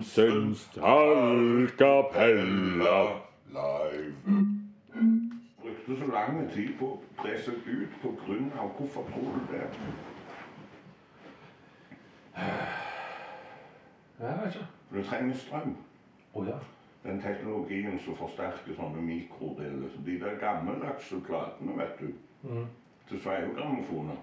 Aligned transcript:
Johansens 0.00 0.70
tallkapella 0.74 3.20
live. 3.52 4.14
Brukte 5.60 5.96
så 5.98 6.06
lang 6.12 6.50
tid 6.52 6.68
på 6.78 6.86
å 6.86 7.00
presse 7.18 7.50
seg 7.50 7.68
ut 7.68 7.88
på 8.02 8.08
grunn 8.22 8.52
av 8.56 8.68
Hvorfor 8.78 9.02
tror 9.12 9.32
du 9.36 9.40
det? 9.52 9.68
Jeg 14.20 14.38
vet 14.40 14.54
ikke. 14.54 14.66
Du 14.94 15.02
trenger 15.02 15.34
strøm. 15.36 15.76
Å 16.34 16.44
ja. 16.48 16.58
Den 17.04 17.20
teknologien 17.20 18.00
som 18.00 18.16
forsterker 18.16 18.74
sånne 18.76 19.02
mikrodeler. 19.04 19.88
De 20.06 20.20
der 20.20 20.34
gammeldagse 20.40 21.20
platene, 21.26 21.76
vet 21.76 22.00
du. 22.00 22.06
Mhm. 22.48 22.66
Til 23.08 23.20
sveivegrammofoner. 23.20 24.16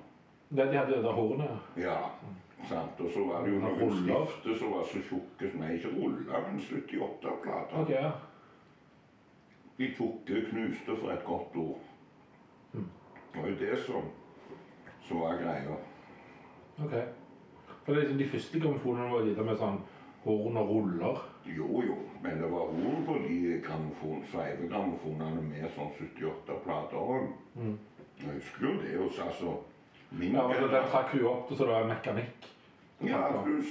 Det, 0.49 0.71
de 0.71 0.77
hadde 0.77 0.95
det 0.95 1.03
der 1.03 1.11
hornet. 1.11 1.57
Ja. 1.77 1.97
Sant? 2.67 2.99
Og 2.99 3.11
så 3.13 3.23
var 3.27 3.45
det 3.45 3.53
jo 3.53 3.59
noen 3.63 3.93
stifter 4.01 4.57
som 4.59 4.73
var 4.75 4.87
så 4.91 5.01
tjukke 5.09 5.51
som 5.51 5.63
ikke 5.71 5.91
ruller, 5.95 6.47
men 6.47 6.59
78-plater. 6.59 7.77
Okay. 7.81 8.01
ja. 8.01 8.11
De 9.77 9.91
tjukke 9.93 10.41
knuste 10.49 10.97
for 10.97 11.13
et 11.13 11.23
godt 11.25 11.55
ord. 11.55 11.79
Mm. 12.73 12.89
Det 13.33 13.41
var 13.41 13.49
jo 13.49 13.59
det 13.61 13.77
som, 13.85 14.09
som 15.07 15.21
var 15.21 15.37
greia. 15.43 15.77
Ok. 16.77 16.95
For 17.85 17.93
det 17.93 18.01
liksom 18.01 18.17
de 18.17 18.29
første 18.29 18.59
grammofonene 18.59 19.11
var 19.13 19.27
de 19.27 19.45
med 19.47 19.61
sånn 19.61 19.77
horn 20.25 20.59
og 20.59 20.71
ruller. 20.73 21.21
Jo, 21.47 21.83
jo, 21.85 21.95
men 22.23 22.41
det 22.41 22.49
var 22.51 22.73
ord 22.73 23.03
på 23.07 23.13
de 23.23 23.61
grammofon, 23.63 24.25
sveivegrammofonene 24.31 25.45
med 25.45 25.69
sånn 25.77 25.93
78-plater. 25.95 27.29
Mm. 27.55 27.77
Jeg 28.17 28.33
husker 28.41 28.67
jo 28.67 28.75
det 28.81 28.97
hos 28.99 29.19
altså 29.23 29.55
min 30.09 30.35
Ja, 30.35 30.47
altså, 30.49 30.67
Den 30.67 30.89
trakk 30.91 31.13
hun 31.13 31.25
opp, 31.31 31.51
så 31.51 31.63
det 31.63 31.73
var 31.73 31.87
mekanikk. 31.87 32.47
Ja, 33.01 33.43
du 33.45 33.61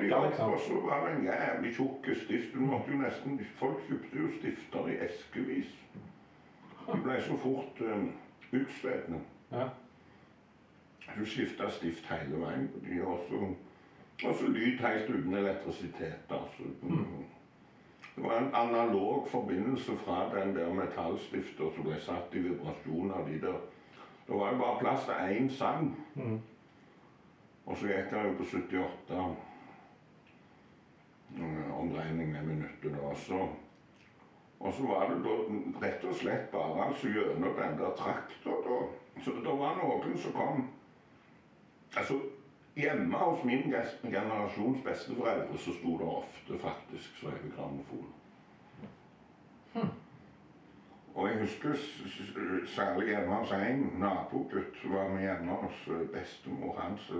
de 0.00 0.14
opp, 0.14 0.24
liksom. 0.26 0.52
og 0.52 0.58
så 0.60 0.80
var 0.80 1.08
det 1.08 1.16
en 1.16 1.24
jævlig 1.24 1.74
tjukk 1.74 2.08
stift. 2.24 2.54
Du 2.54 2.60
måtte 2.60 2.90
jo 2.90 2.98
nesten, 2.98 3.40
Folk 3.56 3.84
kjøpte 3.88 4.18
jo 4.18 4.30
stifter 4.38 4.88
i 4.90 4.96
eskevis. 5.06 5.70
De 6.86 6.98
ble 7.04 7.20
så 7.22 7.36
fort 7.36 7.80
um, 7.80 8.08
utslitne. 8.52 9.20
Ja. 9.52 9.68
Du 11.18 11.24
skifta 11.24 11.70
stift 11.70 12.10
hele 12.10 12.40
veien. 12.40 12.68
på 12.72 12.80
De 12.86 13.06
også, 13.06 13.54
også 14.24 14.48
lyd 14.48 14.78
helt 14.80 15.10
uten 15.10 15.34
elektrisitet. 15.34 16.26
Altså. 16.30 16.62
Det 18.16 18.24
var 18.24 18.38
en 18.38 18.50
analog 18.54 19.28
forbindelse 19.28 19.96
fra 19.96 20.40
den 20.40 20.56
der 20.56 20.74
metallstifter 20.74 21.70
som 21.74 21.86
ble 21.86 22.00
satt 22.00 22.34
i 22.34 22.42
vibrasjon 22.42 23.12
av 23.12 23.28
de 23.28 23.38
der. 23.46 23.62
Det 24.26 24.34
var 24.34 24.52
jo 24.52 24.58
bare 24.58 24.78
plass 24.80 25.04
til 25.04 25.12
én 25.12 25.48
sang. 25.56 25.96
Mm. 26.14 26.40
Og 27.66 27.76
så 27.76 27.88
gikk 27.88 28.10
det 28.10 28.22
jo 28.24 28.32
på 28.38 28.44
78 28.44 29.20
eh, 31.38 31.78
omdreining 31.80 32.32
med 32.32 32.64
da. 32.82 32.98
også. 32.98 33.48
Og 34.60 34.72
så 34.72 34.86
var 34.86 35.08
det 35.08 35.18
da 35.24 35.34
rett 35.86 36.04
og 36.04 36.14
slett 36.14 36.50
bare 36.52 36.86
altså 36.86 37.08
gjennom 37.08 37.56
den 37.56 37.78
der 37.78 37.96
trakta 37.96 38.60
da. 38.68 38.78
Så 39.24 39.30
det 39.30 39.58
var 39.58 39.76
noen 39.80 40.18
som 40.18 40.32
kom 40.32 40.66
Altså, 41.96 42.14
hjemme 42.74 43.16
hos 43.16 43.44
min 43.44 43.74
generasjons 44.02 44.80
besteforeldre 44.82 45.58
så 45.58 45.72
sto 45.76 45.92
det 45.98 46.06
ofte 46.06 46.58
faktisk 46.58 47.20
sveivegrammofon. 47.20 48.08
Og 51.14 51.28
jeg 51.28 51.38
husker 51.38 51.76
særlig 52.66 53.08
hjemme 53.08 53.34
hos 53.34 53.52
en 53.52 53.86
nabogutt 53.98 54.90
var 54.90 55.08
med 55.08 55.20
hjemme 55.22 55.52
hos 55.52 55.86
eh, 55.88 56.08
bestemor 56.08 56.80
hans 56.80 57.10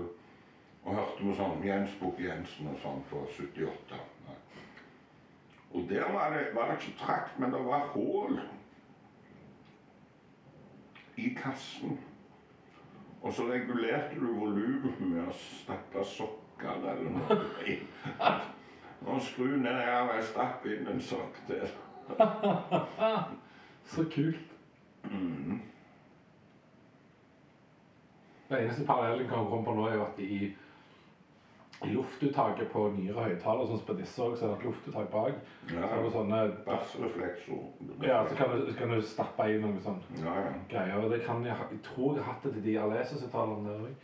og, 0.85 0.91
og 0.91 0.95
hørte 0.95 1.23
på 1.23 1.35
sånn 1.37 1.63
Jens 1.65 1.93
Bukk 1.99 2.19
Jensen 2.21 2.69
og 2.69 2.77
sånn 2.81 3.01
på 3.09 3.25
78. 3.25 3.99
Ja. 4.27 4.35
Og 5.75 5.87
der 5.89 6.11
var 6.13 6.33
det, 6.33 6.47
var 6.55 6.69
det 6.69 6.77
ikke 6.79 6.99
trakt, 6.99 7.39
men 7.39 7.51
det 7.51 7.61
var 7.65 7.89
hull 7.93 8.39
i 11.17 11.31
kassen. 11.37 11.99
Og 13.21 13.33
så 13.33 13.47
regulerte 13.49 14.19
du 14.19 14.27
volumet 14.37 14.99
med 15.01 15.23
å 15.27 15.33
stappe 15.33 16.03
sokker 16.05 16.77
eller 16.77 17.09
noe 17.09 17.37
i. 17.65 17.79
Og 19.05 19.21
skru 19.21 19.57
ned 19.57 19.81
og 19.81 20.11
jeg 20.15 20.27
stapp 20.29 20.65
inn 20.69 20.87
en 20.89 21.01
sokk 21.01 21.39
til. 21.49 21.65
Så 23.91 24.05
kult. 24.13 24.53
Mm. 25.03 25.59
Det 28.49 28.61
eneste 28.61 28.85
parallellen 28.85 29.27
kan 29.29 29.49
komme 29.49 29.65
på 29.65 29.73
nå, 29.73 29.87
er 29.89 29.97
jo 29.97 30.05
at 30.05 30.21
i 30.21 30.39
luftuttaket 31.83 32.69
på 32.71 32.85
nyere 32.95 33.23
høyttaler, 33.29 33.65
sånn 33.67 33.77
som 33.81 33.87
på 33.89 33.95
disse 33.99 34.21
òg, 34.23 34.35
så 34.37 34.45
er 34.45 34.51
det 34.53 34.57
et 34.59 34.65
luftuttak 34.69 35.09
bak. 35.11 35.33
Så 35.67 35.75
har 35.79 35.95
Ja, 35.97 36.01
du 36.03 36.09
sånne 36.13 36.39
bassrefleksor. 36.65 37.63
Ja, 38.03 38.21
så 38.29 38.35
kan 38.35 38.49
du, 38.55 38.73
kan 38.73 38.89
du 38.89 39.01
stappe 39.01 39.49
inn 39.51 39.61
noe 39.61 39.81
sånn 39.83 39.99
Ja, 40.23 40.35
ja. 40.35 40.53
greier. 40.69 41.03
Og 41.03 41.11
det 41.11 41.23
kan 41.25 41.43
jeg, 41.45 41.55
jeg 41.71 41.81
tror 41.83 42.15
jeg 42.15 42.23
har 42.23 42.33
hatt 42.33 42.43
det 42.43 42.53
til 42.53 42.63
de 42.63 42.77
Alesos-høyttalerne 42.79 43.65
der 43.67 43.87
òg. 43.89 43.95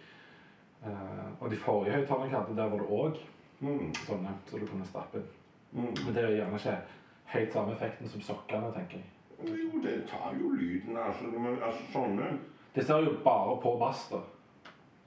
og 1.39 1.49
de 1.51 1.55
forrige 1.57 1.93
høyttalerne 1.93 2.29
jeg 2.31 2.39
hadde, 2.39 2.57
der 2.57 2.69
var 2.69 2.77
det 2.77 2.89
òg 2.89 3.17
Mm. 3.61 3.93
sånne, 3.93 4.29
så 4.49 4.57
du 4.57 4.65
kunne 4.65 4.85
stappe 4.85 5.17
inn. 5.19 5.27
Mm. 5.71 5.93
Men 6.05 6.13
det 6.15 6.23
er 6.23 6.29
gjerne 6.29 6.55
ikke 6.57 6.77
helt 7.25 7.53
samme 7.53 7.71
effekten 7.75 8.07
som 8.09 8.21
sokkene, 8.21 8.71
tenker 8.73 8.97
jeg. 8.97 9.05
Jo, 9.45 9.81
det 9.83 10.07
tar 10.09 10.33
jo 10.33 10.49
lyden, 10.49 10.97
altså. 10.97 11.25
Altså 11.65 11.81
sånne 11.93 12.39
Det 12.75 12.83
ser 12.85 13.03
jo 13.05 13.11
bare 13.23 13.61
på 13.61 13.77
bass, 13.79 14.07
da. 14.09 14.17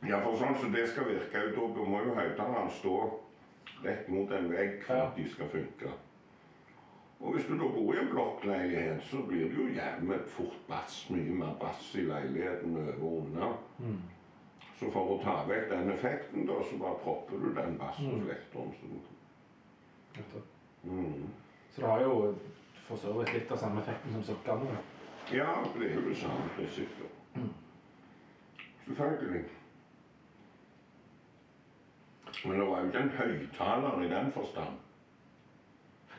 Ja, 0.08 0.20
for 0.20 0.36
sånn 0.36 0.56
som 0.60 0.72
det 0.72 0.88
skal 0.90 1.08
virke, 1.08 1.46
da 1.56 1.84
må 1.88 2.00
jo 2.04 2.16
høyttaleren 2.16 2.70
stå 2.78 2.96
rett 3.84 4.08
mot 4.12 4.32
en 4.32 4.50
vegg 4.52 4.82
for 4.84 4.96
at 5.06 5.16
de 5.16 5.24
skal 5.32 5.48
funke. 5.52 5.88
Og 7.24 7.32
hvis 7.32 7.46
du 7.48 7.54
da 7.56 7.66
bor 7.72 7.94
i 7.94 8.00
en 8.02 8.10
blokkleilighet, 8.10 9.00
så 9.08 9.16
blir 9.28 9.44
det 9.48 9.56
jo 9.56 9.68
jævlig 9.72 10.18
fort 10.28 10.58
bass. 10.68 11.06
Mye 11.10 11.32
mer 11.32 11.54
bass 11.60 11.94
i 11.96 12.04
leiligheten 12.04 12.76
over 12.76 12.92
og 12.98 13.16
under. 13.22 13.50
Mm. 13.78 14.02
Så 14.80 14.90
for 14.92 15.04
å 15.14 15.16
ta 15.22 15.34
vekk 15.48 15.70
den 15.70 15.92
effekten, 15.94 16.44
da, 16.48 16.54
så 16.68 16.74
bare 16.82 17.00
propper 17.04 17.36
du 17.40 17.48
den 17.56 17.78
bassreflektoren. 17.80 18.72
Mm. 18.84 19.00
Mm. 20.84 21.24
Så 21.72 21.80
det 21.80 21.88
har 21.88 22.00
jo 22.04 22.14
for 22.84 22.96
så 23.00 23.08
vidt 23.18 23.32
litt 23.38 23.52
av 23.52 23.58
samme 23.62 23.80
effekten 23.80 24.10
som 24.18 24.24
sokkene. 24.28 24.76
Ja, 25.32 25.50
det 25.78 25.84
er 25.88 25.94
jo 25.96 26.02
det 26.10 26.16
samme 26.20 26.44
prinsippet. 26.58 27.08
Selvfølgelig. 28.84 29.44
Men 32.44 32.60
det 32.60 32.66
var 32.68 32.80
jo 32.80 32.86
ikke 32.86 33.04
en 33.04 33.14
høyttaler 33.18 34.02
i 34.02 34.08
den 34.08 34.32
forstand. 34.32 34.80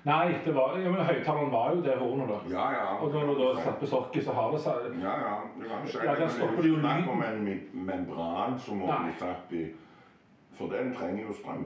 Nei, 0.06 0.36
det 0.46 0.54
var, 0.56 0.78
ja, 0.78 0.90
men 0.94 1.02
høyttaleren 1.02 1.52
var 1.52 1.72
jo 1.74 1.82
det 1.82 1.96
hornet, 1.98 2.28
da. 2.30 2.36
Ja, 2.50 2.66
ja. 2.72 2.90
Og 3.02 3.14
når 3.14 3.32
du 3.32 3.40
da 3.40 3.48
slipper 3.62 3.90
sokket, 3.90 4.24
så 4.24 4.36
har 4.38 4.52
det 4.54 4.60
seg 4.62 5.00
Ja, 5.02 5.16
ja. 5.24 5.38
Det 5.62 5.70
kan 5.70 5.88
si. 5.88 5.98
Ja, 6.04 6.14
der 6.20 6.28
stopper 6.30 6.62
det 6.62 6.70
jo 6.70 6.76
lyden. 6.76 7.10
om 7.10 7.24
en 7.24 7.48
membran 7.88 8.60
som 8.60 8.78
må 8.78 8.86
bli 8.86 9.16
satt 9.20 9.56
i 9.58 9.64
For 10.58 10.70
den 10.72 10.94
trenger 10.96 11.26
jo 11.26 11.34
strøm. 11.34 11.66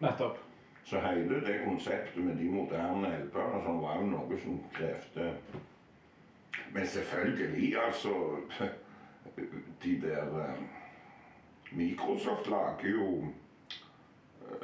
Nettopp. 0.00 0.38
Så 0.84 1.00
hele 1.00 1.40
det 1.46 1.60
konseptet 1.64 2.24
med 2.24 2.36
de 2.36 2.44
moderne 2.50 3.10
LP-ene 3.24 3.58
sånn, 3.64 3.82
var 3.82 3.98
jo 4.00 4.06
noe 4.14 4.38
som 4.42 4.62
krevde 4.74 5.32
Men 6.72 6.86
selvfølgelig, 6.86 7.74
altså 7.86 8.14
De 9.82 10.00
der 10.00 10.40
eh, 10.40 10.62
Microsoft 11.72 12.48
lager 12.50 12.88
jo 12.90 13.24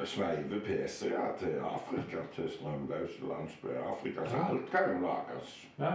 sveive 0.05 0.59
PC-er 0.65 1.37
til 1.39 1.55
Afrika, 1.63 2.17
til 2.35 2.49
strømløse 2.51 3.21
landsbyer 3.29 3.71
i 3.71 3.83
Afrika. 3.91 4.25
Så 4.29 4.35
alt 4.49 4.71
kan 4.71 4.79
jo 4.93 4.99
lages. 5.07 5.67
Ja. 5.79 5.91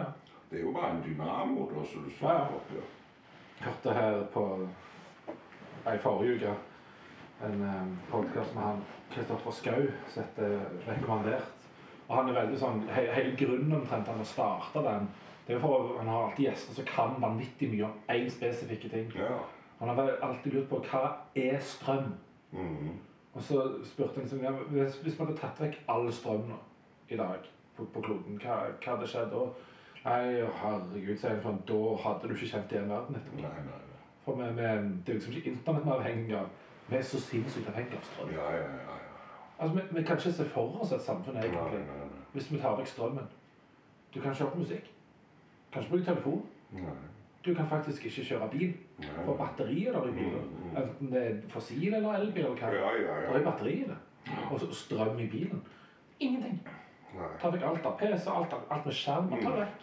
Det 0.50 0.58
er 0.58 0.62
jo 0.62 0.72
bare 0.72 0.90
en 0.90 1.02
dynamo, 1.06 1.66
da, 1.70 1.84
som 1.92 2.02
du 2.04 2.10
så 2.10 2.26
Ja, 2.28 2.38
ja. 2.74 2.82
hørte 3.60 3.92
her 4.00 4.22
på 4.34 4.68
ei 5.86 5.98
forrige 5.98 6.34
uke 6.34 6.54
en 7.46 7.98
podkast 8.10 8.54
med 8.54 8.62
han 8.62 8.82
Kristoffer 9.10 9.50
Schou 9.50 9.86
som 10.08 10.22
heter 10.22 10.60
'Rekommandert'. 10.86 11.50
Og 12.08 12.16
han 12.16 12.28
er 12.28 12.40
veldig 12.40 12.58
sånn, 12.58 12.82
he, 12.90 13.06
Hele 13.12 13.36
grunnen 13.36 13.72
omtrent 13.72 14.06
han 14.08 14.16
har 14.16 14.24
starta 14.24 14.82
den, 14.82 15.08
det 15.46 15.54
er 15.54 15.60
jo 15.60 15.60
for 15.60 15.98
han 15.98 16.08
har 16.08 16.24
alltid 16.28 16.44
gjester 16.46 16.74
som 16.74 16.84
kan 16.84 17.14
vanvittig 17.22 17.70
mye 17.70 17.84
om 17.84 17.92
én 18.10 18.30
spesifikke 18.30 18.88
ting. 18.88 19.12
Ja. 19.16 19.38
Han 19.78 19.88
har 19.88 20.10
alltid 20.22 20.52
lurt 20.52 20.68
på 20.68 20.78
hva 20.90 21.08
er 21.34 21.58
strøm? 21.60 22.14
Mhm. 22.52 22.98
Og 23.32 23.42
så 23.42 23.62
spurte 23.88 24.20
han 24.20 24.28
sånn, 24.28 24.44
ja, 24.44 24.52
hvis, 24.72 24.98
hvis 25.04 25.18
man 25.18 25.30
hadde 25.30 25.40
tatt 25.40 25.60
vekk 25.62 25.78
all 25.92 26.10
strøm 26.12 26.48
nå 26.50 26.58
i 27.12 27.16
dag 27.16 27.46
på, 27.76 27.86
på 27.94 28.02
kloden, 28.04 28.36
hva, 28.42 28.58
hva 28.76 28.96
hadde 28.96 29.08
skjedd 29.08 29.30
da? 29.32 29.46
Nei, 30.02 30.42
herregud, 30.58 31.16
sier 31.20 31.38
han, 31.44 31.60
da 31.68 31.78
hadde 32.02 32.28
du 32.28 32.34
ikke 32.34 32.50
kjent 32.50 32.74
igjen 32.74 32.90
verden 32.90 33.16
etterpå. 33.16 33.44
Nei, 33.44 33.64
nei, 33.68 33.78
nei. 33.78 34.00
For 34.24 34.38
vi, 34.38 34.48
vi, 34.58 34.66
det 35.06 35.14
er 35.14 35.18
liksom 35.18 35.36
ikke 35.38 35.52
internett 35.54 35.86
vi 35.86 35.90
er 35.90 36.00
avhengig 36.00 36.34
av. 36.38 36.50
Vi 36.88 36.98
er 36.98 37.06
så 37.06 37.20
sinnssykt 37.22 37.70
avhengig 37.70 37.96
av 37.98 38.10
strøm. 38.10 38.34
Ja, 38.34 38.48
ja, 38.56 38.66
ja. 38.66 38.82
ja. 38.90 38.98
Altså, 39.62 39.76
vi, 39.78 39.86
vi 39.96 40.02
kan 40.02 40.18
ikke 40.18 40.34
se 40.34 40.48
for 40.52 40.82
oss 40.82 40.92
et 40.92 41.06
samfunn 41.06 41.38
egentlig, 41.38 41.80
nei, 41.86 42.02
nei. 42.02 42.26
hvis 42.34 42.50
vi 42.52 42.60
tar 42.60 42.76
vekk 42.80 42.92
strømmen. 42.92 43.30
Du 44.12 44.20
kan 44.20 44.34
ikke 44.34 44.44
høre 44.44 44.54
på 44.56 44.62
musikk. 44.66 44.92
Kan 45.72 45.82
ikke 45.82 45.94
bruke 45.94 46.10
telefon. 46.10 46.44
nei. 46.76 46.96
Du 47.44 47.54
kan 47.54 47.66
faktisk 47.68 48.04
ikke 48.06 48.24
kjøre 48.24 48.48
bil. 48.52 48.74
nei. 49.02 49.24
For 49.24 49.34
batteriet 49.36 49.94
der 49.94 50.08
i 50.08 50.12
bilen, 50.12 50.44
Mm, 50.46 50.70
mm. 50.70 50.76
enten 50.82 51.10
det 51.12 51.22
er 51.22 51.40
fossil 51.50 51.94
eller 51.94 52.14
elbil 52.14 52.44
eller 52.44 52.56
hva, 52.56 52.72
Ja, 52.74 52.90
ja, 52.92 53.14
det 53.20 53.24
ja. 53.28 53.38
er 53.38 53.44
batteri 53.44 53.72
i 53.72 53.84
det. 53.88 53.96
og 54.50 54.60
så 54.60 54.68
strøm 54.74 55.18
i 55.18 55.26
bilen. 55.26 55.62
Ingenting. 56.20 56.60
Nei. 57.14 57.26
Ta 57.40 57.48
vekk 57.50 57.62
alt 57.62 57.86
av 57.86 57.96
PC, 57.98 58.28
alt, 58.30 58.54
alt 58.70 58.86
med 58.86 58.94
skjerm. 58.94 59.28
Ta 59.30 59.36
tar 59.42 59.56
vekk. 59.58 59.82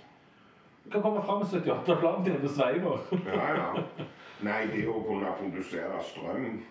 Du 0.86 0.90
kan 0.92 1.02
komme 1.02 1.22
fram 1.24 1.40
med 1.40 1.48
78 1.48 2.00
plan 2.00 2.24
til 2.26 2.40
med 2.40 2.50
sveiver. 2.50 3.00
Ja, 3.26 3.54
ja. 3.54 3.84
Nei, 4.42 4.66
det 4.72 4.88
å 4.88 5.02
kunne 5.04 5.34
produsere 5.40 6.00
strøm 6.02 6.62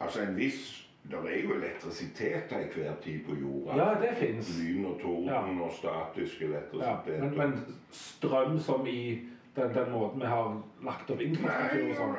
Altså 0.00 0.20
en 0.22 0.36
viss 0.36 0.86
Det 1.10 1.18
er 1.18 1.40
jo 1.42 1.54
elektrisitet 1.54 2.44
til 2.48 2.56
enhver 2.58 2.94
tid 3.02 3.24
på 3.26 3.34
jorda. 3.34 3.76
Ja, 3.76 3.94
det 4.00 4.16
finnes. 4.16 4.50
Lyn 4.60 4.84
og 4.86 5.00
torden 5.00 5.60
og 5.60 5.72
statisk 5.72 6.42
Ja, 6.42 6.96
men, 7.06 7.36
men 7.38 7.54
strøm 7.90 8.58
som 8.58 8.86
i 8.86 9.20
den, 9.56 9.74
den 9.74 9.90
måten 9.92 10.20
vi 10.20 10.26
har 10.26 10.62
lagt 10.84 11.10
opp 11.10 11.20
infrastruktur 11.20 11.90
og 11.90 11.96
sånn. 11.96 12.14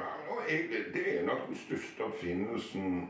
ja, 0.50 0.68
det 0.94 1.06
er 1.20 1.26
nok 1.26 1.46
den 1.48 1.56
største 1.56 2.04
oppfinnelsen 2.10 3.08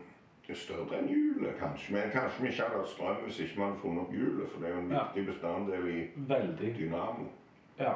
større 0.51 0.97
enn 0.99 1.07
hjulet, 1.07 1.53
kanskje. 1.59 1.93
Men 1.95 2.09
kanskje 2.11 2.43
vi 2.43 2.49
ikke 2.51 2.63
hadde 2.67 2.79
hatt 2.81 2.89
strøm 2.91 3.19
hvis 3.23 3.37
ikke 3.39 3.55
vi 3.55 3.61
hadde 3.63 3.77
funnet 3.81 4.01
opp 4.03 4.13
hjulet, 4.13 4.49
for 4.51 4.59
det 4.59 4.67
er 4.69 4.73
jo 4.75 4.79
en 4.81 4.91
Ja. 4.91 5.03
viktig 5.05 5.25
bestanddel 5.31 5.85
i 5.87 5.99
Veldig. 6.27 6.71
dynamo. 6.77 7.27
Ja. 7.79 7.93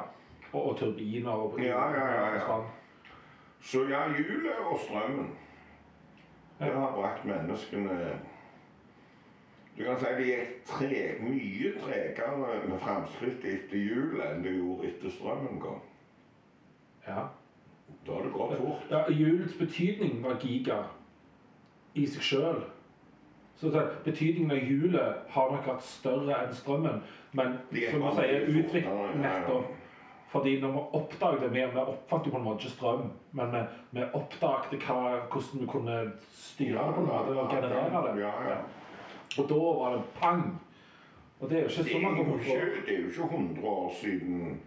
Og, 0.52 0.62
og 0.70 0.76
turbiner 0.78 1.30
og 1.30 1.60
Ja, 1.60 1.90
ja, 1.92 2.06
ja, 2.14 2.30
ja. 2.34 2.40
Spann. 2.40 2.64
Så 3.60 3.84
ja, 3.90 4.06
hjulet 4.08 4.56
og 4.70 4.78
strømmen 4.78 5.28
det 6.58 6.72
har 6.72 6.92
brakt 6.96 7.24
menneskene 7.24 7.98
Du 9.78 9.84
kan 9.84 9.98
si 10.00 10.12
det 10.18 10.26
gikk 10.26 10.52
tre, 10.64 11.00
mye 11.20 11.72
tregere 11.82 12.60
med 12.68 12.78
framskritt 12.80 13.44
etter 13.44 13.76
hjulet 13.76 14.22
enn 14.24 14.44
det 14.44 14.54
gjorde 14.56 14.88
etter 14.88 15.12
strømmen 15.12 15.58
kom. 15.60 15.82
Ja. 17.04 17.26
Da 18.06 18.12
har 18.12 18.24
det 18.24 18.32
gått 18.32 18.56
fort. 18.56 18.86
ja. 18.90 19.02
Hjulets 19.12 19.58
betydning 19.58 20.22
var 20.24 20.40
giga 20.40 20.78
i 21.94 22.06
seg 22.06 22.24
sjøl. 22.24 22.64
Så 23.60 23.68
betydningen 24.04 24.50
av 24.56 24.64
hjulet 24.64 25.28
har 25.36 25.52
nok 25.52 25.68
vært 25.68 25.84
større 25.84 26.40
enn 26.46 26.56
strømmen. 26.56 27.04
Men 27.36 27.58
som 27.90 28.00
du 28.00 28.08
sier, 28.16 28.48
ja. 28.80 28.96
nettopp 29.20 29.75
Fordi 30.28 30.60
når 30.60 30.72
vi 30.72 30.84
oppdaget 30.98 31.40
det, 31.40 31.50
vi, 31.54 31.64
vi 31.72 31.82
oppfattet 31.82 32.26
jo 32.26 32.30
på 32.34 32.40
en 32.40 32.44
måte 32.44 32.66
ikke 32.66 32.74
strøm, 32.74 33.04
men 33.32 33.52
vi, 33.52 33.60
vi 33.90 34.06
oppdaget 34.12 34.86
hvordan 34.86 35.60
vi 35.60 35.66
kunne 35.66 35.98
styre 36.34 36.86
det 36.86 36.94
på 36.94 37.00
en 37.00 37.10
måte 37.10 37.36
og 37.40 37.50
generere 37.50 38.02
det. 38.06 38.22
Ja, 38.22 38.32
ja. 38.50 38.56
Og 39.38 39.48
da 39.48 39.60
var 39.80 39.94
det 39.94 40.02
pang! 40.20 40.46
Og 41.40 41.50
det 41.50 41.58
er 41.58 41.62
jo 41.62 41.68
ikke 41.68 41.90
så 41.92 41.98
mange 42.02 42.20
år. 42.20 42.36
det 42.86 42.94
er 42.94 43.00
jo 43.00 43.08
ikke 43.08 43.36
100 43.36 43.68
år 43.68 43.92
siden 44.00 44.60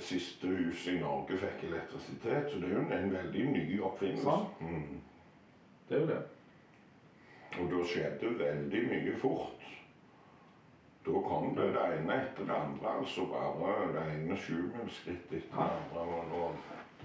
siste 0.00 0.46
hus 0.46 0.86
i 0.88 0.98
Norge 0.98 1.38
fikk 1.38 1.66
elektrisitet, 1.68 2.50
så 2.50 2.60
det 2.60 2.70
er 2.70 2.74
jo 2.74 2.84
en, 2.84 3.12
veldig 3.12 3.44
ny 3.52 3.80
oppfinnelse. 3.82 4.36
Mm. 4.60 5.00
Det 5.88 5.96
er 5.96 6.00
jo 6.00 6.06
det. 6.06 6.22
Og 7.60 7.70
da 7.70 7.86
skjedde 7.86 8.38
veldig 8.38 8.84
mye 8.90 9.16
fort. 9.20 9.66
Da 11.04 11.20
kom 11.28 11.50
det 11.56 11.72
det 11.74 11.88
ene 11.98 12.14
etter 12.22 12.46
det 12.48 12.54
andre, 12.56 12.94
altså 12.98 13.26
bare 13.28 13.90
det 13.92 14.04
ene 14.14 14.36
sjumilsskritt 14.40 15.32
etter 15.32 15.58
det 15.58 16.00
andre. 16.00 16.38
Og 16.40 16.54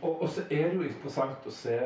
Og, 0.02 0.22
og 0.22 0.30
så 0.30 0.42
er 0.42 0.70
det 0.70 0.76
jo 0.76 0.86
interessant 0.88 1.48
å 1.48 1.52
se 1.52 1.80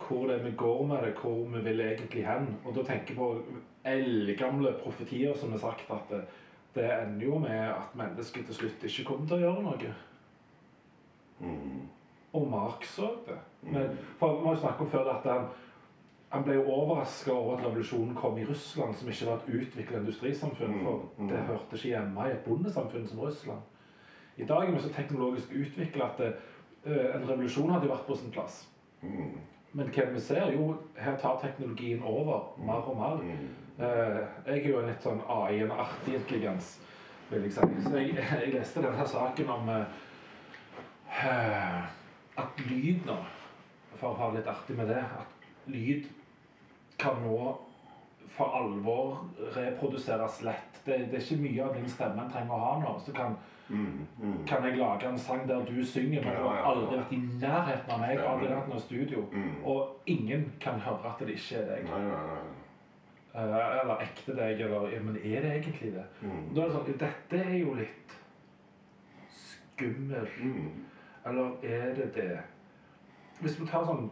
hvor 0.00 0.26
det 0.26 0.36
er 0.38 0.44
vi 0.44 0.52
går 0.56 0.86
med 0.86 1.02
det, 1.02 1.14
hvor 1.18 1.44
vi 1.50 1.60
vil 1.64 1.80
egentlig 1.80 2.26
hen. 2.26 2.46
Og 2.64 2.74
da 2.76 2.84
tenker 2.86 3.14
jeg 3.14 3.16
på 3.16 3.60
eldgamle 3.84 4.72
profetier 4.82 5.34
som 5.36 5.50
har 5.50 5.58
sagt 5.58 5.90
at 5.90 6.10
det, 6.10 6.20
det 6.74 6.86
ender 6.92 7.26
jo 7.26 7.38
med 7.38 7.58
at 7.68 7.96
mennesket 7.98 8.46
til 8.46 8.54
slutt 8.54 8.86
ikke 8.86 9.04
kommer 9.08 9.26
til 9.26 9.36
å 9.36 9.40
gjøre 9.40 9.64
noe. 9.66 9.94
mm, 11.40 11.88
Og 12.32 12.46
Mark 12.50 12.84
så 12.86 13.10
det. 13.26 13.38
Men, 13.62 13.98
for 14.18 14.38
Vi 14.38 14.46
har 14.46 14.54
jo 14.54 14.60
snakket 14.60 14.86
om 14.86 14.90
før 14.90 15.12
at 15.16 15.26
han, 15.26 15.48
han 16.30 16.44
ble 16.46 16.54
jo 16.54 16.66
overraska 16.70 17.32
over 17.34 17.56
at 17.56 17.64
revolusjonen 17.64 18.14
kom 18.14 18.38
i 18.38 18.44
Russland, 18.46 18.94
som 18.94 19.08
ikke 19.10 19.26
var 19.26 19.40
et 19.40 19.54
utvikla 19.60 19.98
industrisamfunn. 19.98 20.76
Mm, 20.76 20.84
For 20.84 21.02
mm. 21.18 21.28
det 21.28 21.38
hørte 21.48 21.76
ikke 21.76 21.88
hjemme 21.88 22.26
i 22.26 22.34
et 22.36 22.44
bondesamfunn 22.44 23.06
som 23.08 23.20
Russland. 23.20 23.62
I 24.36 24.46
dag 24.46 24.68
er 24.68 24.70
vi 24.72 24.82
så 24.82 24.92
teknologisk 24.94 25.50
utvikla 25.52 26.04
at 26.04 26.18
det, 26.18 26.34
eh, 26.84 27.16
en 27.16 27.26
revolusjon 27.28 27.70
hadde 27.70 27.90
vært 27.90 28.06
på 28.06 28.16
sin 28.16 28.30
plass. 28.30 28.68
mm, 29.02 29.40
Men 29.72 29.86
hva 29.86 30.04
vi 30.12 30.20
ser? 30.20 30.52
Jo, 30.52 30.76
her 30.96 31.16
tar 31.16 31.40
teknologien 31.42 32.02
over 32.02 32.54
mer 32.58 32.88
og 32.90 32.96
mer. 32.96 33.20
Eh, 33.78 34.20
jeg 34.46 34.64
er 34.64 34.68
jo 34.68 34.80
en 34.80 34.86
litt 34.86 35.02
sånn 35.02 35.22
AI, 35.28 35.60
en 35.62 35.70
artig 35.70 36.14
intelligens, 36.14 36.80
vil 37.30 37.42
jeg 37.42 37.52
si. 37.52 37.60
Så 37.82 37.96
jeg, 37.96 38.14
jeg 38.44 38.54
leste 38.54 38.82
denne 38.82 39.06
saken 39.06 39.48
om 39.48 39.68
eh, 39.68 39.84
at 42.36 42.64
lyd 42.70 43.06
nå, 43.06 43.16
for 43.96 44.10
å 44.10 44.14
ha 44.14 44.30
litt 44.34 44.46
artig 44.46 44.76
med 44.76 44.88
det, 44.88 44.98
at 44.98 45.26
lyd 45.66 46.08
kan 47.00 47.22
nå 47.24 47.38
for 48.36 48.56
alvor 48.56 49.24
reproduseres 49.56 50.42
lett. 50.46 50.82
Det, 50.84 50.98
det 51.10 51.18
er 51.18 51.24
ikke 51.24 51.42
mye 51.42 51.64
av 51.64 51.74
din 51.76 51.88
stemme 51.90 52.24
en 52.24 52.30
trenger 52.32 52.56
å 52.56 52.66
ha 52.66 52.76
nå. 52.84 52.98
Så 53.04 53.16
kan, 53.16 53.38
Mm, 53.70 54.06
mm. 54.22 54.46
kan 54.46 54.64
jeg 54.66 54.78
lage 54.80 55.06
en 55.06 55.18
sang 55.18 55.44
der 55.48 55.60
du 55.64 55.84
synger, 55.86 56.24
men 56.24 56.34
du 56.34 56.42
har 56.42 56.64
aldri 56.72 56.96
vært 56.96 57.12
i 57.14 57.18
nærheten 57.38 57.92
av 57.94 58.00
meg, 58.02 58.18
aldri 58.18 58.48
vært 58.50 58.70
noe 58.72 58.82
studio. 58.82 59.20
Mm. 59.30 59.52
Og 59.62 60.08
ingen 60.10 60.42
kan 60.60 60.80
høre 60.82 61.12
at 61.12 61.22
det 61.22 61.36
ikke 61.36 61.60
er 61.60 61.68
deg. 61.68 61.84
Nei, 61.86 62.00
nei, 62.08 62.24
nei. 62.32 62.40
Eh, 63.30 63.80
eller 63.82 64.02
ekte 64.02 64.34
deg, 64.34 64.60
eller 64.66 64.90
ja, 64.90 65.00
Men 65.06 65.16
er 65.16 65.46
det 65.46 65.52
egentlig 65.60 65.92
det? 65.94 66.06
Mm. 66.20 66.48
Da 66.54 66.64
er 66.64 66.66
det 66.66 66.74
sånn 66.74 66.98
Dette 67.04 67.42
er 67.44 67.54
jo 67.60 67.74
litt 67.78 68.16
skummelt. 69.38 70.40
Mm. 70.42 70.86
Eller 71.30 71.52
er 71.62 71.94
det 71.94 72.08
det? 72.16 72.40
Hvis 73.40 73.60
vi 73.60 73.68
tar 73.70 73.86
sånn 73.86 74.10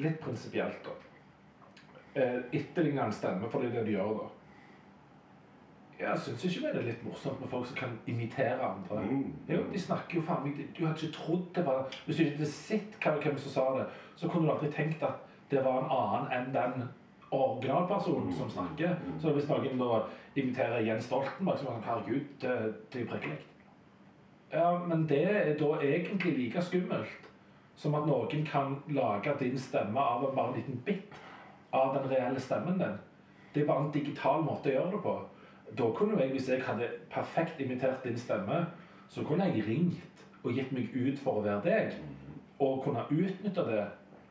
litt 0.00 0.16
prinsipielt, 0.24 0.80
da. 0.86 0.96
Eh, 2.14 2.40
Etterligne 2.52 3.04
en 3.04 3.12
stemme, 3.12 3.50
for 3.50 3.60
det 3.60 3.72
er 3.72 3.78
det 3.78 3.86
de 3.86 3.96
gjør 3.96 4.18
da. 4.20 4.30
Jeg 5.98 6.18
syns 6.18 6.44
ikke 6.44 6.72
det 6.72 6.80
er 6.80 6.86
litt 6.88 7.04
morsomt 7.06 7.40
med 7.40 7.48
folk 7.50 7.66
som 7.66 7.76
kan 7.78 7.94
imitere 8.10 8.58
andre. 8.66 9.02
Mm. 9.10 9.32
Jo, 9.48 9.60
de 9.72 9.80
snakker 9.80 10.18
jo 10.18 10.24
faen 10.26 10.42
meg 10.46 10.58
Du 10.74 10.82
hadde 10.86 10.98
ikke 10.98 11.14
trodd 11.14 11.44
det 11.54 11.62
var 11.66 11.86
Hvis 12.06 12.16
du 12.16 12.22
ikke 12.24 12.36
hadde 12.36 12.50
sett 12.50 12.98
hvem 13.22 13.38
som 13.38 13.54
sa 13.54 13.64
det, 13.78 13.86
så 14.16 14.28
kunne 14.28 14.46
du 14.46 14.52
aldri 14.52 14.70
tenkt 14.74 15.02
at 15.06 15.22
det 15.50 15.62
var 15.64 15.84
en 15.84 15.94
annen 15.94 16.32
enn 16.34 16.54
den 16.54 16.86
originalpersonen 17.30 18.32
som 18.32 18.50
snakker. 18.50 18.96
Så 19.22 19.34
hvis 19.34 19.48
noen 19.48 19.78
da 19.78 20.00
imiterer 20.34 20.86
Jens 20.86 21.06
Stoltenberg, 21.08 21.58
så 21.58 21.66
er 21.66 21.70
det 21.70 21.74
sånn 21.74 21.86
Herregud, 21.88 22.30
det, 22.42 22.54
det 22.92 23.00
er 23.00 23.04
jo 23.04 23.10
prikkelig. 23.10 23.38
Ja, 24.54 24.70
men 24.86 25.06
det 25.10 25.22
er 25.30 25.54
da 25.58 25.70
egentlig 25.82 26.36
like 26.38 26.62
skummelt 26.62 27.30
som 27.76 27.94
at 27.98 28.06
noen 28.06 28.46
kan 28.46 28.76
lage 28.94 29.34
din 29.40 29.58
stemme 29.58 30.00
av 30.00 30.28
bare 30.34 30.52
en 30.52 30.58
liten 30.60 30.82
bit 30.86 31.14
av 31.74 31.94
den 31.96 32.10
reelle 32.10 32.40
stemmen 32.40 32.78
din. 32.78 32.98
Det 33.54 33.62
er 33.62 33.66
bare 33.66 33.84
en 33.84 33.94
digital 33.94 34.42
måte 34.46 34.70
å 34.70 34.74
gjøre 34.74 34.92
det 34.94 35.02
på. 35.04 35.14
Da 35.78 35.90
kunne 35.96 36.20
jeg, 36.22 36.32
hvis 36.34 36.48
jeg 36.48 36.62
hadde 36.62 36.90
perfekt 37.10 37.60
imitert 37.60 38.04
din 38.04 38.18
stemme, 38.18 38.64
så 39.08 39.24
kunne 39.26 39.48
jeg 39.50 39.66
ringt 39.68 40.24
og 40.44 40.52
gitt 40.52 40.72
meg 40.74 40.94
ut 40.94 41.18
for 41.22 41.40
å 41.40 41.44
være 41.44 41.62
deg. 41.66 41.98
Og 42.62 42.82
kunne 42.84 43.06
utnytte 43.10 43.66
det 43.66 43.84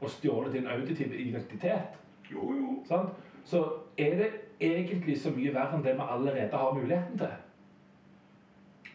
og 0.04 0.12
stjålet 0.12 0.54
din 0.54 0.68
auditive 0.68 1.16
identitet. 1.18 2.00
Jo, 2.32 2.52
jo. 2.56 2.76
Sånn? 2.88 3.10
Så 3.48 3.64
er 4.00 4.18
det 4.20 4.30
egentlig 4.64 5.18
så 5.20 5.32
mye 5.36 5.54
verre 5.56 5.78
enn 5.78 5.84
det 5.86 5.96
vi 5.98 6.08
allerede 6.16 6.60
har 6.60 6.76
muligheten 6.76 7.20
til. 7.20 7.34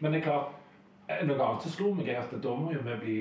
Men 0.01 0.13
det 0.13 0.21
er 0.21 0.29
klart, 0.29 0.55
eh, 1.09 1.27
noe 1.27 1.45
annet 1.45 1.63
som 1.63 1.75
slo 1.75 1.93
meg, 1.95 2.09
er 2.09 2.21
at 2.23 2.43
da 2.43 2.55
må 2.55 2.73
jo 2.73 2.85
vi 2.85 2.97
bli 3.03 3.19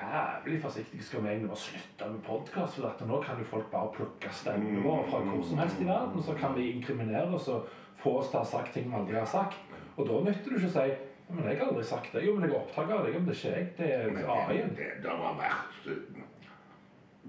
jævlig 0.00 0.60
forsiktig 0.62 1.04
Skal 1.04 1.22
vi 1.22 1.28
egentlig 1.28 1.48
bare 1.48 1.62
slutte 1.62 2.10
med 2.10 2.20
podkast? 2.26 2.74
For 2.74 2.88
at 2.88 3.06
nå 3.06 3.20
kan 3.22 3.38
jo 3.38 3.44
folk 3.44 3.70
bare 3.70 3.92
plukke 3.96 4.32
stemmene 4.32 4.82
våre 4.84 5.06
fra 5.10 5.22
hvor 5.24 5.42
som 5.42 5.58
helst 5.58 5.80
i 5.80 5.88
verden. 5.88 6.22
Så 6.22 6.34
kan 6.34 6.54
vi 6.56 6.70
inkriminere 6.72 7.34
oss 7.34 7.48
og 7.48 7.66
få 8.02 8.18
oss 8.18 8.30
til 8.30 8.40
å 8.40 8.44
ha 8.44 8.50
sagt 8.52 8.74
ting 8.74 8.90
vi 8.90 9.00
aldri 9.00 9.18
har 9.18 9.30
sagt. 9.30 9.58
Og 9.96 10.08
da 10.08 10.20
nytter 10.26 10.50
det 10.50 10.62
ikke 10.62 10.72
å 10.72 10.78
si 10.78 11.02
men 11.28 11.46
jeg 11.48 11.58
har 11.58 11.70
aldri 11.70 11.84
sagt 11.88 12.12
det. 12.12 12.20
Jo, 12.26 12.34
men 12.36 12.44
jeg 12.44 12.52
er 12.52 12.60
opptatt 12.60 12.90
av 12.92 13.06
det. 13.06 13.12
Men 13.14 13.28
det 13.28 13.32
er 13.32 13.38
ikke 13.38 13.56
jeg. 13.56 13.68
Det 13.78 13.86
er 13.94 14.32
AI-en. 14.34 14.74
det, 14.76 14.88
det 15.02 15.10
har 15.10 15.38
vært 15.38 15.86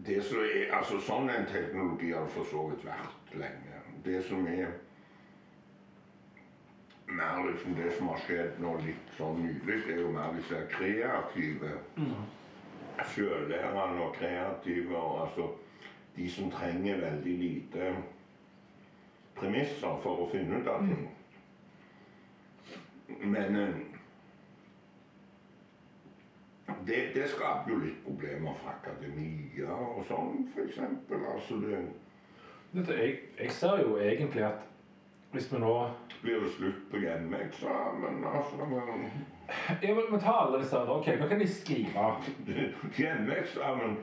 det 0.06 0.24
som 0.24 0.42
er, 0.44 0.66
altså 0.76 1.00
Sånn 1.00 1.30
en 1.32 1.48
teknologi 1.48 2.12
har 2.12 2.26
for 2.34 2.48
så 2.52 2.66
vidt 2.70 2.84
vært 2.84 3.38
lenge. 3.40 3.80
Det 4.04 4.20
som 4.28 4.48
er 4.48 4.74
mer 7.08 7.46
liksom 7.46 7.76
det 7.78 7.94
som 7.96 8.10
har 8.12 8.20
skjedd 8.26 8.60
nå 8.60 8.74
litt 8.84 9.14
sånn 9.18 9.40
nylig, 9.46 9.78
er 9.94 10.02
jo 10.02 10.12
mer 10.12 10.34
disse 10.36 10.60
kreative 10.74 11.72
Sjøllærende 13.04 14.04
og 14.04 14.14
kreative 14.16 14.98
og 14.98 15.22
altså 15.28 15.52
De 16.16 16.32
som 16.32 16.52
trenger 16.52 17.02
veldig 17.02 17.34
lite 17.38 17.96
premisser 19.36 19.98
for 20.04 20.24
å 20.24 20.30
finne 20.32 20.62
ut 20.62 20.70
av 20.72 20.86
ting. 20.88 21.02
Men 23.20 23.58
eh, 23.60 23.76
det, 26.88 27.02
det 27.18 27.28
skaper 27.34 27.74
jo 27.74 27.82
litt 27.82 28.00
problemer 28.06 28.56
for 28.62 28.72
akademia 28.78 29.76
og 29.76 30.06
sånn, 30.08 30.46
f.eks. 30.54 30.80
Altså 31.34 31.60
det 31.66 31.84
Jeg, 32.76 33.20
jeg 33.40 33.52
ser 33.56 33.84
jo 33.84 33.98
egentlig 34.00 34.44
at 34.44 34.64
hvis 35.32 35.52
vi 35.52 35.60
nå 35.60 35.76
blir 36.26 36.42
det 36.44 36.52
slutt 36.58 36.84
på 36.92 37.02
hjemmeeksamen. 37.04 38.24
Altså, 38.34 38.66
men 38.66 39.06
Ja, 39.82 39.94
men, 39.96 40.04
men 40.12 40.20
ta 40.20 40.34
alle 40.46 40.60
disse. 40.64 40.82
Ok, 40.98 41.08
nå 41.20 41.28
kan 41.30 41.40
de 41.40 41.48
skrive. 41.48 42.10
hjemmeeksamen 43.00 43.98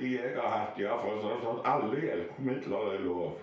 de 0.00 0.12
jeg 0.12 0.36
har 0.36 0.52
hatt, 0.58 0.78
ja, 0.80 0.94
for 1.02 1.18
så 1.20 1.34
sånn 1.42 1.58
at 1.60 1.66
alle 1.68 1.98
hjelpemidler 2.00 2.94
er 2.94 3.02
lov. 3.06 3.40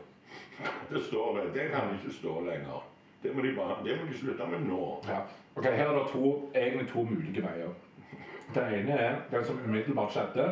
Det 0.92 1.02
står 1.06 1.38
det. 1.38 1.44
Det 1.58 1.68
kan 1.74 1.92
ikke 1.96 2.14
stå 2.14 2.40
lenger. 2.48 2.88
Det 3.24 3.36
må 3.36 3.44
de, 3.44 3.52
bare, 3.56 3.78
det 3.84 3.98
må 4.00 4.08
de 4.08 4.18
slutte 4.18 4.48
med 4.48 4.66
nå. 4.70 4.84
Ja. 5.08 5.20
Ok, 5.56 5.66
Her 5.66 5.90
er 5.92 5.98
det 5.98 6.06
to, 6.14 6.32
egentlig 6.56 6.88
to 6.90 7.04
mulige 7.04 7.44
veier. 7.44 7.74
Den 8.56 8.74
ene 8.74 8.96
er 8.98 9.18
den 9.32 9.46
som 9.46 9.60
umiddelbart 9.66 10.14
skjedde, 10.16 10.46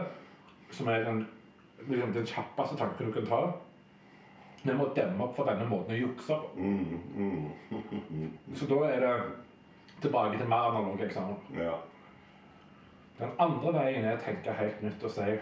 som 0.71 0.87
er 0.91 1.05
den, 1.07 1.23
liksom, 1.87 2.13
den 2.13 2.27
kjappeste 2.27 2.77
tanken 2.77 3.07
du 3.07 3.13
kan 3.15 3.29
ta. 3.29 3.41
Vi 4.63 4.73
må 4.73 4.87
demme 4.95 5.23
opp 5.23 5.35
for 5.35 5.45
denne 5.47 5.65
måten 5.69 5.93
å 5.95 5.99
jukse 5.99 6.33
på. 6.33 6.49
Mm, 6.55 6.99
mm, 7.15 8.31
Så 8.55 8.65
da 8.67 8.79
er 8.89 8.99
det 8.99 9.13
tilbake 10.01 10.37
til 10.37 10.47
mer 10.49 10.71
analoge 10.71 11.05
eksamen. 11.05 11.35
ja. 11.55 11.73
Den 13.19 13.31
andre 13.39 13.71
veien 13.73 14.05
er 14.05 14.17
å 14.17 14.21
tenke 14.21 14.53
helt 14.53 14.81
nytt 14.83 15.03
og 15.03 15.09
si 15.11 15.21
«Ja, 15.21 15.37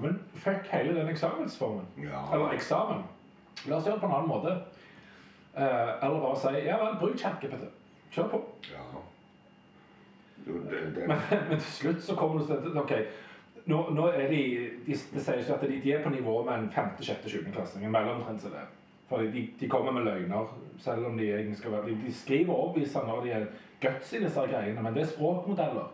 Men 0.00 0.14
fuck 0.34 0.66
hele 0.72 0.94
den 0.94 1.08
eksamensformen. 1.08 1.84
Ja. 2.00 2.22
Eller 2.32 2.52
eksamen. 2.56 3.02
La 3.66 3.76
oss 3.76 3.84
gjøre 3.86 3.94
det 3.94 4.00
på 4.00 4.06
en 4.06 4.14
annen 4.14 4.28
måte. 4.28 4.54
Eh, 5.56 6.04
eller 6.04 6.20
bare 6.20 6.36
si 6.40 6.64
ja 6.66 6.76
vel, 6.80 6.96
bruk 7.00 7.18
ChatGPT. 7.18 7.68
Kjør 8.12 8.28
på. 8.28 8.40
ja. 8.72 8.86
Jo, 10.46 10.52
det, 10.64 10.80
det, 10.96 11.08
Men, 11.08 11.18
men 11.50 11.58
til 11.60 11.72
slutt 11.72 12.02
så 12.02 12.14
kommer 12.16 12.38
du 12.40 12.46
til 12.46 12.78
OK, 12.78 12.92
nå, 13.66 13.82
nå 13.94 14.08
er 14.08 14.28
de, 14.30 14.42
de 14.86 14.96
Det 15.14 15.22
sies 15.22 15.48
jo 15.48 15.54
at 15.54 15.66
de, 15.66 15.80
de 15.82 15.92
er 15.92 16.02
på 16.02 16.10
nivå 16.14 16.38
med 16.44 16.54
en 16.58 16.70
5., 16.74 16.96
6., 17.00 17.30
7. 17.30 17.52
klassing. 17.52 17.84
En 17.84 17.92
mellomtrinnselev. 17.94 18.72
For 19.08 19.22
de, 19.22 19.48
de 19.60 19.68
kommer 19.68 19.92
med 19.92 20.02
løgner, 20.02 20.48
selv 20.82 21.06
om 21.06 21.18
de 21.18 21.28
egentlig 21.30 21.56
skal 21.56 21.72
være 21.72 21.86
De, 21.86 21.98
de 22.06 22.14
skriver 22.14 22.54
overbevisende 22.54 23.06
når 23.06 23.20
de 23.22 23.30
er 23.30 23.44
guts 23.80 24.12
i 24.12 24.22
disse 24.24 24.40
greiene, 24.40 24.82
men 24.82 24.94
det 24.94 25.02
er 25.02 25.12
språkmodeller. 25.12 25.92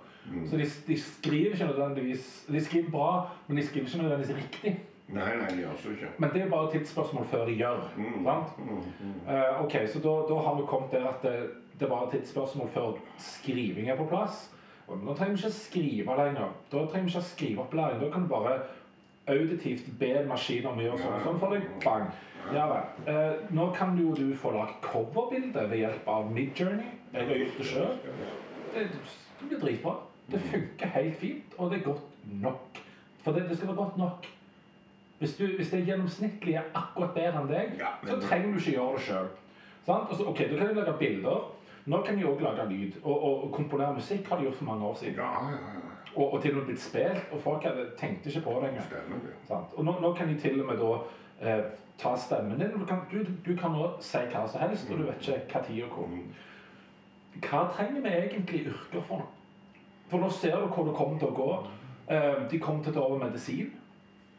Så 0.50 0.56
de, 0.56 0.66
de 0.86 1.00
skriver 1.00 1.52
ikke 1.52 1.66
nødvendigvis 1.66 2.46
De 2.48 2.64
skriver 2.64 2.90
bra, 2.90 3.28
men 3.48 3.56
de 3.56 3.66
skriver 3.66 3.86
ikke 3.86 4.02
nødvendigvis 4.02 4.36
riktig. 4.36 4.80
nei, 5.08 5.36
nei, 5.36 5.58
de 5.58 5.66
også 5.68 5.82
så 5.82 5.90
ikke. 5.90 6.08
Men 6.18 6.30
det 6.32 6.42
er 6.42 6.48
bare 6.48 6.66
et 6.66 6.72
tidsspørsmål 6.72 7.26
før 7.26 7.44
de 7.46 7.52
gjør. 7.52 7.92
Mm. 7.96 8.24
Sant? 8.24 8.58
Mm, 8.58 8.76
mm. 9.00 9.34
Eh, 9.34 9.64
ok, 9.64 9.74
så 9.92 9.98
da, 9.98 10.14
da 10.30 10.40
har 10.40 10.54
vi 10.56 10.62
kommet 10.66 10.92
der 10.92 11.08
at 11.08 11.22
det, 11.22 11.50
det 11.80 11.86
er 11.86 11.90
bare 11.90 12.06
et 12.06 12.10
tidsspørsmål 12.10 12.70
før 12.72 12.92
skriving 13.18 13.90
er 13.90 13.96
på 13.96 14.06
plass. 14.08 14.51
Og 14.88 14.98
nå 15.04 15.14
trenger 15.14 15.36
vi 15.36 15.42
ikke 15.42 15.56
skrive 15.56 16.16
lenger. 16.18 16.54
Da 16.72 16.84
trenger 16.86 17.06
vi 17.06 17.12
ikke 17.12 17.18
ha 17.18 17.28
skriveopplæring. 17.28 18.00
Da 18.02 18.10
kan 18.10 18.22
du 18.22 18.28
bare 18.28 18.58
auditivt 19.26 19.98
be 19.98 20.10
en 20.18 20.28
maskin 20.28 20.66
om 20.66 20.78
å 20.78 20.86
gjøre 20.86 21.02
sånn. 21.02 21.18
Sånn 21.26 21.40
for 21.40 21.54
deg. 21.54 21.66
Bang. 21.84 22.10
Ja 22.52 22.66
vel. 22.70 23.10
Eh, 23.12 23.44
nå 23.54 23.68
kan 23.76 23.94
jo 23.98 24.14
du 24.18 24.32
få 24.36 24.50
lagt 24.56 24.82
coverbilde 24.82 25.68
ved 25.70 25.84
hjelp 25.84 26.08
av 26.10 26.30
Midjourney. 26.34 26.96
Jeg 27.12 27.28
har 27.28 27.42
gjort 27.42 27.58
det 27.60 27.68
sjøl. 27.70 27.92
Det, 28.74 28.86
det 29.40 29.48
blir 29.48 29.62
dritbra. 29.62 29.94
Det 30.32 30.40
funker 30.50 30.94
helt 30.96 31.18
fint, 31.20 31.54
og 31.58 31.70
det 31.70 31.80
er 31.80 31.84
godt 31.84 32.26
nok. 32.42 32.80
For 33.22 33.36
det, 33.36 33.48
det 33.48 33.56
skal 33.56 33.68
være 33.68 33.76
godt 33.76 33.96
nok. 34.00 34.26
Hvis, 35.18 35.36
du, 35.38 35.46
hvis 35.56 35.70
det 35.70 35.84
gjennomsnittlige 35.86 36.58
er 36.58 36.70
akkurat 36.74 37.14
bedre 37.14 37.42
enn 37.42 37.50
deg, 37.50 37.74
så 38.08 38.16
trenger 38.24 38.50
du 38.50 38.58
ikke 38.58 38.74
gjøre 38.74 38.96
det 38.96 39.04
sjøl. 39.06 39.28
Ok, 39.86 40.40
du 40.50 40.56
kan 40.56 40.70
jo 40.70 40.78
lage 40.78 40.94
bilder. 40.98 41.44
Nå 41.86 42.02
kan 42.06 42.16
de 42.18 42.24
òg 42.24 42.40
lage 42.40 42.68
lyd. 42.70 42.92
Og, 43.02 43.22
og, 43.24 43.44
og 43.44 43.52
komponere 43.52 43.94
musikk 43.94 44.28
har 44.28 44.36
de 44.38 44.44
gjort 44.46 44.54
for 44.60 44.64
mange 44.64 44.84
år 44.86 44.94
siden. 44.94 45.14
Ja, 45.14 45.32
ja, 45.50 45.56
ja. 45.56 45.80
Og, 46.16 46.32
og 46.34 46.42
til 46.42 46.50
og 46.52 46.56
med 46.56 46.64
blitt 46.66 46.80
spilt, 46.80 47.22
og 47.32 47.40
folk 47.40 47.62
hadde, 47.64 47.86
tenkte 47.98 48.28
ikke 48.28 48.40
på 48.44 48.50
det 48.62 48.68
engang. 48.68 49.22
Og 49.76 49.84
nå, 49.84 49.94
nå 50.00 50.12
kan 50.14 50.28
de 50.28 50.38
til 50.40 50.60
og 50.60 50.66
med 50.68 50.76
da 50.82 50.90
eh, 51.40 51.62
ta 51.98 52.12
stemmen 52.16 52.58
din. 52.60 52.70
Du 52.80 52.84
kan, 52.86 53.00
du, 53.12 53.24
du 53.46 53.56
kan 53.56 53.72
nå 53.72 53.86
si 54.00 54.18
hva 54.32 54.42
som 54.48 54.60
helst, 54.60 54.90
og 54.90 54.98
du 54.98 55.06
vet 55.08 55.28
ikke 55.28 55.40
hva 55.54 55.62
tid 55.66 55.82
og 55.86 55.94
hvor. 55.96 56.10
Mm. 56.12 56.26
Hva 57.40 57.62
trenger 57.72 58.02
vi 58.04 58.12
egentlig 58.18 58.60
yrker 58.66 59.06
for? 59.08 59.24
For 60.12 60.20
nå 60.20 60.28
ser 60.30 60.58
du 60.60 60.66
hvor 60.68 60.84
det 60.90 60.94
kommer 60.98 61.18
til 61.18 61.32
å 61.32 61.36
gå. 61.38 61.50
Eh, 62.12 62.42
de 62.50 62.60
kommer 62.60 62.84
til 62.84 62.92
å 62.92 62.98
ta 62.98 63.06
over 63.08 63.24
medisin. 63.24 63.72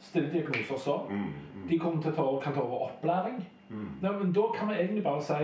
Stille 0.03 0.29
diagnoser 0.29 0.77
sånn. 0.83 1.09
Mm, 1.09 1.67
De 1.69 1.77
kommer 1.79 2.01
til 2.03 2.11
å 2.11 2.15
ta 2.15 2.25
kan 2.43 2.53
ta 2.53 2.61
over 2.61 2.89
opplæring. 2.91 3.41
mm. 3.69 3.91
Nei, 4.03 4.11
men 4.19 4.33
da 4.35 4.41
kan 4.55 4.69
vi 4.69 4.75
egentlig 4.75 5.03
bare 5.03 5.23
si 5.23 5.39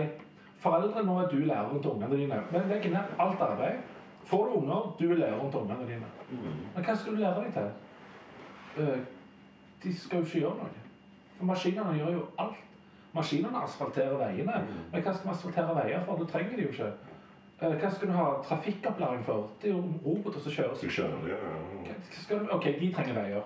Foreldre, 0.60 1.04
nå 1.04 1.18
er 1.18 1.28
du 1.28 1.36
læreren 1.36 1.82
til 1.82 1.90
ungene 1.90 2.16
dine. 2.16 2.42
Men 2.52 2.68
legg 2.68 2.90
ned 2.90 3.14
alt 3.18 3.40
arbeid. 3.40 3.78
Får 4.24 4.44
du 4.44 4.50
unger, 4.60 4.96
du 4.98 5.10
er 5.10 5.16
læreren 5.16 5.50
til 5.50 5.60
ungene 5.60 5.86
dine. 5.88 6.10
Mm. 6.30 6.58
Men 6.74 6.84
hva 6.84 6.96
skal 6.96 7.12
du 7.12 7.20
lære 7.20 7.44
dem 7.44 7.52
til? 7.52 7.70
Eh, 8.78 8.98
de 9.82 9.98
skal 9.98 10.18
jo 10.18 10.24
ikke 10.24 10.38
gjøre 10.38 10.56
noe. 10.58 10.82
For 11.38 11.44
maskinene 11.48 11.94
gjør 11.98 12.12
jo 12.12 12.26
alt. 12.38 12.58
Maskinene 13.12 13.62
asfalterer 13.62 14.18
veiene. 14.20 14.66
Men 14.92 15.02
hva 15.02 15.14
skal 15.14 15.30
vi 15.30 15.34
asfaltere 15.34 15.78
veier 15.80 16.04
for? 16.04 16.20
Du 16.20 16.28
trenger 16.28 16.56
de 16.56 16.62
jo 16.62 16.74
ikke. 16.74 16.92
Eh, 17.62 17.72
hva 17.80 17.90
skal 17.94 18.08
du 18.08 18.12
ha 18.12 18.26
trafikkopplæring 18.44 19.24
for? 19.24 19.48
Det 19.62 19.70
er 19.70 19.74
jo 19.74 19.82
roboter 20.04 20.40
som 20.40 20.52
kjører. 20.52 20.76
Du 20.82 20.88
kjører, 20.88 21.26
ja. 21.28 21.96
Skal 22.10 22.38
du? 22.38 22.52
Ok, 22.52 22.64
de 22.80 22.92
trenger 22.92 23.22
veier. 23.22 23.42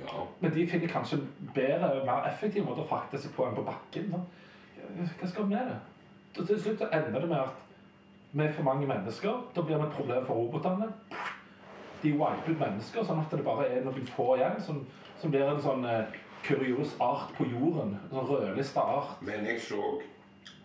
Ja. 0.00 0.24
Men 0.40 0.54
de 0.54 0.68
finner 0.68 0.88
kanskje 0.88 1.20
bedre, 1.54 2.04
mer 2.04 2.26
effektive 2.32 2.64
måter 2.64 2.82
å 2.82 2.88
frakte 2.88 3.20
seg 3.20 3.34
på 3.36 3.44
enn 3.46 3.56
på 3.56 3.64
bakken. 3.66 4.14
Hva 4.96 5.28
skal 5.28 5.44
vi 5.44 5.54
med 5.54 5.68
det? 5.68 5.80
Så 6.36 6.46
til 6.46 6.60
slutt 6.62 6.78
så 6.78 6.88
ender 6.92 7.20
det 7.20 7.28
med 7.28 7.36
at 7.38 7.60
vi 8.32 8.44
er 8.46 8.52
for 8.56 8.62
mange 8.62 8.86
mennesker. 8.88 9.42
Da 9.56 9.60
blir 9.62 9.76
det 9.76 9.86
et 9.86 9.92
problem 9.98 10.26
for 10.26 10.34
robotene. 10.34 10.92
De 12.02 12.12
wiper 12.12 12.48
ut 12.54 12.58
mennesker, 12.60 13.04
sånn 13.04 13.20
at 13.20 13.30
det 13.36 13.44
bare 13.44 13.66
er 13.68 13.84
noen 13.84 14.06
få 14.16 14.30
igjen. 14.38 14.56
Som, 14.64 14.86
som 15.20 15.30
blir 15.30 15.44
en 15.46 15.60
sånn 15.62 15.84
eh, 15.86 16.16
kurios 16.46 16.96
art 17.00 17.34
på 17.36 17.44
jorden. 17.50 17.92
En 18.08 18.16
sånn 18.16 18.30
rødlista 18.32 18.80
art. 18.80 19.20
Men 19.22 19.44
jeg 19.46 19.60
så 19.60 20.00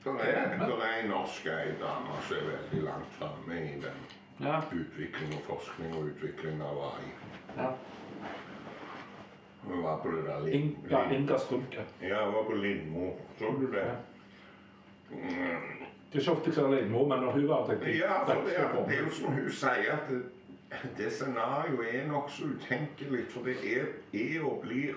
Det 0.07 0.13
er, 0.23 0.53
der 0.57 0.79
er 0.87 1.01
en 1.03 1.09
norsk 1.11 1.45
ei 1.51 1.73
dame 1.81 2.15
som 2.23 2.37
er 2.37 2.45
veldig 2.53 2.83
langt 2.85 3.09
framme 3.19 3.57
i 3.59 3.73
den 3.83 3.97
Ja. 4.39 4.61
utvikling 4.71 5.33
og 5.35 5.41
forskning 5.49 5.95
og 5.97 6.05
utvikling 6.13 6.61
av 6.61 6.77
AI. 6.87 7.09
ja. 7.57 7.71
Hun 9.67 9.83
var 9.83 9.97
på 9.99 10.11
det 10.11 10.23
der 10.25 10.45
In, 10.47 10.61
Lind- 10.61 10.91
ja 10.91 11.01
Inga 11.11 11.37
Strumke. 11.37 11.83
Ja, 12.01 12.23
hun 12.25 12.33
var 12.33 12.43
på 12.43 12.53
Lindmo. 12.55 13.09
Så 13.39 13.45
du 13.59 13.71
det? 13.71 13.83
Ja. 13.83 13.95
Mm. 15.11 15.85
Det 16.11 16.15
er 16.15 16.19
ikke 16.19 16.31
ofte 16.31 16.53
ser 16.55 16.71
Lindmo, 16.71 17.07
men 17.07 17.19
når 17.19 17.31
hun 17.31 17.47
var 17.47 17.65
jeg, 17.67 17.97
Ja, 17.99 18.23
for 18.25 18.41
det, 18.47 18.55
er- 18.59 18.85
det 18.87 18.97
er 18.97 19.03
jo 19.03 19.09
som 19.09 19.31
hun 19.33 19.49
sier, 19.51 19.91
at 19.93 20.09
det, 20.09 20.23
det 20.97 21.11
scenarioet 21.11 21.95
er 21.95 22.07
nokså 22.07 22.43
utenkelig. 22.45 23.25
For 23.29 23.41
det 23.43 23.55
er, 23.77 23.85
er 24.13 24.43
og 24.45 24.61
blir 24.63 24.93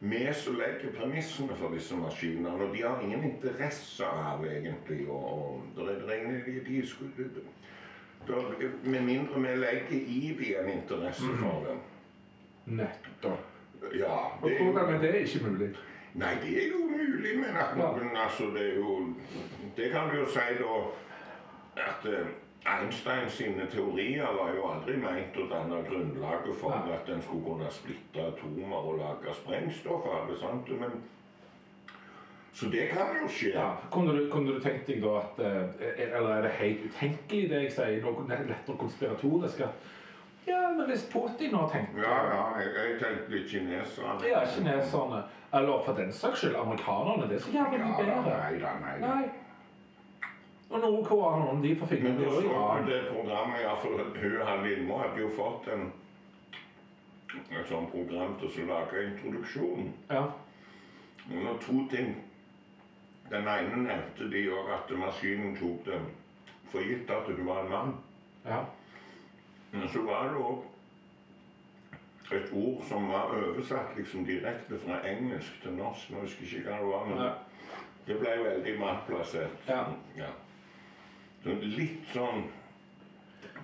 vi 0.00 0.32
som 0.34 0.54
legger 0.58 0.92
premissene 1.00 1.56
for 1.56 1.72
disse 1.74 1.96
maskinene. 1.96 2.50
Og 2.50 2.74
de 2.74 2.82
har 2.82 3.00
ingen 3.00 3.24
interesse 3.24 4.04
av 4.04 4.44
egentlig 4.44 5.06
og, 5.08 5.62
og 5.76 5.86
det 5.86 5.94
er, 5.96 6.06
det 6.06 6.42
de, 6.46 6.60
de 6.66 6.86
skulle, 6.86 7.10
det- 7.16 7.42
Med 8.84 9.00
mindre 9.02 9.40
vi 9.40 9.56
legger 9.56 9.92
i 9.92 10.34
de 10.38 10.54
en 10.60 10.68
interesse 10.78 11.24
for 11.40 11.66
dem. 11.68 11.78
Nettopp. 12.76 13.38
Ja, 13.94 14.16
det 14.42 14.56
og 14.60 14.72
hvordan 14.72 14.94
er 14.94 14.98
det 15.00 15.14
ikke 15.14 15.44
mulig? 15.46 15.68
Nei, 16.20 16.34
det 16.42 16.52
er 16.62 16.72
jo 16.72 16.82
mulig, 16.90 17.36
men 17.42 17.56
at 17.60 17.76
noen 17.78 18.16
altså, 18.16 18.50
Det 18.54 18.64
er 18.70 18.76
jo 18.80 19.14
Det 19.76 19.90
kan 19.92 20.10
du 20.10 20.20
jo 20.22 20.26
si 20.32 20.46
da 20.60 20.76
at 21.86 22.06
uh, 22.08 22.28
Einstein 22.66 23.30
sine 23.30 23.66
teorier 23.70 24.26
var 24.38 24.54
jo 24.56 24.62
aldri 24.70 24.96
meint 24.98 25.36
å 25.38 25.44
danne 25.50 25.82
grunnlaget 25.86 26.56
for 26.58 26.72
ja. 26.74 26.96
at 26.96 27.10
en 27.12 27.20
skulle 27.22 27.44
kunne 27.44 27.68
splitte 27.70 28.24
atomer 28.32 28.78
og 28.78 28.96
lage 28.98 29.34
sprengstoff 29.36 30.08
av 30.10 30.30
det. 30.30 30.38
sant? 30.40 30.72
Men, 30.80 30.96
så 32.56 32.70
det 32.72 32.88
kan 32.90 33.12
jo 33.20 33.28
skje. 33.28 33.52
Ja, 33.54 33.68
kunne, 33.92 34.16
du, 34.16 34.24
kunne 34.32 34.56
du 34.56 34.64
tenkt 34.64 34.88
deg 34.88 35.04
da 35.04 35.18
at 35.20 35.44
eh, 35.44 36.00
Eller 36.08 36.30
er 36.38 36.46
det 36.46 36.54
helt 36.56 36.88
utenkelig 36.88 37.50
det 37.52 37.62
jeg 37.66 37.76
sier, 37.76 38.00
noe 38.02 38.26
lettere 38.30 38.80
konspiratorisk? 38.80 39.60
at 39.68 39.92
Ja, 40.46 40.60
men 40.76 40.86
hvis 40.86 41.04
Putin 41.12 41.50
nå 41.52 41.64
tenkte 41.72 42.00
Ja, 42.02 42.16
ja, 42.30 42.42
jeg, 42.60 42.68
jeg 42.76 43.00
tenkte 43.00 43.40
kineserne. 43.50 44.28
Ja, 44.28 44.44
kineserne, 44.54 45.22
eller 45.54 45.82
for 45.84 45.92
den 45.98 46.12
saks 46.12 46.38
skyld 46.38 46.56
amerikanerne, 46.56 47.28
det 47.28 47.36
er 47.36 47.44
så 47.46 47.50
jævlig 47.54 47.80
mye 47.82 47.96
bedre. 47.98 48.36
nei 48.38 48.60
da, 48.62 48.72
nei 48.84 48.96
da. 49.02 49.16
Og 50.70 50.80
nordkoreanerne, 50.80 51.62
de 51.62 51.76
får 51.78 51.86
finne 51.86 52.08
Men 52.10 52.18
du 52.24 52.30
så 52.30 52.40
Iran. 52.42 52.86
det 52.86 53.00
programmet, 53.12 53.60
iallfall 53.62 53.98
hun 53.98 54.46
her 54.48 54.62
Lindmo 54.64 54.98
hadde 54.98 55.20
jo 55.20 55.28
fått 55.36 55.68
en 55.74 55.92
et 57.36 57.68
sånt 57.68 57.90
program 57.92 58.34
til 58.40 58.48
å 58.48 58.66
lage 58.70 59.02
introduksjon. 59.06 59.90
Ja. 60.10 60.22
Men 61.28 61.58
to 61.60 61.82
ting. 61.90 62.14
Den 63.30 63.48
ene 63.50 63.82
nevnte 63.82 64.28
de 64.30 64.44
òg 64.54 64.70
at 64.74 64.90
maskinen 64.98 65.56
tok 65.58 65.84
det 65.84 65.98
for 66.70 66.80
gitt 66.86 67.10
at 67.10 67.26
hun 67.26 67.46
var 67.46 67.64
en 67.64 67.70
mann. 67.70 67.94
ja. 68.46 68.64
Men 69.72 69.88
så 69.88 70.02
var 70.06 70.28
det 70.30 70.40
òg 70.40 70.64
et 72.32 72.48
ord 72.52 72.82
som 72.88 73.08
var 73.08 73.30
oversatt 73.36 73.96
liksom 73.96 74.24
direkte 74.26 74.78
fra 74.82 74.98
engelsk 75.06 75.60
til 75.62 75.76
norsk. 75.78 76.10
Nå 76.10 76.24
husker 76.24 76.44
jeg 76.46 76.60
ikke 76.64 76.70
hva 76.70 76.80
det 76.80 76.88
var, 76.90 77.04
men 77.06 77.18
det 78.06 78.18
ble 78.20 78.32
veldig 78.44 78.74
matplassert. 78.80 79.68
Ja. 79.68 79.84
Ja. 80.18 80.32
Så 81.44 81.54
litt 81.62 82.06
sånn 82.14 82.46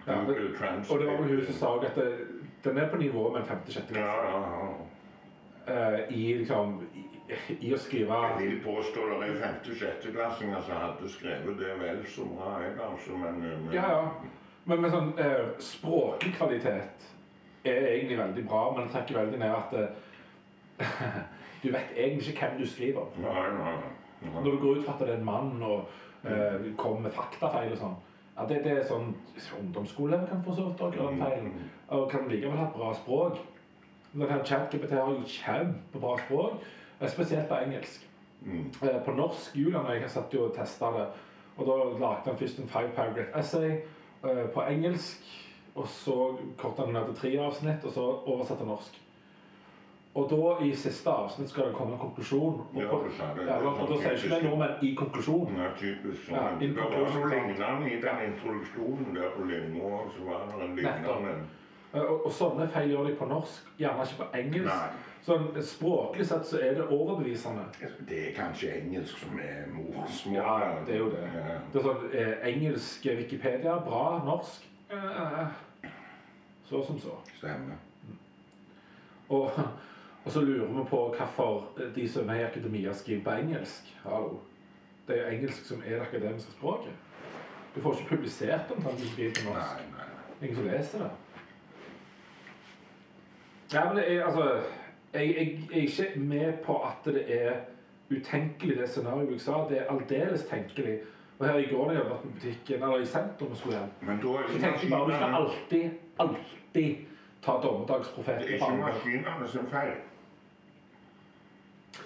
Ja, 0.07 0.17
det-. 0.27 0.91
Og 0.91 0.99
det 0.99 1.07
var 1.07 1.21
vel 1.23 1.29
hun 1.37 1.45
som 1.47 1.55
sa 1.59 1.69
at 1.79 1.95
det, 1.99 2.07
den 2.65 2.79
er 2.79 2.89
på 2.91 2.99
nivå 2.99 3.29
med 3.33 3.41
en 3.43 3.47
femte-sjette 3.47 3.95
Ja, 3.99 4.07
klasse. 4.19 4.31
ja, 4.31 4.41
ja. 4.59 4.89
Eh, 5.73 5.99
I 6.11 6.23
liksom 6.41 6.73
i, 6.99 7.05
I 7.61 7.73
å 7.75 7.79
skrive 7.79 8.17
Jeg 8.25 8.39
vil 8.41 8.57
påstå 8.65 9.05
det 9.11 9.29
er 9.29 9.37
femte-sjetteklassinger 9.45 10.65
som 10.67 10.81
hadde 10.83 11.11
skrevet 11.11 11.59
det 11.59 11.77
vel 11.79 12.03
så 12.11 12.27
bra, 12.27 12.57
jeg 12.65 12.75
altså, 12.83 13.17
men, 13.17 13.39
men 13.41 13.75
Ja, 13.75 13.87
ja. 13.91 14.09
Men 14.65 14.83
med 14.83 14.93
sånn 14.95 15.11
eh, 15.19 15.49
språklig 15.63 16.37
kvalitet 16.37 17.09
er 17.67 17.89
egentlig 17.89 18.19
veldig 18.19 18.45
bra, 18.47 18.63
men 18.75 18.87
det 18.87 18.95
trekker 18.95 19.19
veldig 19.19 19.41
ned 19.43 19.57
at 19.57 19.75
eh, 19.79 20.93
du 21.63 21.69
vet 21.75 21.97
egentlig 21.97 22.35
ikke 22.35 22.47
hvem 22.47 22.61
du 22.61 22.67
skriver. 22.71 23.19
Nei, 23.23 23.49
nei, 23.59 23.75
nei. 23.81 24.33
Når 24.37 24.51
du 24.51 24.59
går 24.63 24.79
ut 24.79 24.85
fra 24.87 24.95
at 24.95 25.03
det 25.03 25.09
er 25.11 25.19
en 25.19 25.27
mann 25.27 25.63
og 25.67 25.89
eh, 26.23 26.71
kommer 26.79 27.09
med 27.09 27.15
faktafeil 27.17 27.75
og 27.75 27.81
sånn 27.81 28.01
ja, 28.33 28.47
det, 28.49 28.63
det 28.65 28.77
er 28.79 28.87
sånn 28.89 29.11
Ungdomsskoleelever 29.59 30.31
kan 30.31 30.45
få 30.47 30.55
så 30.57 30.69
vidt 30.69 30.81
også 30.81 30.97
gjøre 30.97 31.11
den 31.11 31.19
feilen. 31.21 31.67
Og 31.93 32.07
kan 32.09 32.31
likevel 32.31 32.57
ha 32.57 32.69
bra 32.73 32.93
språk. 32.97 33.43
Denne 34.13 34.39
ChatGPT 34.45 34.95
har 34.97 35.11
jo 35.13 35.27
kjempebra 35.29 36.15
språk, 36.23 36.63
eh, 37.01 37.11
spesielt 37.13 37.51
på 37.51 37.59
engelsk. 37.67 38.07
Mm. 38.43 38.71
Eh, 38.83 39.01
På 39.05 39.13
norsk 39.17 39.57
Julian 39.57 39.85
og 39.85 39.93
jeg 39.93 40.07
har 40.07 40.15
satt 40.15 40.35
og 40.35 40.55
testa 40.57 40.95
det. 40.97 41.07
Og 41.57 41.69
da 41.69 41.77
lagde 42.01 42.31
han 42.31 42.39
først 42.39 42.59
en 42.59 42.73
five 42.73 42.95
paragraph 42.97 43.37
essay 43.39 43.83
på 44.55 44.63
engelsk. 44.71 45.39
Og 45.75 45.87
så 45.89 46.37
korta 46.61 46.85
han 46.85 46.93
ned 46.93 47.07
til 47.07 47.15
tre 47.15 47.39
avsnitt, 47.47 47.85
og 47.85 47.93
så 47.93 48.03
oversatt 48.29 48.59
til 48.59 48.67
norsk. 48.69 48.99
Og 50.15 50.27
da 50.31 50.65
i 50.67 50.75
siste 50.77 51.09
avsnitt 51.11 51.49
skal 51.49 51.71
det 51.71 51.75
komme 51.75 51.95
en 51.95 51.99
konklusjon. 52.03 52.59
Og, 52.61 52.77
Ja, 52.77 52.83
det 52.83 53.21
er 53.23 53.35
det. 53.35 53.47
ja, 53.47 53.57
og 53.71 53.89
da 53.89 53.97
sier 54.03 54.19
ikke 54.19 54.41
vi 54.43 54.49
nordmenn 54.49 54.83
i 54.85 54.91
konklusjonen. 54.95 55.57
Ja, 55.57 55.71
typisk 55.79 56.29
Ja, 56.31 56.43
sånn. 56.51 56.59
Det 56.61 56.77
var 56.77 56.91
noe 56.91 57.31
lignende 57.31 57.89
i 57.89 58.01
den 58.03 58.19
introduksjonen 58.29 59.15
der 59.17 59.31
på 59.37 59.45
Lindmo. 59.49 60.03
Det 60.13 60.85
Eh, 61.95 62.01
Og, 62.01 62.27
og 62.27 62.33
sånne 62.33 62.69
feil 62.73 62.91
gjør 62.91 63.07
de 63.09 63.15
på 63.17 63.27
norsk, 63.29 63.65
gjerne 63.79 64.05
ikke 64.05 64.21
på 64.23 64.29
engelsk. 64.39 64.75
Nei. 64.75 65.12
Sånn 65.23 65.53
Språklig 65.63 66.25
sett 66.27 66.47
så 66.49 66.59
er 66.59 66.73
det 66.75 66.89
overbevisende. 66.91 67.69
Det 68.09 68.19
er 68.29 68.33
kanskje 68.35 68.73
engelsk 68.81 69.21
som 69.23 69.37
er 69.39 69.69
morsmål. 69.71 70.35
Ja, 70.35 70.81
det 70.87 70.97
er 70.97 70.99
jo 70.99 71.11
det. 71.13 71.23
Ja. 71.31 71.59
Det 71.71 71.79
er 71.79 71.87
sånn 71.87 72.09
eh, 72.11 72.33
Engelsk 72.51 73.07
Wikipedia, 73.21 73.77
bra. 73.87 74.03
Norsk 74.27 74.67
eh, 74.91 75.45
så 76.67 76.83
som 76.89 76.99
så. 76.99 77.15
Stemmer. 77.37 77.79
Og, 79.29 79.51
og 80.25 80.33
så 80.33 80.43
lurer 80.43 80.67
vi 80.67 80.85
på 80.91 81.05
hvorfor 81.15 81.71
de 81.95 82.09
som 82.09 82.29
er 82.29 82.43
i 82.43 82.49
akademia, 82.49 82.95
skriver 82.95 83.23
på 83.25 83.39
engelsk. 83.45 83.95
Hallo. 84.03 84.41
Det 85.07 85.17
er 85.17 85.23
jo 85.23 85.39
engelsk 85.39 85.65
som 85.71 85.87
er 85.87 86.01
det 86.01 86.07
akademiske 86.09 86.53
språket. 86.59 86.95
Du 87.75 87.81
får 87.81 87.95
ikke 88.01 88.17
publisert 88.17 88.75
om 88.75 88.83
hvis 88.83 89.03
du 89.03 89.09
skriver 89.15 89.39
på 89.39 89.51
norsk. 89.53 89.79
Nei, 89.79 89.91
nei, 89.95 90.07
nei. 90.11 90.39
Ingen 90.43 90.57
som 90.59 90.71
leser 90.73 91.07
det. 91.07 91.11
Ja, 93.73 93.85
men 93.87 93.97
det 93.97 94.09
er, 94.13 94.25
altså, 94.27 94.63
jeg, 95.21 95.59
jeg 95.71 95.79
er 95.79 95.83
ikke 95.83 96.21
med 96.21 96.53
på 96.65 96.77
at 96.83 97.05
det 97.05 97.25
er 97.29 97.53
utenkelig, 98.11 98.77
det 98.79 98.89
scenarioet 98.89 99.33
jeg 99.33 99.41
sa. 99.41 99.53
Det 99.69 99.79
er 99.81 99.91
aldeles 99.93 100.45
tenkelig. 100.45 100.99
Og 101.39 101.47
her 101.49 101.59
i 101.59 101.67
går 101.67 101.89
da 101.89 101.95
jeg 101.95 102.03
jobbet 102.05 102.19
på 102.23 102.29
butikken, 102.29 102.83
eller 102.83 102.97
i 102.97 103.07
sentrum 103.07 103.51
og 103.51 103.57
skulle 103.57 103.79
hjem, 103.79 103.91
Men 104.01 104.21
da 104.23 104.29
er 104.29 104.49
ikke 104.49 104.65
tenkte 104.65 104.83
jeg 104.83 104.91
bare 104.91 105.07
du 105.07 105.13
skal 105.13 105.35
alltid, 105.41 105.91
alltid 106.19 106.97
ta 107.43 107.53
Det 107.53 107.71
er 108.29 108.55
ikke 108.55 108.77
maskinene 108.81 109.49
som 109.49 109.67
feil. 109.71 109.95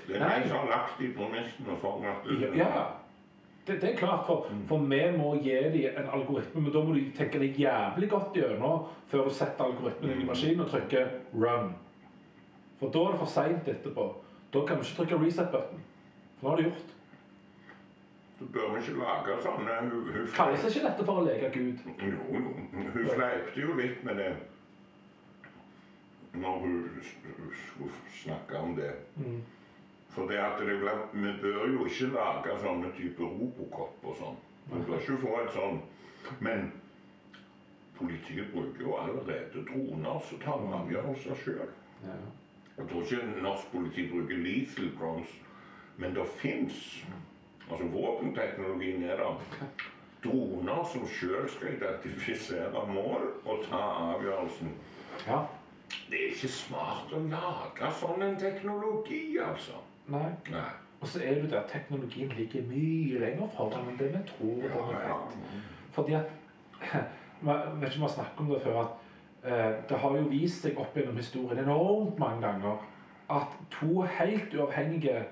Det 0.07 0.17
er 0.17 0.21
Nei. 0.21 0.43
de 0.43 0.49
som 0.49 0.57
har 0.59 0.69
lagt 0.71 1.01
de 1.01 1.11
premissene 1.17 1.77
for 1.81 2.05
at 2.05 2.31
Ja, 2.41 2.57
ja. 2.57 2.85
Det, 3.67 3.81
det 3.83 3.93
er 3.93 3.97
klart, 3.97 4.27
for, 4.27 4.47
for 4.69 4.79
vi 4.79 5.19
må 5.19 5.35
gi 5.43 5.51
dem 5.51 5.91
en 5.99 6.09
algoritme, 6.13 6.61
men 6.61 6.73
da 6.73 6.79
må 6.79 6.95
du 6.95 7.01
tenke 7.17 7.39
deg 7.39 7.59
jævlig 7.59 8.11
godt 8.11 8.37
gjennom 8.39 8.85
før 9.11 9.25
du 9.27 9.35
setter 9.35 9.65
algoritmen 9.65 10.15
mm. 10.15 10.21
i 10.21 10.25
maskinen 10.25 10.61
og 10.61 10.71
trykker 10.71 11.07
'run'. 11.35 11.73
For 12.81 12.93
da 12.93 12.99
er 13.07 13.15
det 13.15 13.23
for 13.23 13.33
seint 13.33 13.69
etterpå. 13.69 14.07
Da 14.53 14.67
kan 14.67 14.79
vi 14.79 14.85
ikke 14.85 14.97
trykke 15.01 15.25
reset-button. 15.25 15.81
For 16.37 16.47
nå 16.47 16.51
har 16.51 16.57
du 16.57 16.69
gjort. 16.69 16.93
Du 18.41 18.45
bør 18.53 18.77
ikke 18.77 18.99
lage 19.01 19.37
sånne 19.43 19.75
Hun, 19.81 20.09
hun, 20.13 20.27
Kalles 20.35 20.65
ikke 20.69 20.83
dette 20.85 21.05
for 21.09 21.23
å 21.23 21.25
leke 21.25 21.49
Gud? 21.55 21.87
Jo, 22.05 22.19
jo. 22.37 22.51
Hun 22.75 22.91
fleipte 23.09 23.61
jo 23.63 23.77
litt 23.79 24.05
med 24.05 24.21
det 24.21 24.35
når 26.37 26.59
hun 26.61 26.99
skulle 27.01 27.95
snakke 28.13 28.59
om 28.61 28.75
det. 28.77 28.91
Mm. 29.17 29.39
For 30.13 30.29
det 30.29 30.37
at 30.37 30.59
det 30.61 30.75
ble, 30.83 30.93
Vi 31.13 31.33
bør 31.41 31.63
jo 31.73 31.87
ikke 31.89 32.11
lage 32.13 32.59
sånne 32.61 32.91
type 32.97 33.25
Robocop 33.25 34.05
og 34.05 34.19
sånn. 34.21 34.37
Vi 34.69 34.83
bør 34.85 35.01
ikke 35.01 35.17
få 35.23 35.33
et 35.41 35.55
sånn 35.57 35.81
Men 36.45 36.69
politiet 37.97 38.53
bruker 38.53 38.85
jo 38.85 38.99
allerede 39.01 39.65
droner 39.65 40.21
som 40.29 40.41
tar 40.45 40.67
avgjørelser 40.83 41.41
sjøl. 41.41 41.71
Ja. 42.05 42.17
Jeg 42.77 42.89
tror 42.91 43.03
ikke 43.03 43.43
norsk 43.43 43.71
politi 43.73 44.09
bruker 44.11 44.37
lethal 44.37 44.91
drones, 44.99 45.37
men 45.97 46.15
det 46.15 46.27
fins 46.37 47.07
Altså 47.71 47.87
våpenteknologien 47.91 49.03
er 49.03 49.17
der. 49.17 49.41
Droner 50.25 50.85
som 50.93 51.07
sjøl 51.09 51.49
skal 51.51 51.73
identifisere 51.75 52.83
mål 52.93 53.25
og 53.45 53.65
ta 53.65 53.81
avgjørelsen. 54.13 54.71
ja. 55.27 55.41
Det 56.11 56.19
er 56.19 56.31
ikke 56.35 56.49
smart 56.51 57.13
å 57.15 57.21
lage 57.31 57.91
sånn 58.01 58.23
en 58.23 58.37
teknologi, 58.39 59.39
altså. 59.43 59.79
Nei. 60.11 60.31
Nei. 60.51 60.69
Og 61.01 61.09
så 61.11 61.21
er 61.23 61.41
det 61.43 61.51
der 61.51 61.67
teknologien 61.71 62.33
ligger 62.39 62.63
mye 62.71 63.21
lenger 63.23 63.51
foran 63.57 63.91
enn 63.91 63.99
det 63.99 64.13
vi 64.15 64.23
tror. 64.31 64.65
Ja, 64.65 65.09
ja. 65.09 65.19
Fordi 65.95 66.17
at 66.19 66.35
Jeg 67.47 67.53
vet 67.81 67.93
ikke 67.93 67.99
om 67.99 68.01
vi 68.01 68.01
har 68.01 68.15
snakket 68.15 68.41
om 68.41 68.51
det 68.51 68.63
før, 68.63 68.79
at 68.81 69.06
det 69.89 69.97
har 69.99 70.17
jo 70.17 70.23
vist 70.31 70.63
seg 70.63 70.79
opp 70.79 70.95
gjennom 70.97 71.17
historien 71.17 71.59
enormt 71.65 72.19
mange 72.19 72.41
ganger 72.47 72.77
at 73.31 73.57
to 73.71 74.03
helt 74.03 74.55
uavhengige 74.55 75.25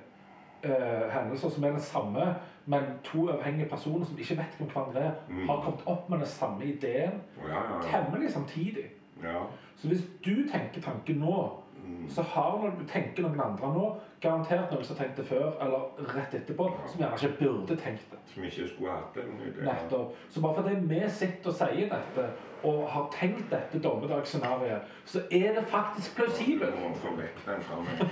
eh, 0.65 1.11
hendelser 1.13 1.49
som 1.51 1.65
er 1.65 1.71
den 1.71 1.81
samme, 1.81 2.35
men 2.67 2.83
to 3.05 3.19
uavhengige 3.29 3.69
personer 3.69 4.05
som 4.07 4.19
ikke 4.19 4.37
vet 4.39 4.57
hvem 4.59 4.69
hverandre 4.71 5.01
er, 5.03 5.13
Mm. 5.29 5.49
har 5.49 5.61
kommet 5.63 5.83
opp 5.87 6.11
med 6.11 6.19
den 6.19 6.27
samme 6.27 6.65
ideen 6.65 7.21
Ja, 7.43 7.49
ja, 7.49 7.61
ja. 7.75 7.81
temmelig 7.91 8.31
samtidig. 8.31 8.85
ja. 9.23 9.43
Så 9.77 9.89
hvis 9.89 10.03
du 10.25 10.31
tenker 10.53 10.81
tanken 10.83 11.17
nå. 11.17 11.61
Så 12.09 12.23
har 12.23 12.59
noen, 12.61 12.77
du 12.79 12.85
tenker 12.89 13.23
noen 13.25 13.41
andre 13.41 13.69
nå, 13.75 13.85
garantert 14.21 14.71
noen 14.73 14.85
som 14.85 14.97
har 14.97 15.05
tenkt 15.05 15.17
det 15.21 15.27
før 15.29 15.47
eller 15.65 15.81
rett 16.15 16.35
etterpå, 16.39 16.65
som 16.87 17.01
gjerne 17.01 17.19
ikke 17.19 17.39
burde 17.41 17.77
tenkt 17.81 18.11
det. 18.13 18.19
Som 18.33 18.45
ikke 18.49 18.69
skulle 18.69 18.97
hatt 18.97 19.15
den 19.19 19.31
ideen. 19.41 19.65
Nettopp. 19.69 20.09
Så 20.31 20.37
bare 20.45 20.55
fordi 20.61 20.75
vi 20.91 21.01
sitter 21.09 21.49
og 21.53 21.57
sier 21.59 21.87
dette, 21.93 22.23
og 22.65 22.79
har 22.89 23.09
tenkt 23.13 23.47
dette 23.53 23.81
dommedagsscenarioet, 23.85 24.83
så 25.05 25.19
er 25.31 25.49
det 25.59 25.65
faktisk 25.69 26.17
plausibelt. 26.17 26.77
Må 26.81 26.95
få 27.01 27.11
vekk 27.19 27.39
den 27.49 27.61
fra 27.69 27.77
meg. 27.85 27.97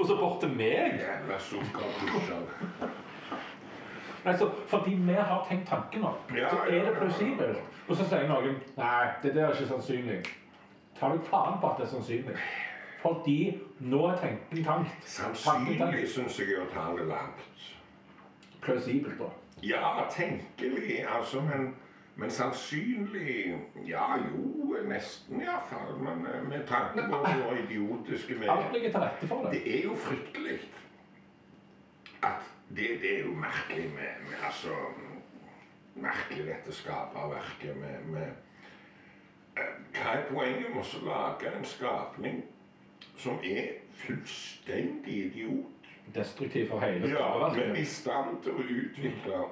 Og 0.00 0.06
så 0.06 0.16
bort 0.18 0.40
til 0.42 0.50
meg. 0.58 0.98
Jævla 0.98 1.36
sukkerpusher. 1.38 2.42
Altså, 4.24 4.50
fordi 4.66 4.94
vi 4.94 5.12
har 5.12 5.46
tenkt 5.48 5.68
tanken 5.68 6.00
nå, 6.00 6.10
Ja, 6.36 6.50
så 6.50 6.56
ja, 6.56 6.76
er 6.76 6.84
det 6.84 6.92
ja. 6.92 6.98
plausibelt. 6.98 7.58
Og 7.88 7.96
så 7.96 8.04
sier 8.06 8.28
noen 8.30 8.54
nei, 8.76 9.06
det 9.22 9.34
der 9.34 9.46
er 9.46 9.50
ikke 9.54 9.66
sannsynlig. 9.70 10.20
Ta 11.02 11.08
du 11.10 11.18
faen 11.26 11.56
på 11.60 11.66
at 11.66 11.80
det 11.80 11.86
er 11.88 11.90
sannsynlig. 11.90 12.34
Fordi 13.02 13.38
nå 13.80 14.04
er 14.06 14.18
tanken 14.20 14.64
tankt. 14.64 15.06
Sannsynlig 15.10 16.04
syns 16.08 16.36
jeg 16.38 16.60
å 16.62 16.66
ta 16.70 16.84
det 16.94 17.08
langt. 17.08 17.64
Plausibelt, 18.62 19.18
da. 19.18 19.30
Ja, 19.66 20.04
tenkelig, 20.10 21.00
altså, 21.10 21.40
men, 21.42 21.72
men 22.16 22.30
sannsynlig 22.30 23.56
Ja, 23.88 24.14
jo, 24.30 24.76
nesten 24.86 25.42
iallfall. 25.42 25.98
Men 25.98 26.22
eh, 26.30 26.44
med 26.46 26.62
tanke 26.70 27.08
på 27.10 27.18
hvor 27.42 27.58
idiotiske 27.64 28.38
vi 28.38 28.46
Alt 28.46 28.68
er. 28.68 28.72
ligger 28.76 28.94
til 28.94 29.00
rette 29.08 29.30
for 29.32 29.42
det. 29.42 29.52
Det 29.58 29.78
er 29.78 29.84
jo 29.88 29.96
fryktelig 30.06 30.60
at 32.22 32.46
det, 32.68 32.86
det 33.02 33.10
er 33.16 33.24
jo 33.26 33.34
merkelig 33.34 33.90
med, 33.90 34.22
med 34.30 34.46
altså 34.46 34.78
Merkelig 35.94 36.46
dette 36.46 36.72
skaperverket 36.72 37.76
med, 37.76 38.06
med 38.14 38.30
Hva 39.54 40.12
er 40.16 40.22
poenget 40.30 40.70
med 40.74 40.82
å 40.82 41.04
lage 41.06 41.50
en 41.56 41.64
skapning 41.64 42.42
som 43.16 43.38
er 43.44 43.66
fullstendig 44.04 45.18
idiot? 45.26 45.90
Destruktiv 46.14 46.68
for 46.70 46.80
hele 46.80 47.08
Ja, 47.12 47.48
men 47.54 47.76
i 47.76 47.84
stand 47.84 48.40
til 48.42 48.52
å 48.58 48.64
utvikle 48.64 49.42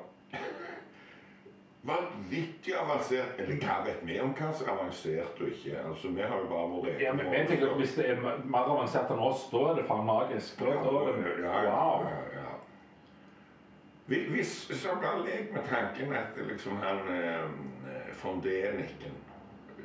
vanvittig 1.82 2.74
avansert 2.76 3.38
Eller 3.40 3.56
hva 3.62 3.76
vet 3.86 4.02
vi 4.04 4.18
om 4.20 4.34
hva 4.36 4.50
som 4.52 4.66
er 4.68 4.72
avansert 4.74 5.38
og 5.40 5.48
ikke? 5.48 5.78
Altså, 5.88 6.08
Vi 6.16 6.20
har 6.26 6.42
jo 6.42 6.48
bare 6.50 6.68
vår 6.74 6.88
egen 6.90 7.00
Ja, 7.06 7.12
men 7.16 7.32
jeg 7.32 7.46
tenker 7.48 7.70
at 7.70 7.78
Hvis 7.80 7.94
det 7.96 8.08
er 8.10 8.20
mer 8.24 8.66
avansert 8.74 9.10
enn 9.14 9.22
oss, 9.30 9.46
da 9.52 9.62
er 9.70 9.78
det 9.80 9.86
faen 9.88 10.04
magisk. 10.08 10.58
Da, 10.60 10.74
er 10.74 11.16
det, 11.22 11.32
Ja, 11.44 11.54
wow. 11.70 12.04
ja, 12.10 12.20
ja. 12.40 12.52
Vi- 14.06 14.26
Hvis 14.34 14.52
så 14.82 14.96
bare 15.02 15.24
lek 15.26 15.52
med 15.52 15.62
tanken 15.70 16.12
at 16.12 16.36
liksom 16.48 16.76
han 16.82 16.98
eh, 17.14 17.48
von 18.22 18.40
Deniken 18.44 19.14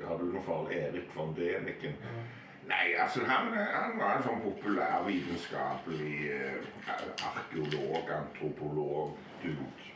Har 0.03 0.17
du 0.19 0.25
noe 0.31 0.43
forhold 0.43 0.73
Erik 0.73 1.15
von 1.15 1.33
Deniken? 1.37 1.95
Nei, 2.65 2.95
altså 2.97 3.21
han, 3.29 3.51
han 3.53 3.93
var 3.99 4.17
en 4.17 4.23
sånn 4.25 4.41
populærvitenskapelig 4.41 6.13
eh, 6.33 6.69
arkeolog, 7.29 8.09
antropolog, 8.09 9.19
dude. 9.43 9.91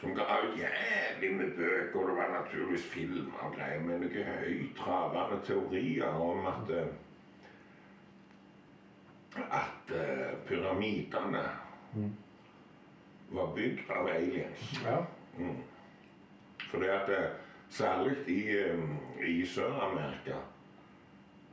Som 0.00 0.12
ga 0.18 0.26
ut 0.42 0.58
jævlig 0.58 1.30
med 1.38 1.52
bøker, 1.56 2.00
og 2.00 2.10
det 2.10 2.16
var 2.18 2.32
naturligvis 2.34 2.88
film 2.92 3.30
og 3.40 3.54
greier, 3.54 3.80
men 3.80 4.02
noen 4.02 4.32
høytravende 4.42 5.38
teorier 5.46 6.22
om 6.26 6.50
at 6.50 6.74
eh, 6.74 6.94
at 9.36 9.94
eh, 9.94 10.34
pyramidene 10.48 11.44
var 13.28 13.54
bygd 13.54 13.90
av 13.90 14.08
aliens. 14.08 14.80
Ja. 14.84 15.06
Mm. 15.38 15.56
Fordi 16.70 16.88
at 16.88 17.10
eh, 17.12 17.26
Særlig 17.70 18.16
i, 18.28 18.40
i 19.26 19.46
Sør-Amerika 19.46 20.38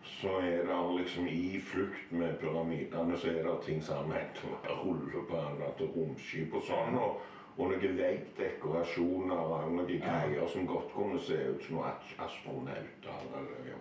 så 0.04 0.38
er 0.40 0.64
det 0.68 0.80
liksom 1.00 1.28
i 1.28 1.60
flukt 1.64 2.12
med 2.12 2.36
pyramidene 2.40 3.18
så 3.18 3.28
er 3.32 3.44
det 3.44 3.56
ting 3.66 3.84
som 3.84 4.12
heter 4.12 4.76
rullebaner 4.84 5.72
til 5.78 5.90
romskip 5.96 6.54
og 6.54 6.64
sånn. 6.68 6.98
Og, 7.00 7.22
og 7.58 7.72
noen 7.72 7.98
veggdekorasjoner 7.98 9.42
og 9.42 9.72
noen 9.74 9.90
greier 10.04 10.48
som 10.52 10.68
godt 10.68 10.92
kunne 10.96 11.20
se 11.22 11.38
ut 11.50 11.64
som 11.66 11.80
noen 11.80 12.22
astronauter. 12.26 13.26
Eller, 13.40 13.68
ja. 13.72 13.80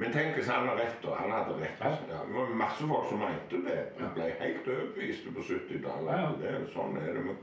Men 0.00 0.12
tenk 0.14 0.36
hvis 0.38 0.48
han 0.48 0.68
har 0.68 0.78
rett, 0.80 0.96
da. 1.02 1.14
Han 1.20 1.32
hadde 1.34 1.58
rett. 1.60 1.80
Ja. 1.84 1.94
Det 2.08 2.34
var 2.36 2.54
masse 2.56 2.86
folk 2.88 3.08
som 3.10 3.20
mente 3.20 3.60
det. 3.66 3.78
Vi 3.98 4.10
ble 4.16 4.28
helt 4.40 4.68
overbeviste 4.72 5.32
på 5.36 5.44
70-tallet. 5.50 6.12
Ja, 6.12 6.20
ja. 6.22 6.30
Det 6.40 6.54
er- 6.54 6.70
Sånn 6.72 6.96
er 6.96 7.12
det. 7.18 7.36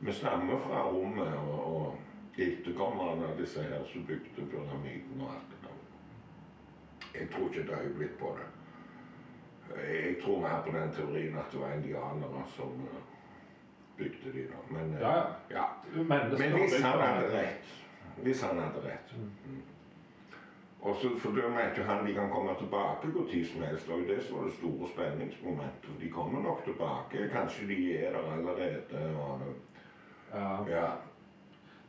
Vi 0.00 0.12
stammer 0.12 0.58
fra 0.66 0.82
rommet 0.90 1.32
og, 1.40 1.60
og 1.76 1.94
etterkommerne 2.38 3.26
av 3.26 3.38
disse 3.40 3.62
her 3.62 3.84
som 3.92 4.06
bygde 4.06 4.46
pyramiden 4.50 5.20
og 5.20 5.30
alt 5.34 5.50
det 5.50 5.60
der. 5.62 7.20
Jeg 7.20 7.28
tror 7.32 7.48
ikke 7.48 7.60
et 7.60 7.78
øyeblikk 7.80 8.18
på 8.18 8.36
det. 8.38 8.48
Jeg 9.76 10.16
tror 10.24 10.40
mer 10.40 10.62
på 10.62 10.78
den 10.78 10.92
teorien 10.92 11.38
at 11.38 11.52
det 11.52 11.60
var 11.60 11.72
indianere 11.72 12.42
som 12.56 12.72
eh, 12.90 13.00
bygde 13.96 14.32
de 14.32 14.46
da. 14.52 14.60
Men, 14.70 14.94
eh, 14.94 15.00
Ja, 15.00 15.16
ja. 15.16 15.24
ja. 15.50 15.64
Men 16.02 16.30
hvis 16.30 16.82
han 16.82 17.00
hadde 17.00 17.38
rett 17.38 17.82
Hvis 18.22 18.42
han 18.42 18.58
hadde 18.58 18.80
rett 18.84 19.14
mm. 19.16 19.62
Og 20.80 20.96
så 20.96 21.08
for 21.18 21.30
da 21.34 21.48
mente 21.48 21.80
jo 21.80 21.84
han 21.84 22.06
de 22.06 22.14
kan 22.14 22.30
komme 22.30 22.54
tilbake 22.58 23.08
når 23.08 23.44
som 23.44 23.62
helst. 23.62 23.88
Og 23.88 24.00
det 24.08 24.22
som 24.22 24.38
var 24.38 24.44
det 24.44 24.52
store 24.52 24.88
spenningsmomentet. 24.88 25.90
De 26.00 26.10
kommer 26.10 26.40
nok 26.42 26.64
tilbake. 26.64 27.28
Kanskje 27.32 27.66
de 27.66 27.96
er 27.98 28.12
der 28.12 28.32
allerede. 28.32 29.16
Og, 29.16 29.40
Ja, 30.34 30.64
ja. 30.68 30.90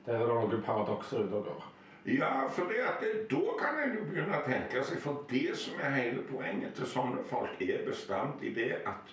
Der 0.08 0.14
er 0.16 0.26
det 0.26 0.36
noen 0.36 0.62
paradokser 0.64 1.26
ute 1.26 1.36
og 1.36 1.50
går. 1.50 1.66
Ja, 2.08 2.48
for 2.48 2.64
da 2.72 3.56
kan 3.60 3.80
en 3.84 3.98
jo 3.98 4.06
begynne 4.08 4.38
å 4.38 4.46
tenke 4.46 4.80
seg 4.88 5.02
For 5.04 5.26
det 5.28 5.58
som 5.60 5.82
er 5.84 5.98
hele 5.98 6.22
poenget 6.30 6.78
til 6.78 6.88
sånne 6.88 7.24
folk, 7.28 7.60
er 7.60 7.84
bestemt 7.84 8.44
i 8.48 8.54
det 8.56 8.78
at 8.88 9.12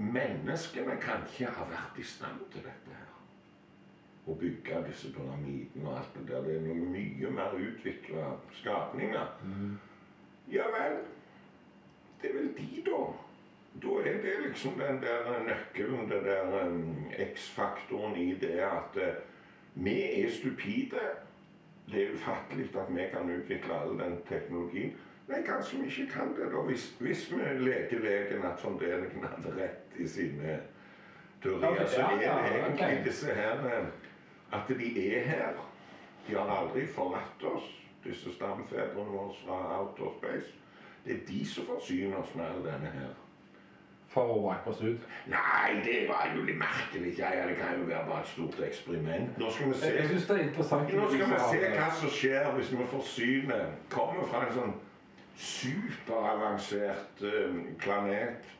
menneskene 0.00 0.96
kan 1.02 1.26
ikke 1.28 1.52
ha 1.52 1.66
vært 1.68 2.00
i 2.00 2.06
stand 2.08 2.40
til 2.54 2.64
dette 2.64 2.96
her. 2.96 3.10
Å 4.24 4.36
bygge 4.40 4.80
disse 4.86 5.12
pyramidene 5.12 5.84
og 5.84 5.98
alt 5.98 6.16
det 6.16 6.26
der. 6.30 6.46
Det 6.48 6.56
er 6.56 6.64
noe 6.64 6.92
mye 6.94 7.32
mer 7.36 7.56
utvikla 7.60 8.30
skapninger. 8.62 9.34
Ja 10.48 10.70
vel. 10.72 11.02
Det 12.22 12.30
er 12.30 12.38
vel 12.38 12.54
de, 12.56 12.70
da. 12.88 13.02
Da 13.82 13.98
er 14.08 14.22
det 14.24 14.38
liksom 14.46 14.80
den 14.80 15.02
der 15.04 15.28
nøkkelen, 15.44 16.08
den 16.08 16.24
der 16.24 16.56
um, 16.64 17.04
X-faktoren 17.12 18.16
i 18.16 18.32
det 18.40 18.56
at 18.64 18.96
eh, 18.96 19.20
vi 19.74 20.22
er 20.22 20.30
stupide. 20.30 21.00
Det 21.92 22.02
er 22.02 22.12
ufattelig 22.14 22.76
at 22.76 22.94
vi 22.94 23.06
kan 23.12 23.30
utvikle 23.40 23.74
all 23.74 23.98
den 23.98 24.18
teknologien. 24.28 24.92
Men 25.26 25.44
kanskje 25.46 25.78
vi 25.78 25.86
ikke 25.86 26.12
kan 26.12 26.28
det, 26.36 26.52
da. 26.52 26.60
Hvis, 26.66 26.96
hvis 27.00 27.32
vi 27.32 27.36
leker 27.58 27.98
leken 27.98 28.44
at 28.44 28.64
von 28.64 28.78
Däniken 28.78 29.24
hadde 29.24 29.62
rett 29.62 29.98
i 29.98 30.06
sine 30.08 30.60
teorier, 31.42 31.86
så 31.86 32.00
er 32.00 32.18
det 32.18 32.26
egentlig 32.26 33.04
disse 33.04 33.34
her 33.34 33.66
eh, 33.66 33.86
At 34.52 34.68
de 34.68 35.14
er 35.14 35.20
her. 35.20 35.70
De 36.28 36.34
har 36.34 36.50
aldri 36.50 36.86
forlatt 36.86 37.44
oss, 37.44 37.86
disse 38.04 38.32
stamfedrene 38.34 39.10
våre 39.10 39.34
fra 39.44 39.80
outer 39.80 40.10
space. 40.18 40.54
Det 41.04 41.14
er 41.14 41.26
de 41.28 41.46
som 41.46 41.66
forsyner 41.66 42.16
oss 42.16 42.34
med 42.34 42.44
all 42.44 42.64
denne 42.64 42.90
her. 42.90 43.14
For 44.10 44.26
å 44.26 44.38
wipe 44.42 44.72
oss 44.72 44.80
ut. 44.82 45.02
Nei, 45.30 45.76
det 45.86 46.08
var 46.08 46.32
jo 46.34 46.42
litt 46.42 46.58
merkelig. 46.58 47.12
Ja, 47.18 47.28
ja, 47.30 47.44
det 47.46 47.54
kan 47.60 47.76
jo 47.78 47.84
være 47.86 48.06
bare 48.08 48.24
et 48.24 48.30
stort 48.32 48.56
eksperiment. 48.66 49.36
Nå 49.38 49.50
skal 49.54 49.70
vi 49.70 49.76
se, 49.78 49.90
Jeg 49.94 50.08
det 50.10 50.30
er 50.34 50.40
interessant. 50.48 50.94
Nå 50.98 51.10
skal 51.12 51.30
vi 51.30 51.42
se 51.50 51.74
hva 51.76 51.90
som 52.00 52.10
skjer 52.16 52.48
hvis 52.56 52.72
vi 52.74 52.86
forsyner 52.90 53.68
Kommer 53.94 54.26
fra 54.32 54.46
en 54.48 54.56
sånn 54.56 54.72
superavansert 55.40 57.22
eh, 57.22 57.60
planet 57.78 58.50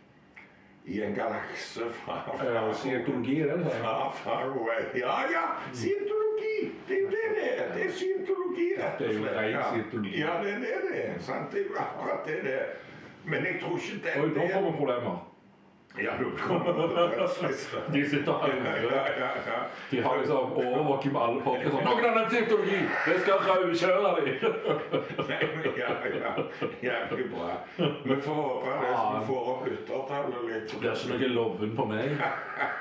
i 0.87 1.03
en 1.03 1.15
galakse 1.15 1.91
fra 2.05 2.21
Ja, 2.45 2.63
Scientologi, 2.75 3.41
er 3.41 3.57
det 3.57 3.65
det? 3.65 3.73
Far, 3.83 4.13
far 4.23 4.43
away. 4.43 4.87
Ja, 4.95 5.17
ja! 5.35 5.43
Scientologi! 5.73 6.71
Det 6.89 6.97
er 6.97 7.01
jo 7.01 7.11
det 7.11 7.25
det 7.37 7.49
er. 7.57 7.75
Det 7.75 7.85
er 7.85 7.93
scientologi, 7.99 8.69
rett 8.79 8.99
Det 8.99 9.09
er 9.09 9.19
og 9.19 9.27
slett. 9.27 9.51
Ja. 9.51 9.67
scientologi. 9.73 10.15
Ja, 10.21 10.39
det 10.45 10.55
er 10.55 10.63
det 10.65 10.79
det 10.87 11.03
er. 11.05 11.19
Sant? 11.19 11.53
Det 11.53 11.61
er 11.61 11.69
jo 11.69 11.77
akkurat 11.85 12.27
det 12.27 12.39
det 12.47 12.55
er. 12.61 12.73
Men 13.25 13.45
jeg 13.45 13.59
tror 13.61 13.77
ikke 13.77 13.99
den 14.07 14.23
Oi, 14.25 14.31
da 14.39 14.47
får 14.55 14.65
vi 14.71 14.77
problemer. 14.77 15.27
Ja, 15.99 16.13
du. 16.19 16.25
De 17.93 18.09
sitter 18.09 18.33
ja, 18.33 19.29
ja. 19.47 19.63
De 19.91 20.01
har 20.01 20.19
liksom 20.19 20.53
overvåking 20.53 21.13
på 21.13 21.19
alle 21.19 21.41
podkaster. 21.41 21.85
Noen 21.85 22.05
har 22.05 22.15
nevnt 22.15 22.31
scientologi! 22.33 22.79
Det 23.07 23.17
skal 23.25 23.43
raukjøre 23.49 24.13
dem! 24.17 24.29
ja, 25.83 25.91
ja. 26.21 26.33
Jævlig 26.83 27.27
bra. 27.33 27.57
Vi 28.05 28.21
får 28.23 28.35
håpe 28.35 28.77
det 28.81 28.93
som 28.97 29.19
vi 29.19 29.25
får 29.27 29.51
opp 29.55 29.67
lyttertallet 29.67 30.47
litt. 30.53 30.77
Det 30.81 30.93
er 30.93 31.03
ikke 31.03 31.17
noe 31.17 31.33
loven 31.35 31.75
på 31.81 31.89
meg. 31.91 32.15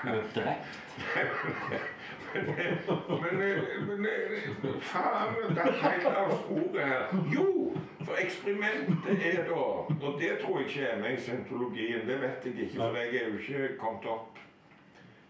Vi 0.06 0.14
er 0.14 0.30
drept. 0.38 0.74
Men, 2.34 3.42
eh, 3.42 3.88
men 3.88 4.06
eh, 4.06 4.82
faen, 4.82 5.36
det 5.50 5.64
er 5.64 5.78
helt 5.84 6.06
av 6.06 6.34
sporet 6.42 6.82
her. 6.86 7.16
Jo, 7.34 7.76
for 8.02 8.22
eksperimentet 8.22 9.26
er 9.26 9.44
da 9.48 9.62
Og 9.90 10.20
det 10.20 10.38
tror 10.42 10.60
jeg 10.60 10.68
ikke 10.68 10.88
er 10.88 11.02
med 11.02 11.18
i 11.18 11.22
scientologien. 11.22 12.08
Det 12.08 12.22
vet 12.22 12.46
jeg 12.46 12.54
ikke, 12.66 12.76
for 12.78 12.98
jeg 12.98 13.16
er 13.16 13.30
jo 13.30 13.38
ikke 13.38 13.78
kommet 13.80 14.06
opp. 14.06 14.38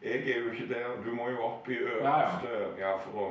Jeg 0.03 0.29
er 0.29 0.39
jo 0.39 0.51
ikke 0.51 0.73
der. 0.73 0.89
Du 1.05 1.15
må 1.15 1.29
jo 1.29 1.43
opp 1.43 1.69
i 1.69 1.77
øverste 1.77 2.51
ja, 2.79 2.95
for 3.03 3.23
å 3.23 3.29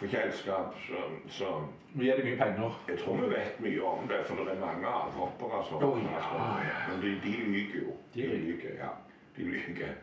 få 0.00 0.06
kjennskap. 0.06 0.76
Så, 0.86 1.02
så 1.28 1.50
Vi 1.94 2.08
gir 2.08 2.16
dem 2.16 2.26
mye 2.26 2.36
penger. 2.36 2.80
jeg 2.88 2.98
tror 2.98 3.16
vi 3.16 3.28
vet 3.30 3.60
mye 3.60 3.82
om 3.86 4.08
det, 4.08 4.24
for 4.26 4.34
det 4.34 4.56
er 4.56 4.60
mange 4.60 4.86
avhoppere 4.86 5.60
som 5.68 5.84
oh, 5.84 6.00
ja, 6.02 6.78
Men 6.90 7.02
de, 7.02 7.12
de 7.22 7.34
lyver 7.44 7.76
jo. 7.82 7.92
De 8.14 8.22
De 8.22 8.38
lyver, 8.46 8.74
ja. 8.78 8.90
De 9.36 9.42
lyver. 9.42 9.94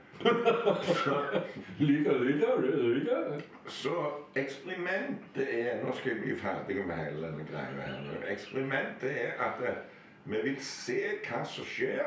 Lyver, 1.80 2.20
lyver, 2.24 3.32
det? 3.32 3.44
Så 3.68 3.94
eksperimentet 4.36 5.48
er 5.50 5.84
Nå 5.86 5.96
skal 5.96 6.12
jeg 6.12 6.22
bli 6.22 6.38
ferdig 6.40 6.86
med 6.86 6.96
hele 6.96 7.28
denne 7.28 7.46
greia 7.50 7.86
her. 7.86 8.28
Eksperimentet 8.30 9.12
er 9.12 9.32
at 9.40 9.64
eh, 9.70 9.82
vi 10.26 10.42
vil 10.44 10.60
se 10.64 11.00
hva 11.26 11.42
som 11.46 11.66
skjer 11.66 12.06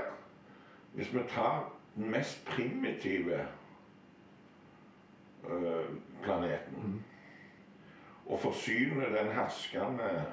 hvis 0.95 1.11
vi 1.15 1.25
tar 1.29 1.73
den 1.97 2.11
mest 2.11 2.45
primitive 2.47 3.41
eh, 5.51 5.89
planeten 6.23 7.03
og 8.27 8.41
forsyner 8.41 9.11
den 9.11 9.33
herskende 9.35 10.25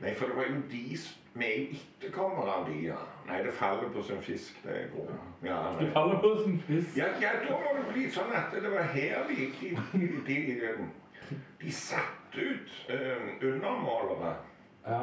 Nei, 0.00 0.14
for 0.14 0.26
det 0.26 0.36
var 0.36 0.44
jo 0.48 0.62
de 0.70 0.98
Vi 1.34 1.46
er 1.46 1.58
jo 1.58 1.78
etterkommere 1.78 2.52
av 2.52 2.66
de, 2.66 2.76
ja. 2.88 2.98
Nei, 3.28 3.42
det 3.46 3.52
faller 3.54 3.92
på 3.94 4.02
sin 4.02 4.22
fisk, 4.22 4.56
det 4.64 4.76
er 4.76 4.88
god. 4.94 5.12
Ja, 5.46 5.60
nei. 5.62 5.84
De 5.84 5.90
faller 5.94 6.18
på 6.20 6.32
sin 6.44 6.60
fisk. 6.66 6.96
Ja, 6.98 7.06
ja, 7.22 7.30
da 7.44 7.58
må 7.60 7.74
det 7.76 7.84
bli 7.92 8.06
sånn 8.10 8.32
at 8.34 8.54
det 8.56 8.72
var 8.72 8.88
her 8.94 9.28
de, 9.28 9.46
de, 9.60 9.74
de, 10.26 10.38
de, 10.60 11.36
de 11.62 11.72
satte 11.72 12.46
ut 12.50 12.78
eh, 12.90 13.28
undermålere. 13.46 14.34
Ja. 14.86 15.02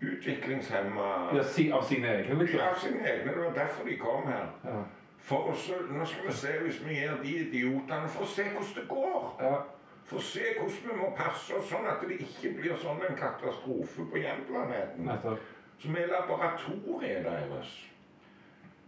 Utviklingshemma 0.00 1.34
Ja, 1.34 1.42
si, 1.44 1.72
av 1.72 1.82
sine 1.82 2.08
egne, 2.14 2.38
liksom. 2.38 2.60
Ja, 2.60 2.74
sine 2.78 3.02
egne. 3.02 3.32
Det 3.34 3.44
var 3.44 3.54
derfor 3.54 3.84
de 3.84 3.96
kom 3.98 4.26
her. 4.30 4.46
Ja. 4.64 4.82
For 5.28 5.50
å 5.50 5.54
så, 5.58 5.80
Nå 5.90 6.04
skal 6.06 6.28
vi 6.28 6.36
se 6.38 6.52
hvis 6.62 6.78
vi 6.86 7.00
gjør 7.00 7.18
de 7.24 7.32
idiotene 7.42 8.06
For 8.08 8.24
å 8.24 8.30
se 8.30 8.46
hvordan 8.52 8.76
det 8.76 8.84
går. 8.88 9.26
Ja. 9.42 9.56
For 10.08 10.22
å 10.22 10.24
se 10.24 10.52
hvordan 10.56 10.86
vi 10.86 10.98
må 11.02 11.10
passe 11.18 11.58
oss 11.58 11.66
sånn 11.68 11.88
at 11.90 12.04
det 12.08 12.20
ikke 12.24 12.54
blir 12.60 12.78
sånn 12.80 13.02
en 13.04 13.18
katastrofe 13.18 14.06
på 14.08 14.22
hjemplaneten. 14.22 15.04
Nettopp. 15.10 15.42
Som 15.78 15.96
er 15.96 16.06
laboratoriet 16.10 17.24
deres. 17.24 17.88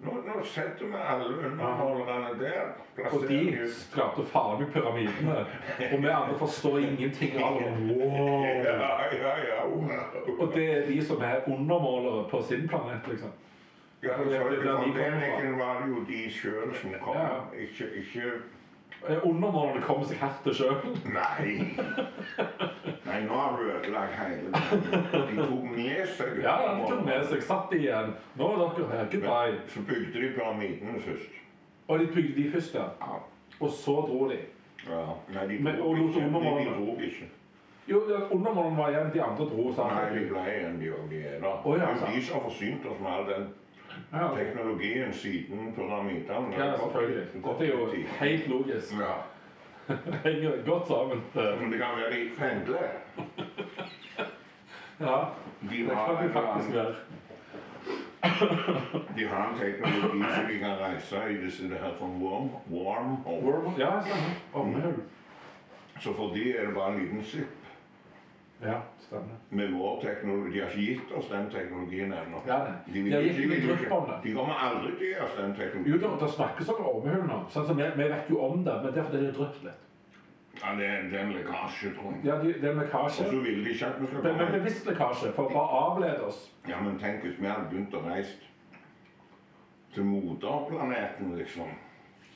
Nå, 0.01 0.13
nå 0.27 0.45
setter 0.45 0.87
vi 0.87 0.97
alle 0.97 1.27
underholderne 1.47 2.39
der. 2.41 2.71
Og 3.13 3.29
de 3.29 3.69
skapte 3.69 4.25
farlig 4.27 4.67
pyramidene. 4.73 5.45
Og 5.93 6.03
vi 6.03 6.09
andre 6.09 6.39
forstår 6.39 6.79
ingenting 6.79 7.37
av 7.45 7.59
det. 7.61 7.97
Wow. 7.97 8.45
Ja, 8.45 9.05
ja, 9.13 9.35
ja. 9.51 9.61
Og 10.39 10.53
det 10.55 10.67
er 10.77 10.87
de 10.87 11.05
som 11.05 11.23
er 11.23 11.45
undermålere 11.47 12.29
på 12.31 12.43
sin 12.43 12.69
planet, 12.69 13.09
liksom. 13.09 13.31
Ja, 14.03 14.09
det 14.09 14.33
der 14.33 14.51
de 14.51 14.57
for 14.57 14.63
kommer 14.63 14.95
fra. 14.95 15.03
Deniken 15.03 15.59
var 15.59 15.83
det 15.83 15.89
jo 15.93 16.05
de 16.09 16.31
sjøl 16.33 16.75
som 16.75 16.95
kom. 17.01 17.17
Ja. 17.17 17.29
Ikke, 17.59 17.85
ikke 17.97 18.33
Eh, 19.09 19.27
Undermålerne 19.27 19.81
kommer 19.83 20.05
seg 20.05 20.21
hertil 20.21 20.55
sjøl. 20.55 20.83
Nei. 21.09 21.55
Nei, 23.07 23.21
nå 23.25 23.35
har 23.39 23.57
du 23.57 23.71
ødelagt 23.73 24.13
hele. 24.21 24.53
De 24.53 25.37
tok 25.41 25.65
med 25.73 26.07
seg 26.19 26.43
Ja, 26.45 26.57
de 26.77 26.85
tok 26.91 27.05
med 27.07 27.25
seg, 27.33 27.43
satt 27.49 27.73
igjen. 27.77 28.13
Nå 28.37 28.51
er 28.53 28.61
dere 28.63 28.91
her, 28.93 29.09
goodbye. 29.15 29.59
Så 29.73 29.83
bygde 29.89 30.21
de 30.21 30.33
pyramidene 30.37 31.01
først. 31.01 31.41
Og 31.89 31.99
de 31.99 32.07
bygde 32.15 32.37
de 32.43 32.51
først, 32.53 32.75
ja. 32.75 32.89
Ja. 33.01 33.19
Og 33.61 33.71
så 33.71 33.97
dro 34.09 34.29
de. 34.31 34.39
ja. 34.87 35.05
Nei, 35.35 35.47
de 35.49 35.59
dro 35.79 35.95
ikke. 35.97 36.21
De, 36.21 36.43
de 36.65 36.73
dro 36.77 36.97
ikke. 37.01 37.31
Jo, 37.91 38.03
ja, 38.11 38.21
var 38.77 38.89
igjen, 38.89 39.11
de 39.15 39.23
andre 39.23 39.45
dro. 39.45 39.73
sa 39.75 39.89
Nei, 39.89 40.19
de 40.19 40.29
ble 40.29 40.45
igjen, 40.53 40.79
de 40.81 40.93
òg. 40.93 41.09
De 41.11 41.23
er 41.25 41.41
der. 41.41 41.57
Oh, 41.65 41.79
ja, 41.79 41.89
de 42.07 42.23
som 42.23 42.37
har 42.39 42.45
forsynt 42.51 42.87
oss 42.87 43.01
med 43.01 43.11
all 43.11 43.27
den 43.33 43.49
Ja, 44.13 44.29
teknologien 44.37 45.13
siden 45.13 45.73
pyramidene. 45.75 46.57
ja, 46.59 46.77
selvfølgelig. 46.77 47.27
Dette 47.45 47.67
er 47.67 47.79
jo 47.79 47.89
helt 48.21 48.49
logisk. 48.49 48.93
Ja. 49.01 49.15
Henger 50.25 50.53
godt 50.67 50.87
sammen. 50.87 51.23
Men 51.35 51.73
det 51.73 51.79
kan 51.81 51.89
være 51.97 52.11
de 52.11 52.31
pendler. 52.39 52.89
Ja, 55.01 55.17
De 55.63 55.77
det 55.77 55.97
kan 56.07 56.29
de 56.29 56.33
faktisk 56.33 56.75
være. 56.75 56.95
de 59.17 59.27
har 59.29 59.49
en 59.49 59.59
teknologi 59.59 60.25
som 60.35 60.45
de 60.53 60.59
kan 60.59 60.77
reise 60.81 61.17
i 61.31 61.45
disse 61.45 61.69
det 61.71 61.79
her 61.81 61.95
sånn 61.99 62.19
warm, 62.21 62.51
warm. 62.69 63.15
Wormhole. 63.25 63.73
Ja, 63.81 63.95
stemmer. 64.05 64.91
Mm. 64.93 65.03
Så 66.01 66.13
for 66.17 66.35
de 66.35 66.57
er 66.57 66.67
det 66.67 66.75
bare 66.75 66.93
en 66.93 67.01
liten 67.01 67.25
sipp. 67.25 67.60
Ja, 68.63 68.83
stemmer. 69.01 69.37
Med 69.49 69.73
vår 69.73 70.01
teknologi. 70.03 70.51
De 70.53 70.61
har 70.61 70.71
ikke 70.71 70.81
gitt 70.87 71.13
oss 71.17 71.29
den 71.33 71.47
teknologien 71.51 72.13
ennå. 72.13 72.43
Ja, 72.47 72.59
det. 72.67 72.93
De, 72.93 73.03
De 73.03 73.13
har 73.15 73.23
de, 73.23 73.29
gitt 73.29 73.63
drypp 73.65 73.91
det. 73.91 74.17
de 74.25 74.35
kommer 74.37 74.55
aldri 74.67 74.91
til 74.97 75.07
å 75.07 75.09
gi 75.09 75.15
oss 75.25 75.37
den 75.39 75.55
Jo, 75.55 75.61
teknologien. 75.63 76.01
det, 76.01 76.11
det 76.25 76.29
snakkes 76.35 76.69
om 76.75 76.83
ormehull 76.91 77.25
nå. 77.31 77.39
Sånn 77.55 77.71
vi, 77.79 77.87
vi 77.97 78.09
vet 78.13 78.29
jo 78.31 78.43
om 78.45 78.65
det, 78.67 78.75
men 78.83 78.93
det 78.93 79.01
er 79.01 79.09
fordi 79.09 79.23
det 79.25 79.31
er 79.31 79.39
dryppet 79.39 79.65
litt. 79.71 79.87
Ja, 80.61 80.73
det, 80.77 80.87
er, 80.93 81.05
det 81.09 81.17
er 81.17 81.23
en 81.25 81.33
lekkasje, 81.33 81.91
tror 81.97 82.11
jeg. 82.13 82.21
Ja, 82.27 82.35
de, 82.43 82.53
det 82.61 82.69
er 82.69 82.73
en 82.75 82.81
lekkasje. 82.83 83.29
så 83.31 83.39
vil 83.47 83.63
de 83.65 83.71
ikke 83.73 83.87
at 83.87 84.01
vi 84.03 84.07
skal 84.11 84.21
komme. 84.21 84.33
Det 84.37 84.45
er 84.45 84.53
en 84.53 84.59
bevisst 84.61 84.89
lekkasje, 84.91 85.31
for 85.39 85.49
å 85.49 85.55
bare 85.55 85.79
avlede 85.87 86.27
oss. 86.27 86.41
Ja, 86.69 86.81
men 86.85 86.99
tenk 87.01 87.25
hvis 87.25 87.39
vi 87.41 87.49
hadde 87.49 87.71
begynt 87.71 87.95
å 87.97 88.03
reise 88.05 88.51
til 89.95 90.05
moderplaneten, 90.05 91.33
liksom. 91.39 91.71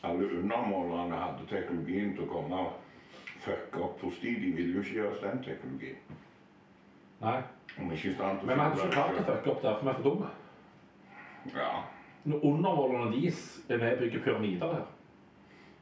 Alle 0.05 0.27
undermålerne 0.39 1.17
hadde 1.21 1.45
teknologien 1.49 2.15
til 2.17 2.25
å 2.25 2.31
komme 2.33 2.65
og 2.65 2.81
fucke 3.45 3.83
opp 3.85 4.01
hos 4.03 4.19
de. 4.23 4.35
De 4.41 4.53
ville 4.57 4.75
jo 4.75 4.83
ikke 4.85 4.97
gjøre 5.01 5.13
oss 5.13 5.23
den 5.25 5.43
teknologien. 5.45 6.01
Nei. 7.25 7.39
Om 7.81 7.93
ikke 7.93 8.15
stand 8.15 8.43
Men 8.47 8.55
vi 8.57 8.61
hadde 8.63 8.81
ikke 8.83 8.97
klart 8.97 9.21
å 9.21 9.29
fucke 9.29 9.51
opp 9.55 9.63
der, 9.63 9.79
for 9.79 9.85
vi 9.85 9.91
er 9.93 10.01
for 10.01 10.09
dumme. 10.11 10.33
Ja. 11.55 11.71
Når 12.25 12.45
undermålerne 12.51 13.13
deres 13.13 13.41
er 13.69 13.81
med 13.83 13.93
og 13.93 13.99
bygger 14.05 14.23
pyramider 14.25 14.75
her. 14.75 14.85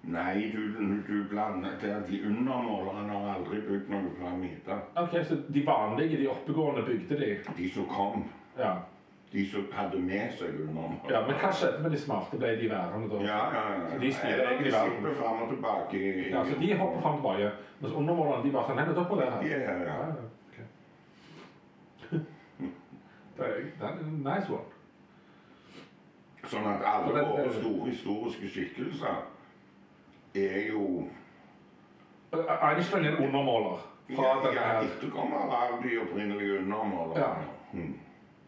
Nei, 0.03 0.51
du, 0.51 0.63
du 1.07 1.29
blander 1.31 1.77
det. 1.81 1.91
er 1.91 2.01
De 2.09 2.23
undermålerne 2.27 3.13
har 3.13 3.35
aldri 3.37 3.61
bygd 3.69 3.91
noen 3.93 4.09
pyramider. 4.17 4.81
Ok, 4.99 5.15
Så 5.29 5.39
de 5.55 5.63
vanlige, 5.67 6.19
de 6.19 6.31
oppegående, 6.31 6.83
bygde 6.87 7.19
de? 7.21 7.37
De 7.57 7.71
som 7.71 7.87
kom, 7.87 8.25
Ja. 8.59 8.75
De 9.33 9.51
som 9.51 9.67
hadde 9.73 9.99
med 10.01 10.33
seg 10.39 10.49
undermålere. 10.61 10.99
ja. 11.11 11.21
Men 11.27 11.35
hva 11.41 11.51
skjedde 11.53 11.83
med 11.83 11.91
de 11.91 11.99
smarte? 11.99 12.37
Ble 12.39 12.57
de 12.61 12.71
værende 12.71 13.09
da? 13.15 13.21
Ja, 13.25 13.39
ja, 13.55 13.73
ja. 13.73 13.91
Så 13.93 13.99
de 14.01 14.13
styrer 14.13 14.49
egentlig 14.49 14.73
de 14.73 14.77
verden. 14.79 14.93
sipper 14.97 15.15
fram 15.15 15.43
og 15.43 15.49
tilbake. 15.49 15.97
i- 15.97 16.31
Ja, 16.31 16.45
så 16.45 16.55
de 16.61 16.75
hopper 16.79 17.01
fram 17.01 17.15
og 17.15 17.19
tilbake. 17.23 17.51
Mens 17.81 17.95
undermålerne 17.95 18.45
de 18.47 18.53
bare 18.53 18.65
sånn 18.69 18.79
Hei, 18.79 18.87
dere 18.95 19.05
på 19.09 19.17
det 19.17 19.33
her. 19.33 19.43
Ja, 19.43 19.59
ja, 19.59 19.79
ja. 19.79 19.85
Ja, 19.85 20.07
ja. 20.07 20.13
Det 23.37 23.45
er, 23.81 23.89
en 23.89 24.23
nice 24.23 24.53
one. 24.53 24.65
Sånn 26.45 26.67
at 26.67 26.83
alle 26.85 27.19
den- 27.19 27.29
våre 27.29 27.53
store 27.53 27.91
historiske 27.91 28.49
skikkelser 28.49 29.25
er 30.35 30.69
jo 30.69 31.05
Eh, 32.33 32.69
Einstein 32.69 33.05
er 33.05 33.09
en 33.17 33.25
undermåler. 33.25 33.79
Fra 34.17 34.23
ja, 34.25 34.53
ja, 34.53 34.83
etterkommer 34.83 35.37
av 35.53 35.83
de 35.83 35.99
opprinnelige 36.01 36.59
undermålerne. 36.59 37.21
Ja. 37.21 37.35
Mm. 37.73 37.99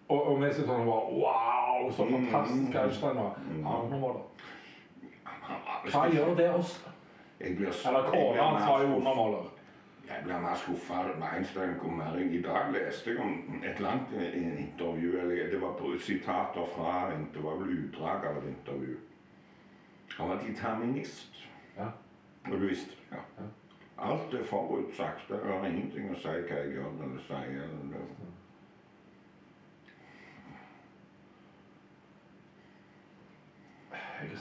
Og, 0.09 0.27
og 0.27 0.41
vi 0.43 0.51
sitter 0.53 0.69
sånn 0.69 0.81
og 0.81 0.87
bare 0.87 1.07
Wow, 1.23 1.91
så 1.93 2.05
Mm. 2.05 2.27
fantastisk 2.27 2.77
Einstein 2.77 3.17
var. 3.17 3.39
Mm. 3.51 3.61
Ja, 3.67 3.81
undermåler. 3.83 4.21
Hva 5.91 6.03
gjør 6.13 6.35
det 6.37 6.51
oss? 6.55 6.87
Jeg 7.41 7.57
blir, 7.57 7.69
Eller 7.89 8.11
kona 8.11 8.43
hans 8.43 8.69
var 8.69 8.83
jo 8.83 8.97
undermåler. 8.97 9.51
Jeg 10.09 10.25
blir 10.25 10.39
mer 10.41 10.55
skuffa 10.55 11.03
med 11.19 11.29
Einstein 11.37 11.75
hvor 11.81 11.91
mer 11.91 12.17
I 12.21 12.43
dag 12.43 12.73
leste 12.73 13.11
jeg 13.11 13.21
om 13.21 13.63
et 13.65 13.81
langt 13.81 14.13
intervju, 14.13 15.19
eller 15.21 15.51
det 15.51 15.61
var 15.61 15.99
sitater 15.99 16.67
fra 16.77 17.11
Det 17.35 17.45
var 17.45 17.57
vel 17.57 17.79
utdrag 17.79 18.27
av 18.27 18.37
et 18.37 18.49
intervju. 18.49 18.97
Han 20.19 20.29
var 20.29 20.37
determinist. 20.49 21.33
Ja. 21.77 21.89
Og 22.45 22.61
du 22.61 22.67
visste 22.67 22.93
ja. 23.11 23.17
Ja. 23.39 23.45
Alt 23.99 24.35
er 24.35 24.45
forutsagt. 24.45 25.29
Det 25.29 25.41
har 25.45 25.67
ingenting 25.67 26.11
å 26.11 26.17
si 26.19 26.29
hva 26.29 26.57
jeg 26.61 26.73
gjør 26.77 26.87
eller 27.03 27.21
sier. 27.27 27.63
Eller 27.63 27.89
det. 27.93 28.01
Ikke 28.03 28.17
sant? 28.21 28.35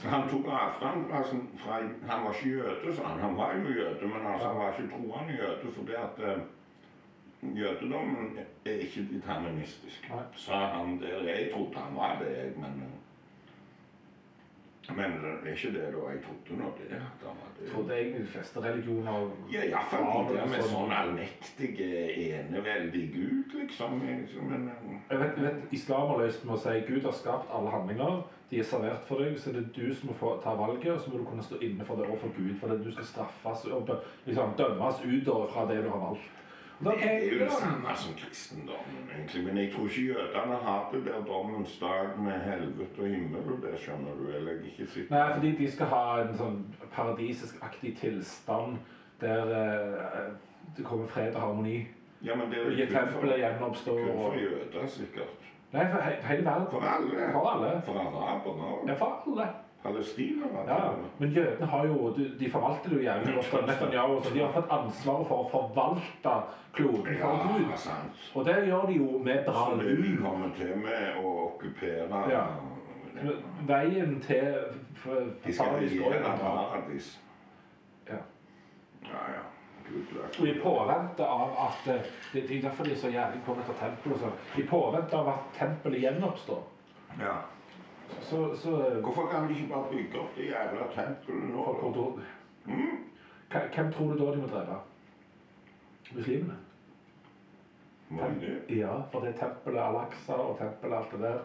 Han 0.04 0.28
tok 0.28 0.46
avstand 0.48 1.12
altså, 1.12 1.36
fra 1.56 1.80
Han 2.08 2.24
var 2.24 2.32
ikke 2.34 2.48
jøde, 2.56 2.96
sa 2.96 3.02
han. 3.08 3.20
Han 3.20 3.36
var 3.36 3.54
jo 3.54 3.68
jøde, 3.68 4.08
men 4.08 4.26
altså, 4.32 4.46
han 4.48 4.56
var 4.56 4.72
ikke 4.78 4.90
troende 4.94 5.38
jøde 5.40 5.72
fordi 5.76 5.92
at 5.92 6.18
uh, 6.36 6.42
jødedommen 7.58 8.38
er 8.64 8.70
ikke 8.70 9.08
deterministisk. 9.12 10.10
Sa 10.34 10.66
han 10.66 11.00
der. 11.00 11.22
Jeg 11.22 11.50
trodde 11.54 11.74
han 11.78 11.96
var 11.96 12.18
det, 12.22 12.52
men 12.56 12.64
eh, 12.64 12.90
Men 14.96 15.12
det 15.12 15.50
er 15.50 15.54
ikke 15.56 15.68
det 15.68 15.82
da 15.94 16.08
jeg 16.12 16.18
trodde 16.24 16.60
nå. 16.62 16.72
det 16.78 16.96
at 16.96 17.26
han 17.26 17.36
var 17.42 17.50
det. 17.60 17.72
trodde 17.72 17.94
jeg 17.94 18.14
de 18.20 18.26
fleste 18.26 18.60
religioner 18.62 19.30
Ja, 19.52 19.62
iallfall 19.64 20.28
de 20.28 20.36
der 20.36 20.46
med 20.46 20.60
Sånn- 20.60 20.92
allmektig 20.92 21.68
allmektige, 21.70 22.40
eneveldig 22.40 23.12
Gud, 23.14 23.60
liksom. 23.60 24.00
liksom 24.00 24.44
men, 24.44 24.68
eh, 24.68 25.00
Jeg 25.10 25.20
vet, 25.20 25.42
vet 25.42 25.72
Islam 25.72 26.08
har 26.08 26.18
løst 26.18 26.44
med 26.44 26.54
å 26.54 26.58
si 26.58 26.92
Gud 26.92 27.02
har 27.02 27.12
skapt 27.12 27.48
alle 27.54 27.70
handlinger. 27.70 28.22
De 28.54 28.60
er 28.62 28.66
servert 28.70 29.02
for 29.08 29.18
deg, 29.18 29.34
så 29.40 29.50
det 29.50 29.64
er 29.64 29.70
du 29.74 29.94
som 29.94 30.12
må 30.12 30.14
få 30.14 30.28
ta 30.42 30.52
valget, 30.54 30.92
og 30.92 31.00
så 31.00 31.10
må 31.10 31.18
du 31.18 31.24
kunne 31.26 31.42
stå 31.42 31.56
inne 31.58 31.84
for 31.84 31.98
det 31.98 32.04
overfor 32.06 32.30
Gud. 32.36 32.52
For 32.60 32.70
det 32.70 32.84
du 32.84 32.92
skal 32.94 33.06
straffes 33.08 33.64
og 33.66 33.88
liksom, 34.26 34.52
dømmes 34.58 35.00
ut 35.02 35.30
fra 35.50 35.64
det 35.70 35.80
du 35.82 35.88
har 35.90 36.02
valgt. 36.04 36.28
Det 36.84 36.92
er 37.02 37.32
jo 37.32 37.38
det 37.38 37.52
samme 37.52 37.96
som 37.96 38.14
kristendommen, 38.14 39.00
egentlig. 39.14 39.44
Men 39.46 39.58
jeg 39.58 39.72
tror 39.72 39.88
ikke 39.88 40.02
jødene 40.02 40.58
har 40.66 40.88
det 40.92 41.00
der 41.06 41.24
dommens 41.26 41.78
dag 41.80 42.18
med 42.18 42.32
helvete 42.32 42.98
og 42.98 43.06
himmel 43.06 43.52
og 43.56 43.58
det, 43.62 43.74
skjønner 43.80 44.14
du. 44.20 44.28
Eller 44.36 44.52
jeg 44.52 44.64
ikke 44.64 44.86
sitter 44.92 45.16
Nei, 45.16 45.34
fordi 45.34 45.50
de 45.58 45.70
skal 45.72 45.90
ha 45.96 46.04
en 46.22 46.38
sånn 46.38 46.60
paradisisk-aktig 46.94 47.96
tilstand 48.04 48.78
der 49.20 49.54
eh, 49.62 50.30
det 50.76 50.86
kommer 50.86 51.10
fred 51.10 51.34
og 51.34 51.40
harmoni. 51.40 51.80
Ja, 52.22 52.38
men 52.38 52.54
det 52.54 52.62
er 52.62 52.70
jo 52.70 52.86
kun 52.86 53.10
for, 53.18 53.26
kun 53.26 54.14
for 54.22 54.38
jøder, 54.38 54.86
sikkert. 54.86 55.50
Nei, 55.74 55.84
for 55.90 56.00
he 56.06 56.16
hele 56.28 56.44
verden. 56.46 56.66
For 56.70 56.80
alle. 56.94 57.30
For 57.34 57.52
alle. 57.52 57.70
For 57.86 58.00
araberne 58.00 58.72
òg. 58.72 58.88
Ja, 58.88 58.94
for 58.94 59.22
alle. 59.26 59.48
palestinere. 59.84 60.60
Ja, 60.66 60.90
men 61.18 61.30
jødene 61.30 61.66
har 61.66 61.86
jo, 61.86 62.16
de, 62.16 62.38
de 62.38 62.50
forvalter 62.50 62.90
jo 62.90 63.00
jævlig 63.02 63.34
godt. 63.34 63.66
Netanyahu, 63.66 64.22
så 64.22 64.34
de 64.34 64.40
har 64.40 64.52
fått 64.52 64.70
ansvaret 64.70 65.26
for 65.28 65.42
å 65.44 65.48
forvalte 65.50 66.36
kloden 66.72 67.18
for 67.20 67.42
Gud. 67.48 67.66
Ja, 67.70 67.76
sant. 67.76 68.22
Og 68.34 68.46
det 68.48 68.56
gjør 68.68 68.86
de 68.88 68.96
jo 69.00 69.18
med 69.18 69.44
bra 69.44 69.66
Så 69.70 69.82
det 69.82 69.96
de 70.04 70.16
kommer 70.22 70.54
til 70.56 70.72
med 70.86 71.20
å 71.24 71.34
okkupere 71.48 72.22
Ja. 72.32 72.46
Veien 73.68 74.20
til 74.20 74.54
De 75.44 75.52
skal 75.52 75.76
regjere 75.78 76.22
paradis. 76.40 77.20
Ja. 78.08 78.22
Ja, 79.04 79.26
ja. 79.36 79.44
Og 80.40 80.46
i 80.48 80.54
påvente 80.62 81.26
av 81.26 81.50
at 81.66 81.88
eh, 81.92 82.06
Det 82.32 82.44
er 82.50 82.62
derfor 82.62 82.84
de 82.84 82.92
er 82.92 82.96
så 82.96 83.10
jævlig 83.12 83.42
på 83.46 83.54
dette 83.54 83.72
tempelet. 83.80 84.14
og 84.16 84.20
sånn. 84.22 84.62
I 84.62 84.66
påvente 84.68 85.16
av 85.18 85.28
at 85.28 85.50
tempelet 85.58 86.00
gjenoppstår, 86.02 86.62
Ja. 87.20 87.34
så, 88.20 88.54
så 88.56 88.72
eh, 88.86 88.98
Hvorfor 89.04 89.26
kan 89.30 89.48
de 89.48 89.54
ikke 89.54 89.74
bare 89.74 89.90
bygge 89.92 90.20
opp 90.20 90.36
det 90.36 90.48
jævla 90.50 90.88
tempelet 90.94 91.50
nå? 91.54 91.64
for 91.64 91.80
kontor, 91.80 92.20
Mm? 92.64 93.04
Hvem 93.50 93.92
tror 93.92 94.12
du 94.12 94.18
da 94.24 94.30
de 94.32 94.40
må 94.40 94.46
drepe? 94.48 94.76
Muslimene? 96.14 96.54
Mange. 98.08 98.54
Ja, 98.70 98.94
for 99.12 99.20
det 99.20 99.34
tempelet 99.38 99.82
Al-Aqsa 99.82 100.32
og 100.32 100.58
tempelet 100.58 100.96
alt 100.96 101.10
det 101.12 101.20
der 101.20 101.38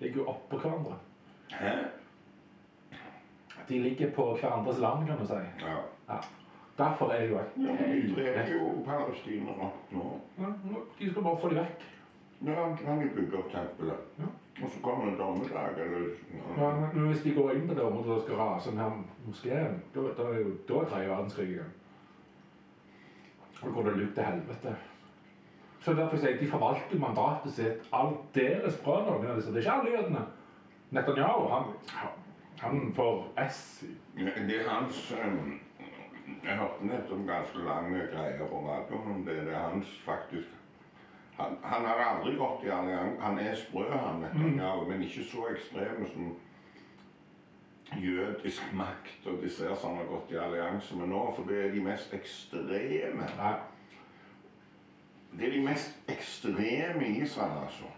ligger 0.00 0.16
jo 0.22 0.26
oppå 0.32 0.56
hverandre. 0.58 0.96
Hæ? 1.52 1.74
De 3.68 3.78
ligger 3.82 4.10
på 4.16 4.26
hverandres 4.40 4.78
land, 4.78 5.06
kan 5.06 5.18
du 5.18 5.26
si. 5.26 5.34
Ja. 5.66 6.18
Derfor 6.78 7.12
er 7.12 7.20
det 7.20 7.30
jo 7.30 7.36
ja 7.36 7.44
men 7.56 8.16
de 8.16 8.24
et 8.28 8.50
jo 8.52 8.72
palestinere 8.84 9.70
nå. 9.90 10.20
Ja, 10.38 10.50
De 10.98 11.10
skal 11.10 11.22
bare 11.22 11.38
få 11.40 11.48
dem 11.48 11.62
vekk. 11.62 11.86
Ja, 12.46 12.66
kan 12.76 13.00
de 13.00 13.08
bygge 13.14 13.38
opp 13.38 13.48
tempelet? 13.52 14.02
Ja. 14.18 14.28
Og 14.62 14.70
så 14.70 14.80
kommer 14.82 15.08
en 15.08 15.18
dommedag, 15.18 15.78
eller 15.78 16.08
Ja, 16.58 16.70
men 16.92 17.06
hvis 17.06 17.22
de 17.22 17.34
går 17.34 17.50
inn 17.50 17.68
på 17.68 17.74
det 17.74 17.82
området 17.82 18.12
og 18.12 18.22
skal 18.22 18.36
rase 18.40 18.70
denne 18.70 19.04
moskeen, 19.26 19.80
da, 19.94 20.04
da 20.18 20.28
er 20.32 20.38
jo 20.40 20.52
da 20.68 20.80
er 20.80 20.88
tredje 20.90 21.10
verdenskrig 21.10 21.48
i 21.50 21.58
gang. 21.58 21.72
Da 23.62 23.68
går 23.70 23.82
det 23.82 23.96
lukt 23.96 24.14
til 24.14 24.24
helvete. 24.24 24.76
Så 25.80 25.94
derfor 25.94 26.16
sier 26.16 26.30
jeg 26.30 26.40
de 26.40 26.50
forvalter 26.50 26.98
mandatet 26.98 27.52
sitt 27.52 27.84
aldeles 27.94 28.80
bra, 28.84 29.00
noen 29.06 29.28
av 29.30 29.36
disse. 29.36 29.52
Det 29.52 29.60
er 29.60 29.66
ikke 29.66 29.76
alle 29.80 29.92
jødene. 29.96 30.24
Netanyahu, 30.96 31.48
han, 31.52 31.64
han 32.60 32.92
får 32.96 33.28
S. 33.48 33.84
Ja, 34.18 34.32
Det 34.48 34.60
er 34.60 34.68
hans 34.70 35.14
um, 35.24 35.60
Jeg 36.26 36.56
hørte 36.58 36.86
nettopp 36.86 37.26
ganske 37.26 37.58
lange 37.58 38.06
greier 38.12 38.46
på 38.50 38.62
radioen 38.68 39.12
om 39.14 39.24
det. 39.26 39.36
Det 39.46 39.54
er 39.54 39.68
hans 39.68 39.98
faktisk 40.04 40.48
Han, 41.36 41.58
han 41.62 41.84
har 41.84 41.98
aldri 42.00 42.36
gått 42.36 42.62
i 42.64 42.70
allianse. 42.72 43.20
Han 43.20 43.38
er 43.38 43.54
sprø, 43.54 43.90
han 43.92 44.22
Netanyahu, 44.22 44.86
men 44.88 45.02
ikke 45.04 45.24
så 45.24 45.42
ekstrem 45.50 46.06
som 46.08 46.30
jødisk 48.00 48.72
makt 48.72 49.26
og 49.26 49.42
disse 49.42 49.74
som 49.80 49.98
har 50.00 50.08
gått 50.08 50.32
i 50.32 50.38
allianse 50.40 50.96
med 50.96 51.10
nå. 51.12 51.20
For 51.36 51.44
det 51.44 51.58
er 51.64 51.74
de 51.74 51.82
mest 51.84 52.14
ekstreme. 52.16 53.28
Nei. 53.36 53.52
Det 55.36 55.46
er 55.46 55.52
de 55.58 55.64
mest 55.66 56.08
ekstreme 56.08 57.04
i 57.04 57.20
Israel, 57.22 57.60
altså. 57.66 57.92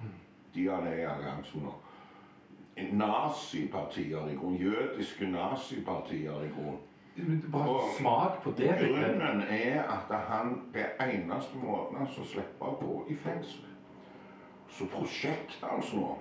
De 0.55 0.67
han 0.67 0.87
er 0.87 0.99
i 0.99 1.07
allianse 1.07 1.63
nå. 1.63 1.77
Nazipartier 2.99 4.29
i 4.31 4.35
grunn. 4.35 4.59
Jødiske 4.59 5.31
nazipartier 5.31 6.43
i 6.43 6.51
grunn. 6.59 6.79
Bare 7.53 7.91
smak 7.99 8.43
på 8.43 8.51
det. 8.59 8.77
Grunnen 8.79 9.41
er 9.41 9.83
at 9.83 10.13
han 10.29 10.61
det 10.75 10.87
eneste 11.01 11.59
måten 11.59 11.97
han 11.97 12.11
skal 12.13 12.27
slippe 12.33 12.65
å 12.65 12.79
gå 12.81 12.95
i 13.11 13.17
fengsel. 13.19 13.67
Så 14.69 14.87
prosjektet 14.93 15.65
hans 15.65 15.93
nå 15.97 16.17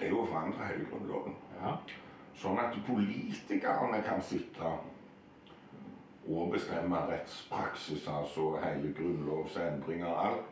er 0.00 0.08
jo 0.10 0.22
å 0.22 0.28
forandre 0.28 0.68
hele 0.70 0.86
Grunnloven. 0.90 1.36
Ja. 1.58 1.74
Sånn 2.38 2.60
at 2.62 2.76
politikerne 2.86 4.00
kan 4.04 4.22
sitte 4.22 4.70
og 6.28 6.50
bestemme 6.52 7.00
rettspraksis, 7.08 8.06
altså 8.08 8.52
hele 8.62 8.92
grunnlovsendringer 8.94 10.06
og 10.06 10.24
alt. 10.26 10.48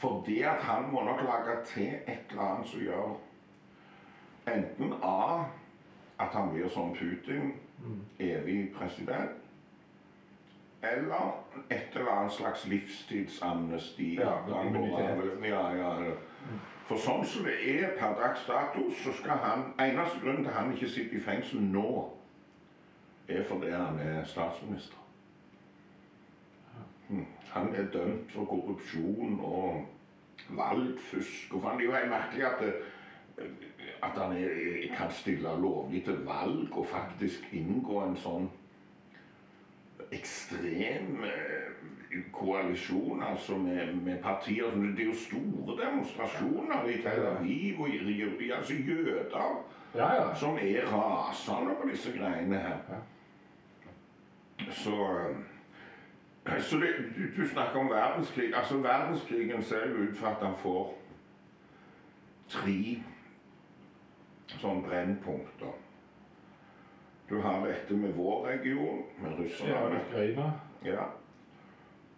Fordi 0.00 0.40
at 0.48 0.62
han 0.64 0.86
må 0.90 1.02
nok 1.04 1.20
lage 1.20 1.56
til 1.68 1.90
et 2.08 2.30
eller 2.30 2.42
annet 2.46 2.70
som 2.70 2.80
gjør 2.80 3.10
enten 4.48 4.94
A 5.04 5.44
at 6.20 6.34
han 6.36 6.48
blir 6.52 6.68
som 6.68 6.92
Putin, 6.92 7.52
evig 8.50 8.72
president, 8.74 9.38
eller 10.82 11.44
et 11.70 11.96
eller 11.96 12.10
annet 12.10 12.32
slags 12.32 12.66
livstidsamnesti. 12.66 14.14
Ja, 14.14 14.36
Ja, 15.48 15.64
ja. 15.76 16.12
For 16.90 16.98
sånn 16.98 17.20
som 17.26 17.44
det 17.46 17.58
er 17.70 17.92
per 17.98 18.16
dags 18.18 18.46
dato, 18.48 18.88
så 19.02 19.12
skal 19.14 19.38
han 19.44 19.68
Eneste 19.78 20.18
grunnen 20.24 20.42
til 20.42 20.50
at 20.50 20.56
han 20.56 20.72
ikke 20.74 20.88
sitter 20.90 21.20
i 21.20 21.22
fengsel 21.22 21.62
nå, 21.62 21.92
er 23.28 23.44
fordi 23.46 23.70
han 23.70 24.00
er 24.02 24.24
statsminister. 24.26 24.96
Mm. 27.08 27.26
Han 27.52 27.74
er 27.74 27.86
dømt 27.92 28.32
for 28.32 28.44
korrupsjon 28.44 29.38
og 29.40 29.86
valgfusk. 30.48 31.54
Og 31.54 31.62
det 31.62 31.70
er 31.70 31.84
jo 31.84 31.94
helt 31.94 32.10
merkelig 32.10 32.46
at, 32.46 32.60
det, 32.60 32.74
at 34.02 34.16
han 34.16 34.36
er, 34.36 34.96
kan 34.96 35.10
stille 35.10 35.60
lovlig 35.60 36.04
til 36.04 36.24
valg 36.24 36.76
og 36.76 36.86
faktisk 36.86 37.48
inngå 37.52 38.02
en 38.04 38.16
sånn 38.16 38.48
ekstrem 40.12 41.24
eh, 41.24 42.20
koalisjon 42.32 43.22
altså 43.22 43.58
med, 43.58 43.94
med 43.94 44.18
partier 44.22 44.70
som 44.70 44.82
Det 44.82 45.04
er 45.04 45.06
jo 45.06 45.14
store 45.14 45.76
demonstrasjoner 45.84 46.88
i 46.88 46.96
Tel 47.02 47.26
Aviv 47.26 47.80
og 47.80 47.88
i 47.88 48.50
altså 48.50 48.74
jøder 48.74 49.64
Ja, 49.94 50.14
ja. 50.14 50.34
som 50.34 50.58
er 50.58 50.86
rasende 50.86 51.74
på 51.82 51.88
disse 51.90 52.12
greiene 52.18 52.58
her. 52.58 52.76
Så, 54.70 54.96
eh, 56.46 56.60
så 56.60 56.76
det, 56.76 56.88
du, 57.16 57.42
du 57.42 57.48
snakker 57.48 57.80
om 57.80 57.90
verdenskrig. 57.90 58.56
Altså 58.56 58.76
Verdenskrigen 58.76 59.62
ser 59.62 59.88
jo 59.88 60.10
ut 60.10 60.16
for 60.16 60.26
at 60.26 60.46
han 60.46 60.54
får 60.62 60.98
tre 62.48 63.02
sånn 64.58 64.82
brennpunkter. 64.82 65.72
Du 67.30 67.38
har 67.40 67.62
dette 67.62 67.94
med 67.94 68.14
vår 68.16 68.46
region, 68.46 69.04
med 69.22 69.30
Ja, 69.30 69.36
russerne. 69.38 70.00
Ukraina, 70.08 70.52
Ja. 70.84 71.04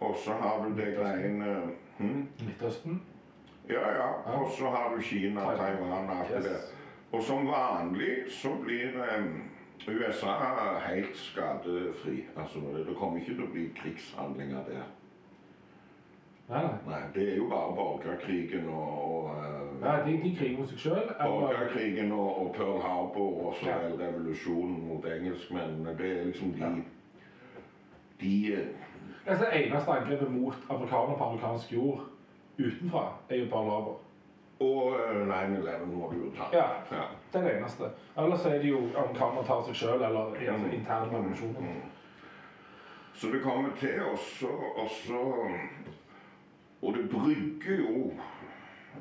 Og 0.01 0.17
så 0.17 0.33
har 0.33 0.65
du 0.65 0.75
det 0.75 0.95
greiene 0.97 1.71
hm? 1.99 2.29
Midtøsten. 2.47 3.03
Ja, 3.69 3.91
ja. 3.91 4.09
Og 4.33 4.51
så 4.59 4.71
har 4.71 4.95
du 4.97 5.03
Kina, 5.03 5.41
Taiwan 5.41 6.11
og 6.11 6.17
alt 6.17 6.45
det 6.45 6.57
Og 7.13 7.23
som 7.23 7.47
vanlig 7.47 8.25
så 8.29 8.55
blir 8.65 8.97
um, 9.19 9.43
USA 9.89 10.79
helt 10.87 11.17
skadefri. 11.17 12.25
Altså, 12.37 12.59
det 12.59 12.97
kommer 12.97 13.21
ikke 13.21 13.35
til 13.35 13.45
å 13.45 13.53
bli 13.53 13.69
krigshandlinger 13.77 14.65
der. 14.69 14.89
Nei, 16.53 16.63
nei. 16.63 16.79
Nei, 16.87 17.01
Det 17.15 17.25
er 17.33 17.37
jo 17.37 17.47
bare 17.51 17.75
borgerkrigen 17.77 18.69
og, 18.69 18.93
og 19.05 19.31
uh, 19.31 19.83
Ja, 19.83 19.95
de, 20.07 20.13
de 20.23 20.35
kriger 20.39 20.59
mot 20.59 20.69
seg 20.69 20.79
sjøl. 20.79 21.09
Borgerkrigen 21.23 22.13
og, 22.13 22.29
og 22.43 22.55
Pearl 22.57 22.81
Harbor 22.85 23.47
og 23.47 23.55
så 23.61 23.67
Ja. 23.71 23.79
revolusjonen 23.99 24.87
mot 24.89 25.05
engelskmennene. 25.07 25.97
Det 25.99 26.11
er 26.21 26.25
liksom 26.31 26.53
de 26.53 26.85
De 28.21 28.53
eh, 28.55 28.67
Altså, 29.27 29.45
det 29.53 29.67
eneste 29.67 29.91
angrepet 29.91 30.31
mot 30.31 30.55
amerikanere 30.71 31.17
på 31.19 31.25
amerikansk 31.25 31.73
jord 31.73 32.01
utenfra 32.59 33.05
er 33.31 33.37
jo 33.37 33.47
Pearl 33.51 33.71
Harbor. 33.71 33.99
Og 34.61 34.93
eh, 34.93 35.27
9-11 35.27 35.87
må 35.95 36.11
du 36.13 36.17
jo 36.25 36.31
ta. 36.37 36.45
Ja. 36.53 36.67
ja. 36.97 37.05
Det 37.33 37.41
er 37.41 37.45
det 37.49 37.57
eneste. 37.59 37.85
Ellers 38.19 38.45
er 38.47 38.59
det 38.63 38.69
jo 38.71 38.79
amerikanere 38.97 39.45
tar 39.47 39.63
seg 39.67 39.75
sjøl, 39.75 40.03
eller 40.03 40.21
altså, 40.37 40.53
Mm. 40.67 40.73
interne 40.79 41.07
revolusjoner. 41.17 41.75
Så 43.15 43.27
det 43.33 43.43
kommer 43.43 43.71
til 43.81 44.03
også, 44.13 44.47
også 44.77 45.19
Og 46.83 46.95
det 46.95 47.11
brygger 47.11 47.77
jo 47.79 48.13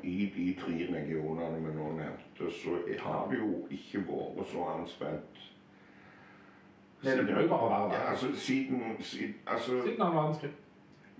i 0.02 0.32
de 0.36 0.60
tre 0.60 0.72
regionene 0.72 1.60
vi 1.60 1.74
nå 1.76 1.88
nevnte, 1.98 2.50
så 2.50 2.76
har 3.02 3.26
det 3.30 3.38
jo 3.38 3.66
ikke 3.70 4.04
vært 4.08 4.48
så 4.52 4.66
anspent. 4.74 5.42
Det 7.02 7.26
bør 7.26 7.40
jo 7.40 7.48
bare 7.48 7.70
verre. 7.70 7.94
Ja, 7.94 8.10
altså 8.10 8.36
siden, 8.36 8.96
siden 9.00 9.34
altså, 9.46 9.82
Siden 9.82 10.02
annen 10.02 10.16
verdenskrig. 10.16 10.50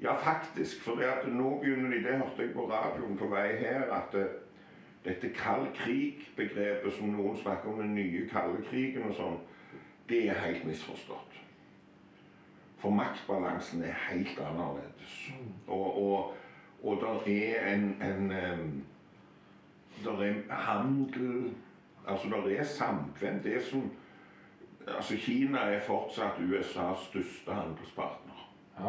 Ja, 0.03 0.17
faktisk. 0.17 0.83
For 0.83 0.95
det 0.95 1.35
nå 1.35 1.59
begynner 1.59 1.91
de, 1.91 1.97
det 1.97 2.19
hørte 2.19 2.43
jeg 2.43 2.53
på 2.55 2.71
radioen 2.71 3.17
på 3.19 3.27
vei 3.27 3.57
her, 3.57 3.83
at 3.93 4.13
det, 4.13 4.29
dette 5.05 5.29
kald 5.35 5.67
krig-begrepet 5.75 6.93
som 6.93 7.09
noen 7.09 7.37
snakker 7.37 7.71
om 7.71 7.81
den 7.81 7.95
nye 7.95 8.29
kalde 8.31 8.63
krigen 8.71 9.09
og 9.11 9.15
sånn, 9.19 9.39
det 10.09 10.29
er 10.31 10.39
helt 10.43 10.65
misforstått. 10.67 11.39
For 12.83 12.91
maktbalansen 12.91 13.83
er 13.87 13.99
helt 14.09 14.39
annerledes. 14.43 15.19
Og, 15.67 16.03
og, 16.03 16.33
og 16.83 16.99
der 17.01 17.33
er 17.33 17.75
en, 17.75 18.03
en 18.03 18.31
Der 20.05 20.13
er 20.23 20.55
handel 20.55 21.55
Altså, 22.09 22.29
der 22.29 22.57
er 22.59 22.65
samkvem. 22.65 23.43
Det 23.43 23.57
er 23.57 23.61
som 23.71 23.91
Altså, 24.97 25.17
Kina 25.17 25.59
er 25.59 25.81
fortsatt 25.81 26.33
USAs 26.41 26.99
største 26.99 27.53
handelspartner. 27.55 28.51
Ja. 28.81 28.85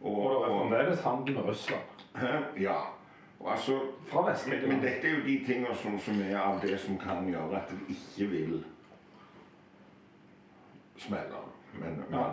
Og, 0.00 0.26
Og 0.26 0.30
det 0.40 0.52
er 0.52 0.58
fremdeles 0.58 1.00
handel 1.00 1.34
med 1.34 1.42
Russland. 1.42 1.82
Ja. 2.60 2.74
Og 3.40 3.52
altså, 3.52 3.80
Fra 4.06 4.30
Vesten. 4.30 4.52
men, 4.52 4.68
men 4.68 4.82
dette 4.82 5.08
er 5.08 5.10
jo 5.10 5.22
de 5.26 5.44
tingene 5.46 5.74
som, 5.76 5.98
som 6.00 6.20
er 6.22 6.38
av 6.38 6.60
det 6.62 6.80
som 6.80 6.98
kan 6.98 7.28
gjøre 7.28 7.56
at 7.62 7.70
det 7.70 7.78
ikke 7.96 8.30
vil 8.30 8.64
smelle. 10.96 11.42
Men, 11.74 11.96
men, 12.10 12.18
Ja. 12.18 12.26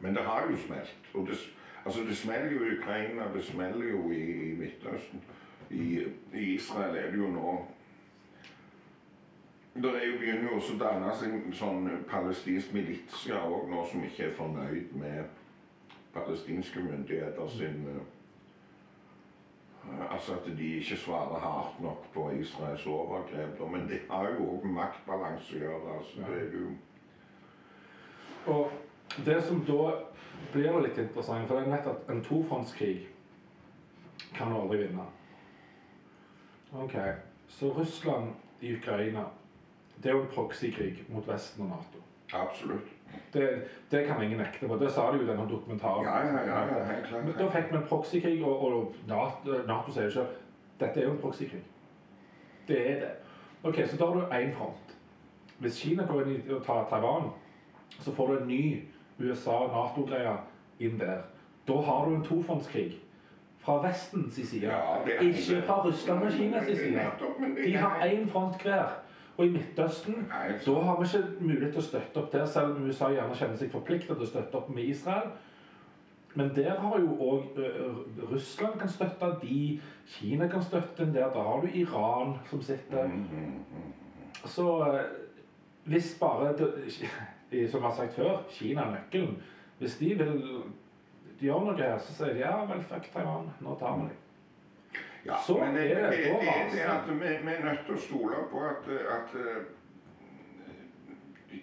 men 0.00 0.14
det 0.14 0.22
har 0.24 0.46
jo 0.50 0.56
smelt. 0.56 0.96
Og 1.14 1.26
det, 1.26 1.55
altså 1.86 2.00
det 2.00 2.16
smeller 2.16 2.52
jo 2.52 2.64
i 2.64 2.78
Ukraina, 2.78 3.32
det 3.34 3.44
smeller 3.44 3.88
jo 3.88 4.10
i, 4.10 4.50
i 4.50 4.54
Midtøsten. 4.54 5.22
I, 5.70 6.04
I 6.34 6.54
Israel 6.54 6.96
er 6.96 7.10
det 7.10 7.18
jo 7.18 7.30
nå 7.30 7.66
Det 9.74 9.84
er 9.84 10.06
jo 10.06 10.18
begynner 10.18 10.42
jo 10.50 10.56
også 10.56 10.74
å 10.74 10.78
danne 10.80 11.10
seg 11.18 11.48
sånn 11.58 11.88
palestinsk 12.08 12.72
militia 12.72 13.42
òg 13.44 13.66
nå, 13.68 13.82
som 13.90 14.04
ikke 14.06 14.30
er 14.30 14.36
fornøyd 14.38 14.94
med 14.96 15.24
palestinske 16.14 16.80
myndigheter 16.80 17.50
sin 17.52 17.82
eh, 17.90 18.06
Altså 20.10 20.38
at 20.38 20.46
de 20.58 20.70
ikke 20.78 20.96
svarer 20.96 21.38
hardt 21.40 21.82
nok 21.82 22.08
på 22.14 22.30
Israels 22.40 22.86
overgrep. 22.86 23.60
Men 23.70 23.84
det 23.88 24.00
har 24.10 24.32
jo 24.32 24.48
òg 24.56 24.64
maktbalanse 24.66 25.54
å 25.54 25.60
gjøre. 25.60 25.98
altså 25.98 26.24
det 26.26 26.40
er 26.40 26.48
jo 26.58 26.70
Og 28.46 28.72
det 29.24 29.42
som 29.42 29.64
da 29.64 29.92
blir 30.52 30.80
litt 30.82 30.98
interessant, 30.98 31.48
for 31.48 31.56
det 31.56 31.66
er 31.66 31.72
nett 31.72 31.86
at 31.90 32.10
en 32.12 32.22
tofrontskrig 32.24 33.06
kan 34.36 34.50
du 34.52 34.58
aldri 34.58 34.82
vinne. 34.84 35.06
Ok, 36.76 36.96
så 37.48 37.70
Russland 37.72 38.34
i 38.60 38.74
Ukraina, 38.76 39.24
det 40.02 40.10
er 40.10 40.16
jo 40.16 40.24
en 40.24 40.34
proxykrig 40.34 41.06
mot 41.08 41.28
Vesten 41.28 41.64
og 41.64 41.68
Nato. 41.68 42.02
Absolutt. 42.34 42.88
Det, 43.32 43.62
det 43.90 44.06
kan 44.06 44.22
ingen 44.22 44.38
nekte 44.38 44.68
på. 44.68 44.76
Det 44.76 44.90
sa 44.92 45.10
de 45.12 45.20
jo 45.20 45.24
i 45.24 45.28
denne 45.28 45.46
dokumentaren. 45.48 46.04
Ja, 46.04 46.18
ja, 46.26 46.42
ja, 46.46 46.66
ja 46.66 46.92
ja 46.92 47.06
klart. 47.06 47.24
Men 47.24 47.34
Da 47.38 47.46
fikk 47.50 47.70
vi 47.72 47.76
en 47.76 47.86
proxykrig, 47.88 48.44
og, 48.44 48.64
og 48.64 48.94
NATO, 49.08 49.62
NATO 49.66 49.94
sier 49.94 50.10
selv 50.10 50.42
dette 50.80 51.00
er 51.00 51.06
jo 51.06 51.14
en 51.14 51.22
proxykrig. 51.22 51.62
Det 52.68 52.80
er 52.90 53.00
det. 53.00 53.12
Ok, 53.62 53.80
Så 53.86 53.96
da 53.96 54.06
har 54.06 54.14
du 54.14 54.34
én 54.34 54.52
front. 54.54 54.96
Hvis 55.58 55.80
Kina 55.80 56.04
går 56.06 56.26
inn 56.26 56.50
og 56.50 56.64
tar 56.66 56.84
Taiwan, 56.90 57.30
så 58.00 58.12
får 58.14 58.26
du 58.26 58.38
en 58.38 58.48
ny 58.48 58.82
USA-Nato-greie 59.18 60.36
inn 60.80 60.98
der. 61.00 61.22
Da 61.68 61.80
har 61.80 62.04
du 62.08 62.14
en 62.14 62.24
tofrontskrig. 62.24 62.98
Fra 63.58 63.80
Vestens 63.88 64.34
side. 64.34 64.66
Ja, 64.66 65.02
Ikke 65.20 65.62
fra 65.66 65.80
Russland 65.84 66.22
og 66.22 66.32
Kinas 66.32 66.66
side. 66.66 67.00
De 67.64 67.76
har 67.76 68.00
én 68.06 68.28
front 68.30 68.62
hver. 68.62 68.84
Og 69.36 69.46
i 69.46 69.48
Midtøsten 69.52 70.14
Nei, 70.30 70.52
da 70.66 70.72
har 70.80 71.00
vi 71.00 71.04
ikke 71.18 71.26
mulighet 71.44 71.72
til 71.74 71.82
å 71.82 71.84
støtte 71.84 72.16
opp 72.22 72.30
der, 72.32 72.46
selv 72.48 72.76
om 72.76 72.86
USA 72.88 73.10
gjerne 73.12 73.34
kjenner 73.36 73.58
seg 73.60 73.68
forpliktet 73.74 74.14
til 74.16 74.24
å 74.24 74.28
støtte 74.30 74.56
opp 74.56 74.70
med 74.72 74.84
Israel. 74.88 75.26
Men 76.34 76.54
der 76.56 76.78
har 76.80 76.98
jo 77.00 77.10
òg 77.20 77.58
Russland 78.30 78.78
kan 78.80 78.88
støtte 78.88 79.28
de, 79.42 79.80
Kina 80.06 80.48
kan 80.48 80.62
støtte 80.64 81.04
den 81.04 81.12
der. 81.14 81.28
Da 81.34 81.42
har 81.42 81.60
du 81.60 81.68
Iran 81.74 82.34
som 82.50 82.62
sitter. 82.62 83.10
Så 84.44 84.66
eh, 84.92 85.04
hvis 85.84 86.16
bare 86.20 86.52
det- 86.56 86.72
Som 87.50 87.80
jeg 87.82 87.88
har 87.88 87.94
sagt 87.96 88.14
før, 88.14 88.38
Kina 88.50 88.80
er 88.82 88.90
nøkkelen. 88.96 89.36
Hvis 89.78 89.96
de 90.00 90.08
vil 90.18 90.40
gjøre 91.40 91.64
noe 91.64 91.76
her, 91.78 91.98
så 91.98 92.12
sier 92.16 92.32
de 92.34 92.40
ja 92.42 92.54
vel, 92.66 92.82
fuck 92.88 93.06
Taiwan, 93.12 93.50
nå 93.60 93.76
tar 93.78 93.96
vi 94.00 94.06
dem. 94.08 94.22
Ja, 95.26 95.36
Så 95.46 95.56
men 95.58 95.74
det, 95.74 95.84
er 95.92 96.10
det, 96.10 96.18
det, 96.18 96.24
det, 96.72 96.82
er 96.82 96.90
at 96.90 97.08
vi, 97.08 97.18
vi 97.46 97.52
er 97.54 97.64
nødt 97.64 97.80
til 97.86 97.94
å 97.94 98.00
stole 98.02 98.42
på 98.50 98.60
at, 98.62 98.88
at 99.14 99.34
eh, 99.40 99.62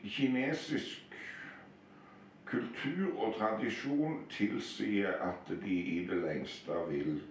kinesisk 0.04 1.00
kultur 2.46 3.14
og 3.24 3.36
tradisjon 3.40 4.18
tilsier 4.30 5.16
at 5.26 5.54
de 5.64 5.78
i 5.96 6.08
det 6.10 6.20
lengste 6.26 6.72
vil 6.90 7.22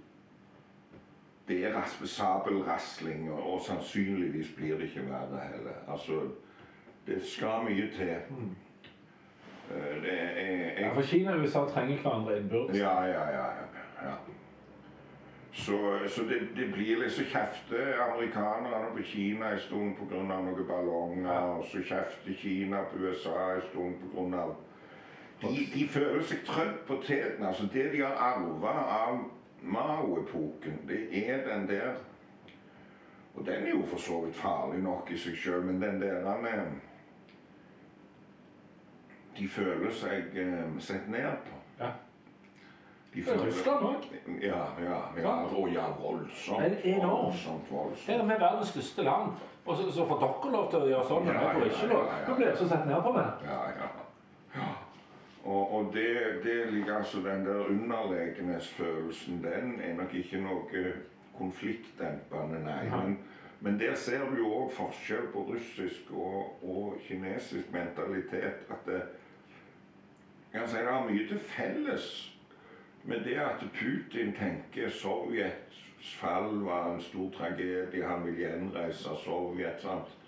Det 1.49 1.65
er 1.67 1.75
ras- 1.75 2.09
sabelrasling, 2.09 3.27
og 3.33 3.61
sannsynligvis 3.67 4.53
blir 4.57 4.77
det 4.79 4.85
ikke 4.89 5.03
verre 5.11 5.41
heller. 5.53 5.75
Altså, 5.91 6.21
det 7.07 7.23
skal 7.27 7.65
mye 7.65 7.89
til. 7.97 8.17
Mm. 8.31 8.51
Eh, 9.71 10.03
Det 10.03 10.13
er 10.37 10.81
Ja, 10.81 10.95
for 10.95 11.03
Kina 11.03 11.33
og 11.33 11.41
USA 11.41 11.59
trenger 11.65 11.97
hverandre 12.03 12.39
innbyrdes. 12.39 12.79
ja, 12.79 13.03
ja, 13.05 13.31
ja. 13.31 13.47
ja, 13.47 14.09
ja. 14.09 14.15
Så, 15.55 15.99
så 16.09 16.23
det, 16.23 16.49
det 16.57 16.73
blir 16.73 16.97
liksom 17.03 17.25
kjefte 17.25 17.77
amerikanerne 18.01 18.87
på 18.97 19.03
Kina 19.05 19.51
en 19.53 19.59
stund 19.59 19.95
pga. 19.97 20.23
noen 20.23 20.67
ballonger, 20.69 21.33
Ja. 21.33 21.41
og 21.41 21.65
så 21.65 21.79
kjefter 21.83 22.33
Kina 22.39 22.83
på 22.83 22.99
USA 22.99 23.55
en 23.55 23.63
stund 23.71 23.95
pga. 23.95 24.45
De, 25.43 25.67
de 25.75 25.89
føler 25.89 26.23
seg 26.23 26.39
trødd 26.47 26.79
på 26.87 26.97
teten. 27.07 27.47
Altså 27.47 27.69
det 27.73 27.93
de 27.93 28.01
har 28.01 28.15
arva 28.15 28.73
av 28.89 29.19
Mao-epoken, 29.63 30.81
det 30.89 31.29
er 31.29 31.45
den 31.55 31.69
der 31.69 31.95
Og 33.35 33.47
den 33.47 33.55
er 33.67 33.71
jo 33.71 33.83
for 33.87 33.97
så 33.99 34.21
vidt 34.25 34.37
farlig 34.37 34.83
nok 34.83 35.11
i 35.11 35.17
seg 35.17 35.37
sjøl, 35.37 35.63
men 35.65 35.83
den 35.83 36.01
der 36.03 36.27
han 36.31 36.45
er 36.47 36.65
De 39.39 39.49
føler 39.49 39.93
seg 39.97 40.37
eh, 40.39 40.81
sett 40.81 41.09
ned 41.09 41.31
på. 41.47 41.59
Ja. 41.81 41.91
De 43.15 43.21
Det 43.21 43.33
er 43.33 43.47
Russland 43.47 43.87
òg. 43.87 44.05
Ja, 44.41 44.61
ja, 44.81 45.01
ja. 45.23 45.33
Og 45.57 45.69
ja, 45.73 45.87
voldsomt. 46.01 46.63
Det 46.63 46.79
er 46.85 46.97
enormt. 46.97 47.25
Voldsomt, 47.25 47.71
voldsomt. 47.71 48.07
Her 48.07 48.21
er 48.21 48.25
vi 48.25 48.39
verdens 48.41 48.69
største 48.69 49.03
land, 49.03 49.35
og 49.67 49.77
så, 49.77 49.91
så 49.93 50.07
får 50.09 50.23
dere 50.23 50.53
lov 50.53 50.71
til 50.71 50.79
å 50.79 50.89
gjøre 50.93 51.09
sånn, 51.11 51.27
men 51.27 51.37
vi 51.37 51.51
får 51.59 51.67
ikke 51.69 51.91
lov. 51.93 52.15
Nå 52.29 52.39
blir 52.39 52.49
det 52.49 52.57
så 52.61 52.69
sett 52.71 52.89
ned 52.89 53.05
på 53.05 53.13
meg. 53.19 53.45
Ja, 53.51 53.61
ja. 53.77 53.91
ja. 54.57 54.71
Og, 55.45 55.75
og 55.75 55.93
det, 55.95 56.09
det 56.45 56.57
ligger 56.73 56.97
altså 56.97 57.21
den 57.27 57.45
der 57.47 57.67
underlegenhetsfølelsen, 57.67 59.45
den 59.45 59.81
er 59.81 59.95
nok 59.99 60.15
ikke 60.15 60.41
noe 60.41 60.85
konfliktdempende, 61.37 62.61
nei. 62.65 62.81
Nei. 62.89 62.99
Men, 62.99 63.19
men 63.61 63.81
der 63.81 63.95
ser 63.95 64.25
du 64.31 64.39
jo 64.41 64.53
òg 64.63 64.73
forskjell 64.75 65.29
på 65.35 65.45
russisk 65.53 66.11
og, 66.17 66.63
og 66.63 66.97
kinesisk 67.05 67.73
mentalitet. 67.75 68.65
At 68.71 68.87
det, 68.87 69.03
jeg 70.53 70.61
kan 70.61 70.69
si 70.69 70.77
det 70.77 70.93
har 70.93 71.09
mye 71.11 71.29
til 71.29 71.39
felles 71.39 72.09
med 73.05 73.25
det 73.25 73.39
at 73.41 73.65
Putin 73.75 74.33
tenker 74.33 74.91
Sovjets 74.91 75.73
fall 76.03 76.65
var 76.65 76.95
en 76.95 77.03
stor 77.03 77.31
tragedie, 77.31 78.07
han 78.07 78.27
vil 78.27 78.35
gjenreise 78.35 79.17
Sovjet. 79.25 79.81
sant? 79.83 80.19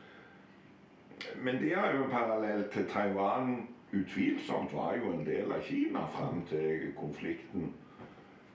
Men 1.37 1.55
det 1.63 1.73
er 1.73 1.97
jo 1.97 2.05
en 2.05 2.11
parallell 2.11 2.65
til 2.73 2.87
Taiwan. 2.89 3.69
Utvilsomt 3.93 4.73
var 4.73 4.97
jo 4.97 5.13
en 5.13 5.27
del 5.27 5.53
av 5.53 5.63
Kina 5.63 6.07
fram 6.17 6.43
til 6.49 6.93
konflikten 6.99 7.75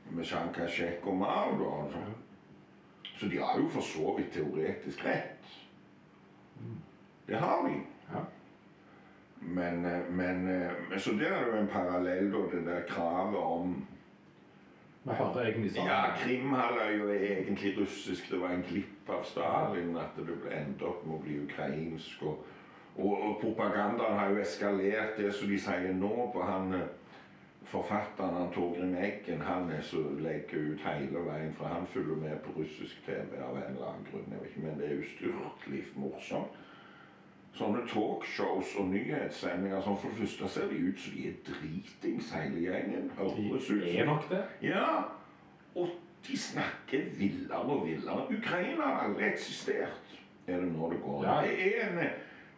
med 0.09 0.25
Chiang 0.25 0.53
Kai-shek 0.53 1.07
og 1.07 1.15
Mao. 1.15 1.51
da. 1.59 2.01
Så 3.15 3.27
de 3.27 3.37
har 3.37 3.59
jo 3.59 3.67
for 3.67 3.81
så 3.81 4.15
vidt 4.17 4.33
teoretisk 4.33 5.05
rett. 5.05 5.45
Det 7.27 7.35
har 7.35 7.67
de. 7.67 7.73
Ja. 8.13 8.23
Men, 9.41 9.85
eh, 9.85 10.11
men 10.11 10.47
eh, 10.47 10.97
Så 10.97 11.11
der 11.11 11.25
er 11.25 11.45
det 11.45 11.53
jo 11.53 11.61
en 11.61 11.67
parallell, 11.67 12.31
da, 12.31 12.37
det 12.37 12.65
der 12.65 12.81
kravet 12.87 13.37
om 13.37 13.87
Vi 15.03 15.15
hører 15.15 15.45
egentlig 15.47 15.71
sånn. 15.73 15.87
ja, 15.87 16.11
Krimhalvøya 16.19 17.13
er 17.15 17.37
egentlig 17.39 17.77
russisk. 17.79 18.31
Det 18.31 18.39
var 18.41 18.53
en 18.53 18.65
glipp 18.67 19.09
av 19.09 19.23
Stalin 19.23 19.95
at 19.97 20.17
det 20.17 20.35
endte 20.53 20.85
opp 20.85 21.05
med 21.05 21.15
å 21.15 21.21
bli 21.23 21.37
ukrainsk. 21.45 22.23
Og, 22.27 22.43
og, 22.97 23.13
og 23.15 23.37
propagandaen 23.41 24.19
har 24.19 24.33
jo 24.33 24.41
eskalert 24.43 25.17
det 25.17 25.31
som 25.33 25.49
de 25.49 25.57
sier 25.57 25.93
nå 25.95 26.29
på 26.33 26.43
han 26.43 26.75
eh, 26.75 26.87
forfatteren 27.71 28.35
han 28.35 28.51
Torgrim 28.53 28.95
Eggen. 28.95 29.41
Han 29.41 29.71
er 29.71 29.81
så 29.81 30.03
legger 30.19 30.73
ut 30.73 30.83
hele 30.83 31.25
veien, 31.25 31.53
for 31.57 31.71
han 31.71 31.87
følger 31.87 32.19
med 32.19 32.41
på 32.43 32.59
russisk 32.59 33.05
TV 33.05 33.39
av 33.39 33.55
en 33.55 33.69
eller 33.71 33.93
annen 33.93 34.07
grunn. 34.11 34.33
Men 34.57 34.81
det 34.81 34.91
er 34.91 34.99
ustyrtelig 34.99 35.85
morsomt. 35.95 36.59
Sånne 37.57 37.81
talkshows 37.89 38.75
og 38.79 38.87
nyhetssendinger 38.93 39.81
sånn 39.83 39.97
For 39.99 40.09
det 40.13 40.21
første 40.21 40.49
ser 40.53 40.69
de 40.69 40.77
ut 40.89 40.99
som 41.01 41.15
de 41.15 41.25
er 41.27 41.39
dritings 41.47 42.31
hele 42.31 42.61
gjengen. 42.63 43.09
Høres 43.17 43.69
ut 43.71 43.81
Det 43.83 43.95
som 43.97 44.07
nok 44.13 44.29
det. 44.29 44.43
ja, 44.61 44.85
og 45.75 45.89
de 46.27 46.37
snakker 46.37 47.09
villere 47.17 47.59
og 47.59 47.85
villere. 47.87 48.25
Ukraina 48.37 48.83
har 48.83 49.05
aldri 49.07 49.25
eksistert, 49.29 50.15
er 50.47 50.59
det 50.61 50.71
nå 50.71 50.89
det 50.91 51.01
går. 51.03 51.23
Ja. 51.25 51.41
Det 51.41 51.67
er 51.67 51.87
en, 51.89 51.99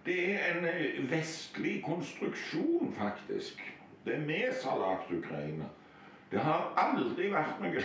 det 0.05 0.17
er 0.33 0.55
en 0.55 0.65
eh, 0.65 1.11
vestlig 1.11 1.83
konstruksjon, 1.85 2.93
faktisk. 2.97 3.61
Det 4.05 4.15
er 4.15 4.25
vi 4.25 4.39
som 4.61 4.71
har 4.71 4.79
lagd 4.79 5.13
Ukraina. 5.17 5.65
Det 6.31 6.39
har 6.39 6.71
aldri 6.79 7.27
vært 7.33 7.59
noe 7.61 7.81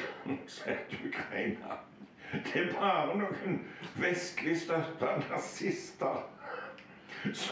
sett 0.47 0.93
som 0.95 1.09
Ukraina. 1.11 1.79
Det 2.33 2.57
er 2.61 2.73
bare 2.73 3.17
noen 3.19 3.61
vestlig 4.01 4.57
støtta 4.65 5.17
nazister. 5.31 6.25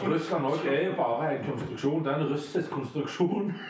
Russland 0.07 0.45
òg 0.45 0.65
er 0.67 0.85
jo 0.85 0.93
bare 0.97 1.31
en 1.37 1.45
konstruksjon. 1.49 2.03
Det 2.05 2.11
er 2.13 2.15
en 2.23 2.29
russisk 2.33 2.69
konstruksjon. 2.71 3.53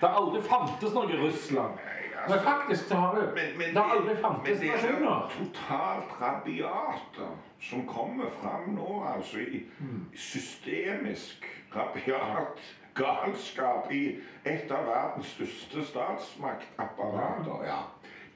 Det 0.00 0.10
har 0.10 0.16
aldri 0.20 0.40
fantes 0.44 0.92
noe 0.94 1.16
Russland. 1.16 1.78
Nei, 1.80 2.28
Men 2.28 2.38
faktisk 2.44 2.88
så 2.88 2.94
har 2.94 3.14
det 3.14 3.24
Men, 3.34 3.58
men 3.58 3.74
Det 3.74 3.82
har 3.82 3.90
aldri 3.96 4.14
men 4.14 4.44
det 4.44 4.68
er 4.68 4.76
nasjoner. 4.76 5.30
totalt 5.38 6.12
rabiate 6.20 7.28
som 7.60 7.86
kommer 7.86 8.30
fram 8.42 8.74
nå, 8.74 9.04
altså 9.16 9.38
i 9.38 9.62
Mm. 9.80 10.04
systemisk 10.14 11.44
rabiat 11.76 12.60
galskap 12.94 13.92
i 13.92 14.16
et 14.44 14.70
av 14.70 14.84
verdens 14.86 15.26
største 15.26 15.84
statsmaktapparater. 15.84 17.64
Ja. 17.66 17.78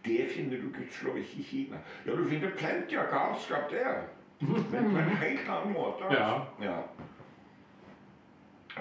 Det 0.05 0.29
finner 0.37 0.57
du 0.57 0.69
gudskjelov 0.79 1.17
ikke 1.19 1.39
i 1.39 1.43
Kina. 1.43 1.77
Ja, 2.07 2.13
du 2.13 2.29
finner 2.29 2.51
plenty 2.57 2.97
av 2.97 3.05
galskap 3.13 3.71
der, 3.71 4.03
men 4.39 4.65
på 4.71 4.77
en 4.77 5.17
helt 5.23 5.49
annen 5.49 5.73
måte. 5.73 6.05
Altså. 6.05 6.41
Ja. 6.63 6.77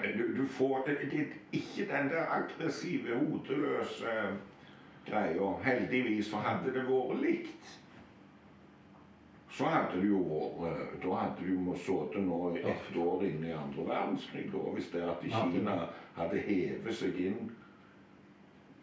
Du, 0.02 0.36
du 0.36 0.46
får 0.46 0.84
det, 0.86 0.98
det, 1.10 1.26
ikke 1.52 1.88
den 1.92 2.08
der 2.12 2.30
aggressive, 2.30 3.18
hodeløse 3.18 4.14
greia. 5.08 5.52
Heldigvis, 5.64 6.30
for 6.30 6.46
hadde 6.46 6.74
det 6.74 6.86
vært 6.86 7.20
likt 7.22 7.78
så 9.58 9.64
hadde 9.64 10.00
det 10.00 10.06
jo 10.06 10.18
vært 10.22 11.00
Da 11.02 11.14
hadde 11.18 11.46
du 11.46 11.48
jo 11.50 11.72
sittet 11.74 12.22
nå 12.22 12.36
i 12.54 12.60
ett 12.62 12.96
år 12.96 13.24
inne 13.26 13.48
i 13.48 13.56
andre 13.58 13.86
verdenskrig, 13.88 14.44
da, 14.52 14.60
hvis 14.76 14.90
det 14.92 15.02
at 15.02 15.24
Kina 15.24 15.78
hadde 16.18 16.42
hevet 16.46 16.94
seg 16.94 17.18
inn 17.26 17.48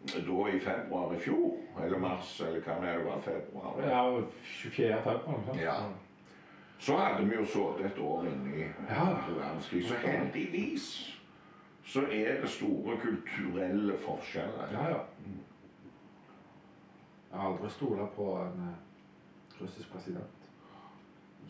da 0.06 0.42
i 0.52 0.58
februar 0.62 1.14
i 1.16 1.18
fjor, 1.18 1.56
eller 1.82 1.98
mars, 1.98 2.28
eller 2.44 2.60
hva 2.62 2.76
det 2.82 2.92
var, 3.02 3.22
februar. 3.24 3.80
Ja, 3.82 4.02
24. 4.44 5.00
februar. 5.02 5.56
Ja. 5.58 5.78
Så 6.78 6.96
hadde 6.96 7.24
vi 7.28 7.34
jo 7.34 7.44
sittet 7.44 7.86
et 7.86 7.98
år 7.98 8.26
inne 8.28 8.56
i 8.56 8.66
Ja. 8.88 9.06
verdenskrig. 9.28 9.84
Så 9.88 9.94
heldigvis 9.94 11.12
så 11.84 12.00
er 12.12 12.40
det 12.40 12.48
store 12.50 12.96
kulturelle 13.00 13.98
forskjeller. 13.98 14.68
Ja, 14.72 14.88
ja. 14.88 14.98
Jeg 17.32 17.40
har 17.40 17.48
aldri 17.52 17.70
stola 17.70 18.06
på 18.16 18.26
en 18.42 18.60
eh, 18.68 19.62
russisk 19.62 19.92
president. 19.92 20.50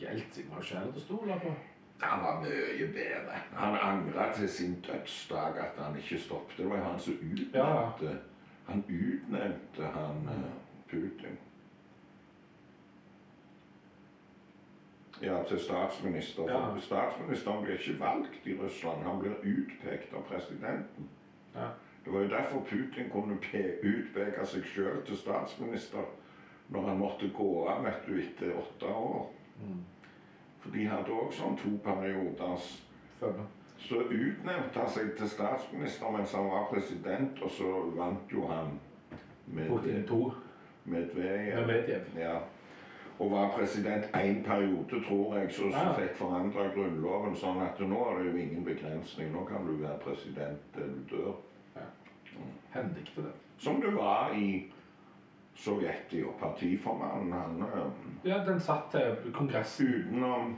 Jeltsin 0.00 0.44
var 0.50 0.56
jo 0.56 0.62
ikke 0.62 0.78
heller 0.78 0.96
å 0.96 1.00
stole 1.00 1.38
på. 1.42 1.52
Han 2.00 2.22
var 2.22 2.40
mye 2.42 2.86
bedre. 2.92 3.38
Han 3.56 3.76
angra 3.80 4.32
til 4.36 4.48
sin 4.48 4.74
dødsdag 4.84 5.56
at 5.62 5.78
han 5.84 5.96
ikke 5.96 6.18
stoppet. 6.20 6.56
Det 6.58 6.68
var 6.70 6.76
jo 6.76 6.82
han 6.84 7.00
som 7.00 7.14
utnevnte 7.22 8.18
Han 8.66 8.84
utnevnte 8.88 9.82
han 9.94 10.28
eh, 10.28 10.50
Putin. 10.90 11.38
Ja, 15.26 15.40
til 15.48 15.58
statsminister. 15.58 16.46
For. 16.50 16.78
Statsministeren 16.80 17.64
blir 17.64 17.80
ikke 17.80 17.98
valgt 18.00 18.46
i 18.46 18.54
Russland. 18.60 19.02
Han 19.02 19.18
blir 19.18 19.34
utpekt 19.42 20.14
av 20.14 20.22
presidenten. 20.30 21.08
Ja. 21.54 21.72
Det 22.04 22.12
var 22.12 22.20
jo 22.20 22.28
derfor 22.28 22.60
Putin 22.60 23.10
kunne 23.10 23.38
utpeke 23.82 24.46
seg 24.46 24.64
sjøl 24.70 25.00
til 25.06 25.18
statsminister 25.18 26.06
når 26.68 26.88
han 26.88 26.98
måtte 26.98 27.30
gå 27.34 27.66
av 27.66 27.82
vet 27.84 28.06
du, 28.06 28.14
etter 28.22 28.54
åtte 28.58 28.86
år. 28.86 29.26
Mm. 29.62 29.80
For 30.62 30.74
de 30.74 30.86
hadde 30.86 31.14
òg 31.14 31.34
sånn 31.34 31.58
to 31.58 31.72
perioder. 31.82 32.68
Følger. 33.20 33.48
Så 33.78 34.00
utnevnte 34.02 34.78
han 34.80 34.90
seg 34.90 35.12
til 35.18 35.28
statsminister 35.30 36.14
mens 36.14 36.34
han 36.34 36.48
var 36.50 36.68
president, 36.70 37.42
og 37.42 37.50
så 37.50 37.72
vant 37.98 38.32
jo 38.32 38.46
han 38.50 38.78
med 39.46 39.68
Putin 39.70 40.06
2 40.08 40.20
Medvedev. 40.84 41.26
med 41.26 41.66
Medvedev. 41.66 42.18
Ja. 42.18 42.38
Og 43.18 43.30
var 43.30 43.48
president 43.56 44.04
én 44.14 44.42
periode, 44.44 45.00
tror 45.08 45.36
jeg, 45.36 45.52
så 45.52 45.62
Ja. 45.70 45.92
fikk 45.92 46.14
forandra 46.16 46.66
grunnloven 46.74 47.36
sånn 47.36 47.62
at 47.62 47.80
nå 47.80 48.00
er 48.10 48.18
det 48.18 48.32
jo 48.32 48.36
ingen 48.36 48.64
begrensning. 48.64 49.32
Nå 49.32 49.44
kan 49.44 49.66
du 49.66 49.72
være 49.72 49.98
president 49.98 50.58
til 50.74 50.82
du 51.10 51.16
dør. 51.16 51.32
Ja. 51.76 52.82
til 53.14 53.22
det. 53.24 53.32
Som 53.58 53.80
du 53.80 53.90
var 53.90 54.32
i 54.34 54.72
Sovjetia. 55.54 56.26
Partiformannen, 56.40 57.32
han 57.32 57.62
eh, 57.62 58.28
Ja, 58.30 58.44
den 58.44 58.60
satt 58.60 58.90
til 58.90 59.32
kongressen 59.32 59.86
utenom 59.86 60.56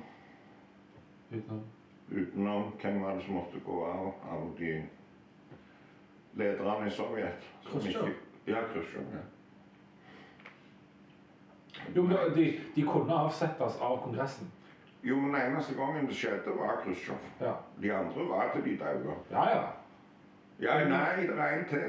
utenom. 1.33 1.63
Utenom 2.11 2.73
hvem 2.83 3.03
var 3.03 3.15
det 3.15 3.25
som 3.25 3.35
måtte 3.35 3.61
gå 3.65 3.85
av 3.85 4.07
av 4.31 4.55
de 4.59 4.83
lederne 6.35 6.87
i 6.87 6.91
Sovjet? 6.91 7.45
som 7.63 7.81
Ja, 8.47 8.61
Khrusjtsjov. 8.73 9.03
Ja. 9.13 9.19
Jo, 11.97 12.03
men 12.03 12.17
de, 12.35 12.61
de 12.77 12.83
kunne 12.87 13.15
avsettes 13.15 13.77
av 13.81 13.99
Kongressen. 14.03 14.51
Jo, 15.03 15.17
men 15.17 15.35
den 15.35 15.43
eneste 15.53 15.75
gangen 15.75 16.07
det 16.07 16.17
skjedde, 16.17 16.55
var 16.59 16.81
Khrusjtsjov. 16.85 17.17
Ja, 17.41 17.53
De 17.83 17.93
andre 17.95 18.29
var 18.29 18.51
til 18.55 18.65
de 18.65 18.77
daua. 18.85 19.15
ja. 19.31 19.45
ja. 19.51 19.67
Ja, 20.61 20.75
nei, 20.89 21.21
det 21.27 21.39
er 21.39 21.53
en 21.59 21.65
til. 21.71 21.85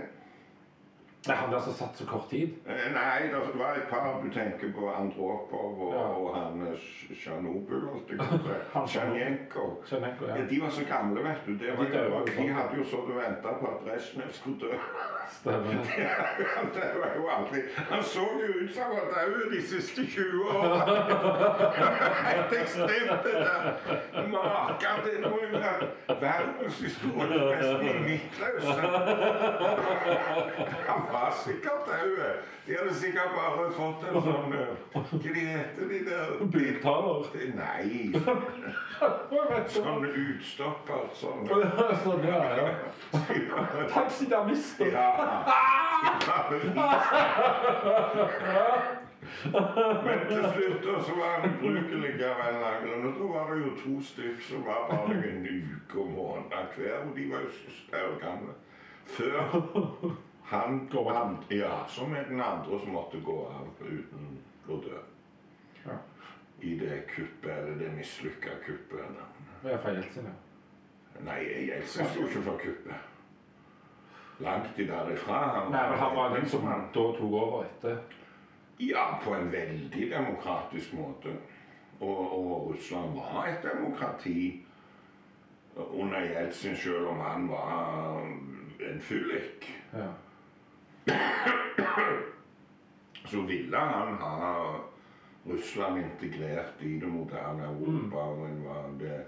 Er 1.28 1.34
han 1.34 1.50
der 1.50 1.56
altså 1.56 1.74
satt 1.74 1.98
så 1.98 2.06
kort 2.08 2.30
tid. 2.30 2.48
Eh, 2.68 2.94
Nei, 2.94 3.28
det 3.28 3.60
var 3.60 3.74
et 3.76 3.88
par 3.90 4.22
du 4.24 4.30
tenker 4.34 4.72
på. 4.76 4.88
Andropov 4.92 5.82
og, 5.88 5.94
Ja. 5.94 6.00
og 6.00 6.36
han 6.36 6.68
eh, 6.68 6.80
Tsjernobyl. 7.16 7.84
Han 8.74 8.88
Tsjernjenko. 8.88 9.84
Ja. 9.92 9.98
Ja, 10.38 10.44
de 10.50 10.62
var 10.62 10.70
så 10.70 10.84
gamle, 10.88 11.24
vet 11.24 11.42
du. 11.46 11.52
Det 11.52 11.78
var, 11.78 11.84
de 11.84 11.92
døde 11.92 12.06
jo 12.10 12.44
de 12.44 12.48
hadde 12.54 12.78
jo 12.78 12.84
så 12.84 12.98
du 13.08 13.14
venta 13.14 13.50
på 13.60 13.66
at 13.68 13.80
Brezjnev 13.84 14.32
skulle 14.32 14.60
dø. 14.60 14.74
Stemmer. 15.32 15.84
det 16.76 16.88
var 17.02 17.12
jo 17.18 17.28
aldri 17.38 17.60
Han 17.90 18.04
så 18.04 18.20
jo 18.42 18.48
ut 18.64 18.72
som 18.74 18.84
han 18.84 18.92
var 18.92 19.08
død 19.28 19.52
de 19.52 19.62
siste 19.62 20.06
20 20.06 20.50
åra. 20.50 20.80
Helt 22.30 22.54
ekstremt, 22.62 23.24
det 23.24 23.34
der. 23.34 23.64
Maken 24.32 24.98
til 25.06 25.22
noen 25.22 25.52
verdenshistoriens 26.22 27.84
mest 27.84 28.00
nytteløse. 28.08 28.74
Var 31.12 31.34
sikkert 31.44 31.86
død. 31.86 32.18
De 32.68 32.76
hadde 32.78 32.94
sikkert 32.94 33.32
bare 33.36 33.72
fått 33.74 34.04
en 34.10 34.22
sånn 34.22 34.52
Hva 34.94 35.04
de 35.24 35.46
heter 35.46 35.88
de 35.90 36.00
der 36.06 36.34
Buktaler. 36.54 37.30
Nei, 37.58 38.12
sånn 39.74 40.06
utstopper. 40.06 41.08
Sånn. 41.18 41.50
Sånn, 42.04 42.28
ja, 42.28 42.44
ja. 42.60 42.70
Taxidermister. 43.94 44.94
Men 50.06 50.24
til 50.30 50.46
slutt 50.54 50.88
så 51.06 51.18
var 51.18 51.36
han 51.40 51.50
ubrukelig 51.50 52.14
av 52.30 52.46
en 52.46 52.64
eller. 52.70 53.04
Og 53.10 53.20
da 53.20 53.34
var 53.34 53.52
det 53.54 53.60
jo 53.66 53.76
to 53.84 53.98
stykker 54.14 54.48
som 54.52 54.66
var 54.68 54.88
bare 54.92 55.20
en 55.34 55.46
uke 55.50 56.00
og 56.00 56.10
måned 56.16 56.74
hver. 56.78 56.98
Og 57.04 57.14
de 57.18 57.30
var 57.34 57.46
jo 57.46 57.54
så 57.58 57.78
større 57.82 58.18
gamle. 58.22 58.58
Før 59.10 60.20
han 60.50 60.88
Går 60.92 61.12
av. 61.12 61.44
Ja, 61.50 61.86
som 61.88 62.14
den 62.14 62.42
andre 62.42 62.80
som 62.80 62.90
måtte 62.94 63.20
gå 63.22 63.38
av 63.48 63.68
uten 63.86 64.38
å 64.68 64.78
dø. 64.82 64.98
Ja. 65.86 65.98
I 66.62 66.74
det 66.80 67.04
kuppet, 67.08 67.52
eller 67.58 67.76
det 67.80 67.92
mislykka 67.96 68.50
kuppet. 68.66 69.20
Det 69.64 69.74
er 69.74 69.78
fra 69.78 69.94
Jeltsin, 69.94 70.26
ja. 70.26 71.22
Nei, 71.24 71.40
Jeltsin 71.68 72.06
sto 72.06 72.26
ikke 72.28 72.42
for 72.42 72.58
kuppet. 72.58 73.06
Langt 74.40 74.80
i 74.80 74.86
derifra. 74.88 75.34
Han, 75.34 75.72
Nei, 75.72 75.84
men 75.90 76.00
han 76.00 76.16
var 76.16 76.36
den 76.36 76.50
som 76.50 76.64
han- 76.64 76.88
da 76.94 77.00
tok 77.18 77.22
over 77.22 77.64
etter. 77.66 77.98
Ja, 78.80 79.20
på 79.24 79.34
en 79.36 79.52
veldig 79.52 80.12
demokratisk 80.12 80.94
måte. 80.94 81.36
Og, 82.00 82.20
og 82.40 82.72
Russland 82.72 83.16
var 83.16 83.46
et 83.48 83.64
demokrati 83.64 84.66
under 85.76 86.20
Jeltsin, 86.20 86.76
selv 86.76 87.08
om 87.08 87.20
han 87.20 87.50
var 87.50 88.20
en 88.80 89.00
fyllik. 89.02 89.70
Ja. 89.94 90.08
Så 93.26 93.42
ville 93.42 93.78
han 93.78 94.16
ha 94.18 94.80
Russland 95.46 96.00
integrert 96.00 96.82
i 96.82 97.00
det 97.00 97.08
moderne 97.08 97.64
Europa. 97.64 98.18
og 98.18 98.48
en 98.50 98.64
var 98.66 98.90
det 99.00 99.26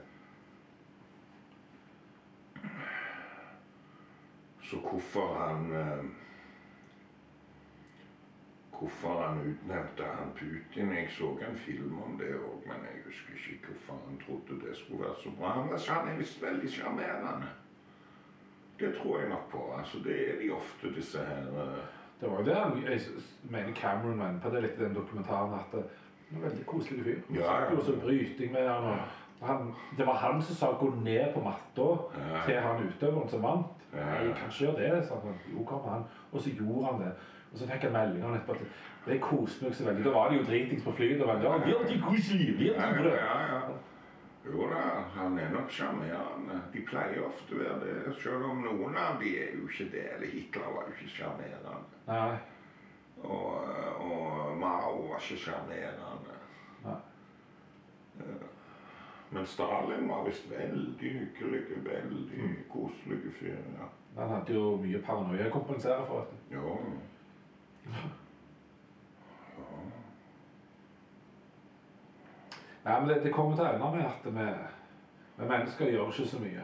Så 4.71 4.77
hvorfor 4.77 5.33
han 5.33 5.73
eh, 5.73 6.05
Hvorfor 8.79 9.27
han 9.27 9.39
utnevnte 9.39 10.03
han 10.03 10.31
Putin 10.35 10.93
Jeg 10.93 11.09
så 11.11 11.37
en 11.49 11.57
film 11.57 12.01
om 12.01 12.17
det 12.17 12.35
òg, 12.35 12.63
men 12.65 12.85
jeg 12.87 13.03
husker 13.05 13.33
ikke 13.53 13.67
hvorfor 13.67 13.99
han 14.07 14.21
trodde 14.25 14.61
det 14.67 14.77
skulle 14.77 15.03
være 15.03 15.15
så 15.23 15.29
bra. 15.37 15.47
Han 15.47 15.69
var 15.69 15.77
veldig 16.41 16.71
sjarmerende. 16.71 17.49
Det 18.81 18.93
tror 18.97 19.19
jeg 19.19 19.29
nok 19.29 19.49
på. 19.51 19.61
altså 19.77 19.97
Det 20.03 20.15
er 20.29 20.39
de 20.41 20.51
ofte, 20.51 20.93
disse 20.95 21.17
her 21.17 21.41
eh, 21.63 21.81
Det 22.21 22.29
var 22.31 22.37
jo 22.39 22.45
det 22.45 22.55
han, 22.55 22.83
jeg 22.91 22.99
mener 23.49 23.73
Cameron 23.73 24.19
var 24.19 24.29
inne 24.29 24.41
på 24.43 24.49
det 24.49 24.61
litt 24.63 24.77
i 24.79 24.83
den 24.83 24.95
dokumentaren, 24.95 25.53
at 25.53 25.71
det 25.71 25.83
var 26.31 26.37
en 26.37 26.43
veldig 26.49 26.65
koselig 26.65 27.03
fyr. 27.03 27.19
Ja, 27.35 27.55
ja. 27.63 27.75
også 27.77 27.95
bryting 28.03 28.51
med 28.51 28.67
han, 28.69 28.83
og 29.41 29.47
han, 29.47 29.73
det 29.97 30.05
var 30.07 30.13
han 30.21 30.41
som 30.41 30.55
sa 30.55 30.67
'gå 30.71 30.89
ned 31.03 31.33
på 31.33 31.39
matta' 31.41 31.97
Ja. 32.19 32.41
til 32.45 32.55
han 32.61 32.83
utøveren 32.87 33.29
som 33.29 33.43
vant. 33.43 33.65
Ja. 33.93 34.05
Nei, 34.05 34.25
jeg 34.27 34.35
kan 34.35 34.47
ikke 34.49 34.65
gjøre 34.65 34.95
det, 34.95 35.07
sa 35.07 35.13
han. 35.23 35.33
Jo, 35.53 35.63
kom 35.65 35.89
han. 35.89 36.03
Og 36.31 36.41
så 36.41 36.49
gjorde 36.49 36.85
han 36.85 37.01
det. 37.01 37.11
Og 37.51 37.57
så 37.57 37.67
fikk 37.67 37.83
jeg 37.83 37.91
melding 37.91 38.25
om 38.25 38.33
etterpå 38.33 38.51
at 38.51 38.61
det 39.05 39.21
koste 39.21 39.65
meg 39.65 39.75
så 39.75 39.85
veldig. 39.85 40.03
Da 40.05 40.09
var 40.11 40.29
det 40.29 40.37
jo 40.39 40.43
dritings 40.43 40.83
på 40.83 40.91
flyet. 40.91 41.21
og 41.21 41.27
veldig, 41.27 41.43
ja, 41.43 41.57
veldig 41.57 42.01
koselig, 42.07 42.65
Ja, 42.67 42.85
veldig 42.87 43.03
bra. 43.11 43.17
ja, 43.17 43.55
ja. 43.55 43.61
Jo 44.45 44.67
da, 44.71 45.03
han 45.15 45.39
er 45.39 45.51
nok 45.53 45.69
sjarmerende. 45.71 46.57
De 46.73 46.81
pleier 46.85 47.21
ofte 47.25 47.55
å 47.55 47.59
være 47.61 47.79
det, 47.83 48.13
selv 48.23 48.47
om 48.49 48.63
noen 48.65 48.97
av 48.97 49.19
de 49.21 49.35
er 49.37 49.53
jo 49.57 49.67
ikke 49.69 49.89
det. 49.93 50.07
Eller 50.15 50.33
Hitler 50.33 50.73
var 50.75 50.89
jo 50.89 50.95
ikke 50.95 51.13
sjarmerende. 51.15 51.75
Og, 53.21 53.51
og 54.01 54.57
Mao 54.57 54.95
var 55.11 55.21
ikke 55.21 55.37
sjarmerende. 55.45 56.39
Men 59.31 59.45
Stalin 59.47 60.09
var 60.09 60.25
visst 60.27 60.49
veldig 60.51 61.11
hyggelig, 61.19 61.61
veldig 61.85 62.49
koselig 62.69 63.31
fyr. 63.39 63.61
Ja. 63.77 63.87
Han 64.17 64.33
hadde 64.33 64.57
jo 64.57 64.73
mye 64.81 64.99
paranoia 65.05 65.47
å 65.47 65.53
kompensere 65.53 66.03
for. 66.09 66.25
vet 66.25 66.49
du. 66.49 66.57
Jo. 66.57 68.01
Nei, 72.85 72.99
men 72.99 73.09
det, 73.09 73.23
det 73.23 73.33
kommer 73.33 73.55
til 73.55 73.65
å 73.65 73.73
ende 73.75 73.89
med 73.95 74.05
at 74.09 74.23
vi, 74.25 74.45
vi 75.37 75.49
mennesker 75.49 75.91
gjør 75.93 76.13
ikke 76.13 76.27
så 76.31 76.39
mye. 76.41 76.63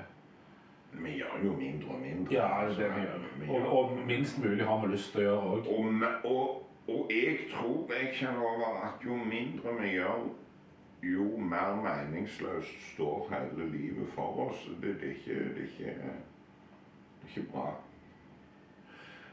Vi 0.98 1.12
gjør 1.20 1.44
jo 1.44 1.52
mindre 1.60 1.94
og 1.94 2.00
mindre. 2.02 2.34
Ja, 2.34 2.48
det 2.66 2.78
er 2.78 2.80
det 2.80 2.90
vi 2.96 3.04
gjør. 3.06 3.26
Vi 3.42 3.50
Og, 3.50 3.60
gjør- 3.60 3.74
og 3.78 3.98
minst 4.08 4.40
mulig 4.42 4.66
har 4.66 4.82
vi 4.82 4.92
lyst 4.94 5.12
til 5.14 5.22
å 5.22 5.28
gjøre 5.28 5.52
òg. 5.52 5.68
Og, 5.76 6.32
og, 6.32 6.64
og 6.90 7.12
jeg 7.14 7.38
tror 7.54 7.94
jeg 7.94 8.14
kjenner 8.18 8.48
over 8.50 8.80
at 8.88 9.06
jo 9.06 9.18
mindre 9.20 9.76
vi 9.82 9.94
gjør, 9.98 10.28
jo 11.06 11.26
mer 11.38 11.76
meningsløst 11.84 12.80
står 12.94 13.28
hele 13.30 13.68
livet 13.72 14.10
for 14.16 14.48
oss. 14.48 14.64
Det, 14.82 14.96
det, 15.02 15.12
er, 15.12 15.20
ikke, 15.20 15.36
det, 15.54 15.68
er, 15.68 15.68
ikke, 15.68 15.94
det 15.94 17.28
er 17.28 17.36
ikke 17.36 17.52
bra. 17.52 17.68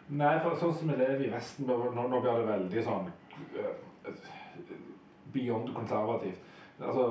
Nei, 0.09 0.35
for 0.45 0.59
sånn 0.61 0.75
som 0.77 0.91
vi 0.93 0.99
lever 1.01 1.23
i 1.25 1.31
Vesten, 1.33 1.65
nå, 1.65 1.79
nå 1.97 2.03
nå 2.13 2.19
blir 2.21 2.43
det 2.43 2.49
veldig 2.51 2.83
sånn 2.85 3.07
eh, 3.57 4.19
Beyond 5.33 5.71
konservativt. 5.75 6.43
Altså, 6.81 7.05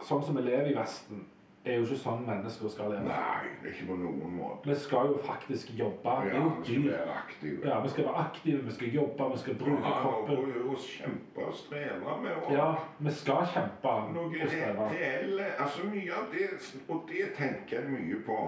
sånn 0.00 0.22
som 0.24 0.36
vi 0.38 0.42
lever 0.46 0.70
i 0.72 0.76
Vesten, 0.78 1.26
er 1.68 1.74
jo 1.76 1.84
ikke 1.84 1.96
sånn 2.00 2.22
mennesker 2.24 2.70
skal 2.72 2.92
leve. 2.94 3.02
Nei, 3.04 3.48
ikke 3.68 3.88
på 3.90 3.96
noen 4.00 4.30
måte. 4.38 4.68
Vi 4.70 4.74
skal 4.80 5.10
jo 5.10 5.16
faktisk 5.26 5.72
jobbe. 5.76 6.14
Ja, 6.30 6.44
vi 6.62 6.64
skal 6.70 6.86
være 6.88 7.16
aktive. 7.18 7.66
Ja, 7.68 7.80
vi 7.84 7.90
skal 7.92 8.06
være 8.06 8.22
aktive, 8.22 8.62
vi 8.64 8.76
skal 8.76 8.94
jobbe, 8.94 9.26
vi 9.34 9.40
skal 9.42 9.58
bruke 9.60 9.82
Ja, 9.82 9.96
kroppen. 10.00 10.38
og, 10.38 10.70
og 10.70 10.78
kjempe 10.86 11.44
og 11.50 11.54
streve 11.58 12.14
med 12.22 12.38
å 12.38 12.54
Ja, 12.54 12.68
vi 12.98 13.12
skal 13.18 13.44
kjempe 13.52 13.96
Noe 14.14 14.30
og 14.30 14.48
streve. 14.54 14.88
reelle 14.94 15.50
Altså 15.58 15.90
mye 15.90 16.14
av 16.22 16.32
det 16.32 16.48
Og 16.88 17.04
det 17.10 17.28
tenker 17.36 17.80
jeg 17.82 17.90
mye 17.90 18.22
på. 18.24 18.38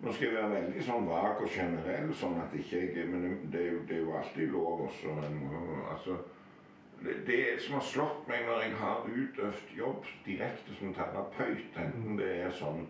Nå 0.00 0.12
skal 0.12 0.26
jeg 0.28 0.34
være 0.36 0.54
veldig 0.54 0.82
sånn 0.84 1.06
vag 1.08 1.38
og 1.42 1.48
generell, 1.48 2.10
sånn 2.14 2.40
at 2.40 2.54
ikke 2.56 2.80
jeg 2.96 3.06
Men 3.08 3.28
det 3.52 3.60
er 3.60 3.70
jo, 3.72 3.78
det 3.88 3.96
er 3.96 4.02
jo 4.06 4.16
alltid 4.16 4.52
lov 4.52 4.86
også. 4.88 5.12
Men, 5.20 5.38
altså, 5.90 6.16
det, 7.26 7.60
som 7.60 7.74
har 7.74 7.82
slått 7.84 8.28
meg 8.28 8.46
når 8.46 8.62
jeg 8.62 8.76
har 8.80 9.08
utøvd 9.08 9.74
jobb 9.78 10.06
direkte 10.26 10.74
som 10.78 10.94
terapeut, 10.94 11.76
enten 11.76 12.18
det 12.18 12.30
er 12.42 12.54
sånn 12.56 12.86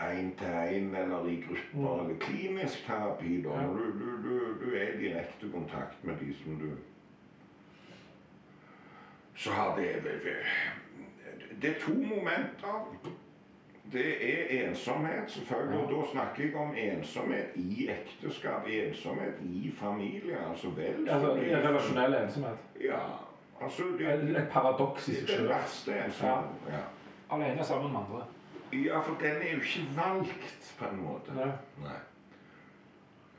én 0.00 0.30
til 0.38 0.54
én 0.54 0.94
eller 0.96 1.26
i 1.28 1.40
grupper 1.42 1.74
Mm. 1.74 2.00
eller 2.00 2.18
klinisk 2.20 2.86
terapi, 2.86 3.42
da, 3.42 3.48
når 3.48 3.74
du, 3.74 3.84
du, 3.98 4.22
du, 4.22 4.64
du 4.64 4.76
er 4.76 4.94
i 4.94 5.00
direkte 5.02 5.50
kontakt 5.52 6.04
med 6.04 6.16
de 6.20 6.34
som 6.34 6.58
du 6.58 6.70
så 9.38 9.50
har 9.50 9.76
det 9.76 10.02
Det 11.62 11.70
er 11.70 11.80
to 11.80 11.92
momenter. 11.94 12.94
Det 13.92 14.08
er 14.34 14.68
ensomhet, 14.68 15.30
selvfølgelig. 15.30 15.78
Og 15.80 15.90
da 15.90 16.10
snakker 16.12 16.44
jeg 16.44 16.54
om 16.56 16.74
ensomhet 16.76 17.46
i 17.54 17.88
ekteskap, 17.90 18.66
ensomhet 18.66 19.34
i 19.42 19.72
familie. 19.80 20.36
Altså 20.50 20.68
vel 20.76 21.06
så 21.06 21.12
Altså, 21.14 21.34
relasjonell 21.68 22.14
ensomhet. 22.24 22.58
Ja. 22.80 22.98
Altså, 23.62 23.82
det, 23.98 24.36
Et, 24.36 24.48
paradoks 24.52 25.08
i 25.08 25.10
det 25.10 25.18
seg 25.20 25.28
selv. 25.28 25.38
sjøl. 25.38 25.48
verste 25.48 25.98
ensomheten. 26.04 26.56
Ja. 26.68 26.82
Alene 27.36 27.64
sammen 27.64 27.92
med 27.92 28.00
andre. 28.00 28.24
ja, 28.72 29.00
for 29.00 29.14
den 29.20 29.36
er 29.42 29.50
jo 29.54 29.60
ikke 29.60 29.86
valgt, 29.96 30.74
på 30.78 30.84
en 30.92 31.00
måte. 31.04 31.34
Nei. 31.34 31.50
Nei. 31.82 31.98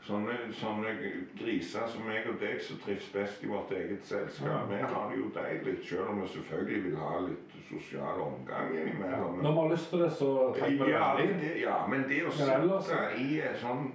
Sånne, 0.09 0.35
sånne 0.57 0.91
griser 1.37 1.85
som 1.93 2.07
meg 2.09 2.25
og 2.31 2.39
deg 2.41 2.61
som 2.65 2.79
trives 2.81 3.11
best 3.13 3.43
i 3.45 3.49
vårt 3.51 3.69
eget 3.77 4.07
selskap, 4.09 4.63
vi 4.71 4.79
har 4.81 5.11
det 5.11 5.19
jo 5.19 5.27
deilig, 5.35 5.75
selv 5.85 6.09
om 6.09 6.21
vi 6.23 6.29
selvfølgelig 6.33 6.79
vil 6.87 6.95
ha 6.97 7.11
litt 7.27 7.57
sosial 7.67 8.23
omgang 8.25 8.73
innimellom. 8.73 9.37
Når 9.43 9.53
vi 9.53 9.61
har 9.61 9.73
lyst 9.75 9.89
til 9.93 10.01
det, 10.01 10.11
så 10.17 10.29
trenger 10.57 10.85
vi 10.85 10.91
Ja, 10.91 11.09
det, 11.19 11.51
ja, 11.61 11.75
men 11.91 12.07
det 12.09 12.23
å 12.25 12.33
sitte 12.33 13.01
i 13.21 13.27
en 13.51 13.59
sånn 13.61 13.91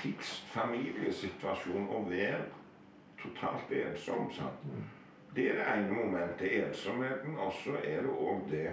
fikst 0.00 0.48
familiesituasjon 0.56 1.86
og 1.86 2.10
være 2.10 2.48
totalt 3.22 3.70
ensom, 3.84 4.32
sant? 4.34 4.66
det 5.36 5.50
er 5.50 5.60
det 5.60 5.66
ene 5.74 5.92
momentet, 5.94 6.66
ensomheten. 6.66 7.36
Og 7.38 7.52
så 7.64 7.76
er 7.84 8.02
det 8.02 8.10
òg 8.10 8.50
det 8.50 8.70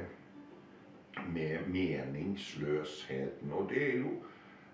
med 1.28 1.68
meningsløsheten. 1.68 3.52
Og 3.52 3.70
det 3.70 3.84
er 3.84 3.98
jo 4.00 4.16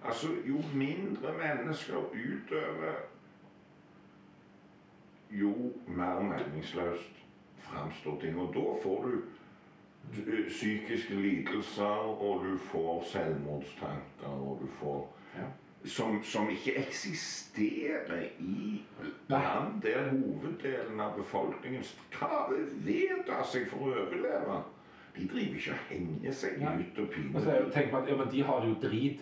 Altså, 0.06 0.28
jo 0.47 0.58
mindre 0.74 1.34
mennesker 1.38 1.95
utøver, 1.97 2.93
jo 5.32 5.74
mer 5.88 6.20
meningsløst 6.20 7.24
framstår 7.58 8.20
ting. 8.22 8.39
Og 8.39 8.54
da 8.56 8.66
får 8.84 9.04
du 9.08 9.22
psykiske 10.47 11.16
lidelser, 11.16 12.22
og 12.22 12.45
du 12.45 12.58
får 12.58 13.04
selvmordstanker, 13.12 14.28
og 14.28 14.60
du 14.62 14.68
får 14.68 15.10
Ja. 15.36 15.47
som, 15.86 16.24
som 16.24 16.49
ikke 16.49 16.78
eksisterer 16.78 18.22
i 18.39 18.82
land 19.28 19.82
der 19.82 20.10
hoveddelen 20.10 20.99
av 20.99 21.18
befolkningen 21.18 21.84
klarer 22.12 22.68
vedta 22.86 23.43
seg 23.43 23.66
for 23.68 23.89
å 23.89 23.95
overleve. 24.06 24.60
De 25.18 25.28
driver 25.28 25.58
ikke 25.58 25.72
og 25.72 25.89
henger 25.89 26.32
seg 26.32 26.62
ut 26.62 26.99
og 26.99 27.10
piner. 27.10 27.70
tenker 27.74 27.91
man 27.91 28.04
at 28.04 28.10
ja, 28.10 28.16
men 28.18 28.32
de 28.32 28.43
har 28.43 28.62
det 28.62 28.70
jo 28.70 28.78
drit. 28.89 29.20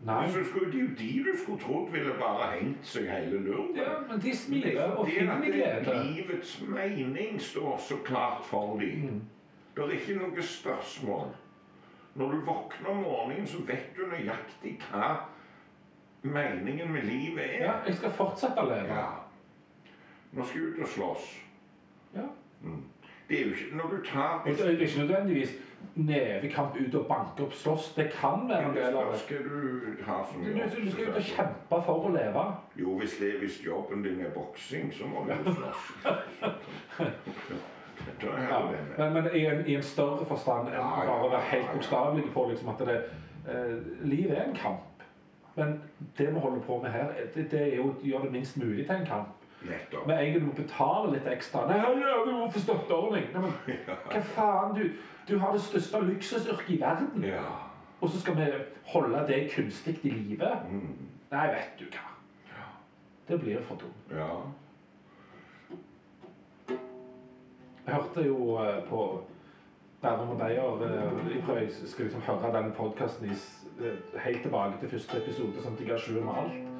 Nei. 0.00 0.22
Men 0.22 0.32
så 0.32 0.44
skulle, 0.50 0.72
det 0.72 0.78
er 0.78 0.84
jo 0.84 0.94
de 0.98 1.24
du 1.32 1.38
skulle 1.38 1.60
trodd 1.60 1.88
ville 1.92 2.12
bare 2.20 2.50
hengt 2.58 2.86
seg 2.86 3.08
hele 3.10 3.40
lørdagen. 3.42 3.76
Ja, 3.76 3.96
men 4.08 4.20
de 4.20 4.28
Det 4.28 4.36
smiler 4.38 4.80
er 4.80 4.92
og 4.92 5.08
finner 5.08 5.40
glede. 5.42 6.04
livets 6.04 6.60
mening 6.68 7.40
står 7.40 7.78
så 7.78 7.96
klart 8.04 8.44
for 8.44 8.78
dem. 8.78 8.88
Mm. 9.02 9.22
Det 9.76 9.84
er 9.84 9.90
ikke 9.90 10.18
noe 10.20 10.42
spørsmål. 10.42 11.26
Når 12.14 12.30
du 12.30 12.40
våkner 12.40 12.88
om 12.90 12.96
morgenen, 12.96 13.46
så 13.46 13.58
vet 13.66 13.90
du 13.96 14.06
nøyaktig 14.06 14.78
hva 14.90 15.16
meningen 16.22 16.92
med 16.92 17.02
livet 17.02 17.44
er. 17.44 17.64
Ja, 17.64 17.72
jeg 17.86 17.94
skal 17.94 18.10
fortsette 18.10 18.58
å 18.60 18.68
leve. 18.68 18.94
Ja. 18.94 19.06
Nå 20.32 20.44
skal 20.44 20.60
jeg 20.60 20.68
ut 20.72 20.80
og 20.82 20.88
slåss. 20.88 21.28
Ja. 22.14 22.26
Mm. 22.62 22.84
Det 23.28 23.40
er 23.40 23.44
jo 23.44 23.50
ikke 23.54 23.76
Når 23.76 23.90
du 23.90 24.04
tar 24.04 24.42
det 24.46 24.60
er 24.60 24.80
ikke 24.80 24.98
nødvendigvis 25.00 25.52
nevekamp 25.98 26.76
ut 26.76 26.94
og 26.94 27.06
banke 27.06 27.42
opp 27.42 27.54
slåss. 27.54 27.92
Det 27.96 28.10
kan 28.12 28.48
være 28.48 28.68
en 28.68 28.76
del 28.76 28.96
av 28.96 29.12
det. 29.12 29.20
skal 29.20 29.44
du 29.44 30.04
ha 30.06 30.18
som 30.26 30.44
Du, 30.44 30.52
du, 30.52 30.84
du 30.84 30.90
skal 30.90 31.08
ut 31.08 31.16
og 31.16 31.22
kjempe 31.22 31.80
for 31.86 32.06
å 32.08 32.12
leve. 32.14 32.44
Jo, 32.78 32.98
hvis, 32.98 33.16
det, 33.20 33.32
hvis 33.42 33.58
jobben 33.66 34.02
din 34.06 34.20
er 34.20 34.30
boksing, 34.34 34.92
så 34.94 35.06
må 35.10 35.24
du 35.26 35.34
jo 35.34 35.54
slåss. 35.58 35.82
Da 38.20 38.26
er 38.26 38.44
Ja, 38.48 38.60
det 38.70 38.84
men, 38.98 39.12
men 39.12 39.30
i, 39.34 39.44
en, 39.46 39.66
i 39.66 39.74
en 39.74 39.82
større 39.82 40.26
forstand 40.26 40.68
enn 40.68 40.76
Ja, 40.78 40.84
ja, 41.02 41.08
bare 41.08 41.26
å 41.26 41.32
være 41.32 41.48
helt 41.50 41.72
bokstavelig 41.74 42.28
på 42.34 42.44
liksom, 42.50 42.68
at 42.68 42.84
det, 42.86 43.00
eh, 43.50 43.74
livet 44.06 44.38
er 44.38 44.44
en 44.44 44.54
kamp. 44.56 45.02
Men 45.58 45.80
det 46.18 46.28
vi 46.34 46.40
holder 46.40 46.60
på 46.62 46.78
med 46.82 46.94
her, 46.94 47.10
det, 47.34 47.50
det 47.50 47.60
er 47.60 47.76
jo 47.80 47.88
å 47.90 47.96
gjøre 48.06 48.28
det 48.28 48.32
minst 48.36 48.56
mulig 48.56 48.86
til 48.86 48.94
en 48.94 49.06
kamp. 49.06 49.34
Nettopp. 49.66 50.06
Med 50.06 50.20
en 50.22 50.32
gang 50.32 50.40
du 50.40 50.46
må 50.46 50.52
betale 50.54 51.12
litt 51.16 51.26
ekstra 51.26 51.64
Nei, 51.66 51.78
ja, 51.82 52.18
du 52.26 52.30
må 52.32 52.50
få 52.54 52.60
støtteordning. 52.62 53.24
Nei, 53.34 53.40
men 53.42 53.78
hva 54.12 54.20
faen? 54.34 54.74
Du, 54.76 54.84
du 55.28 55.38
har 55.42 55.52
det 55.56 55.62
største 55.64 56.00
luksusyrket 56.04 56.70
i 56.76 56.80
verden, 56.80 57.24
Ja. 57.26 57.42
og 58.00 58.10
så 58.10 58.20
skal 58.20 58.36
vi 58.38 58.46
holde 58.92 59.24
det 59.26 59.40
kunstig 59.54 59.98
i 60.06 60.10
live? 60.14 60.52
Mm. 60.70 61.08
Nei, 61.32 61.46
vet 61.56 61.74
du 61.80 61.84
hva. 61.90 62.06
Det 63.28 63.40
blir 63.42 63.60
for 63.68 63.76
dumt. 63.82 64.14
Ja. 64.14 64.30
Jeg 67.88 67.94
hørte 67.94 68.22
jo 68.26 68.56
eh, 68.62 68.82
på 68.88 69.02
Bærum 70.02 70.28
og 70.28 70.38
Beyer 70.38 70.82
eh, 70.86 71.34
Jeg 71.34 71.42
prøver, 71.44 71.60
jeg 71.60 71.70
skal 71.86 72.04
liksom 72.04 72.20
høre 72.22 72.62
den 72.62 72.72
podkasten 72.76 73.28
helt 74.24 74.42
tilbake 74.42 74.80
til 74.80 74.90
første 74.90 75.20
episode, 75.22 75.62
sånn 75.62 75.76
at 75.76 75.80
jeg 75.84 75.90
har 75.92 76.02
sjøl 76.02 76.24
med 76.24 76.40
alt. 76.42 76.77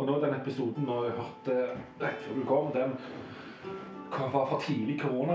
Og 0.00 0.06
nå 0.06 0.14
den 0.20 0.32
episoden 0.32 0.86
nå 0.88 0.94
jeg 1.04 1.12
hørte 1.12 1.54
rett 2.00 2.22
før 2.24 2.36
du 2.38 2.44
kom, 2.48 2.70
den 2.72 2.94
var 4.32 4.46
for 4.48 4.62
tidlig 4.64 4.94
korona 5.00 5.34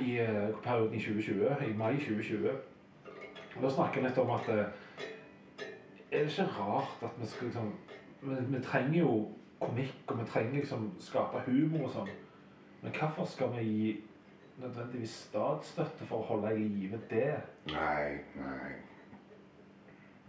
i 0.00 0.16
eh, 0.18 0.48
perioden 0.64 0.96
i 0.98 1.02
2020, 1.04 1.68
i 1.68 1.76
mai 1.78 1.92
2020. 1.94 2.48
Og 3.56 3.62
Da 3.62 3.70
snakker 3.70 4.00
jeg 4.00 4.08
litt 4.08 4.18
om 4.18 4.34
at 4.34 4.50
eh, 4.50 4.64
Er 6.10 6.24
det 6.24 6.32
ikke 6.32 6.48
rart 6.58 7.06
at 7.06 7.20
vi 7.20 7.26
skal 7.26 7.46
liksom 7.46 7.72
Vi, 8.22 8.34
vi 8.48 8.62
trenger 8.62 8.98
jo 8.98 9.14
komikk, 9.60 10.02
og 10.06 10.18
vi 10.18 10.26
trenger 10.26 10.58
liksom 10.58 10.90
skape 11.00 11.46
humor 11.46 11.86
og 11.86 11.94
sånn. 11.94 12.10
Men 12.82 12.98
hvorfor 12.98 13.30
skal 13.30 13.54
vi 13.54 13.64
gi 13.64 13.96
nødvendigvis 14.58 15.14
statsstøtte 15.30 16.10
for 16.10 16.18
å 16.18 16.32
holde 16.34 16.56
i 16.58 16.66
live 16.66 16.98
det? 17.10 17.36
Nei, 17.70 18.18
nei. 18.34 18.89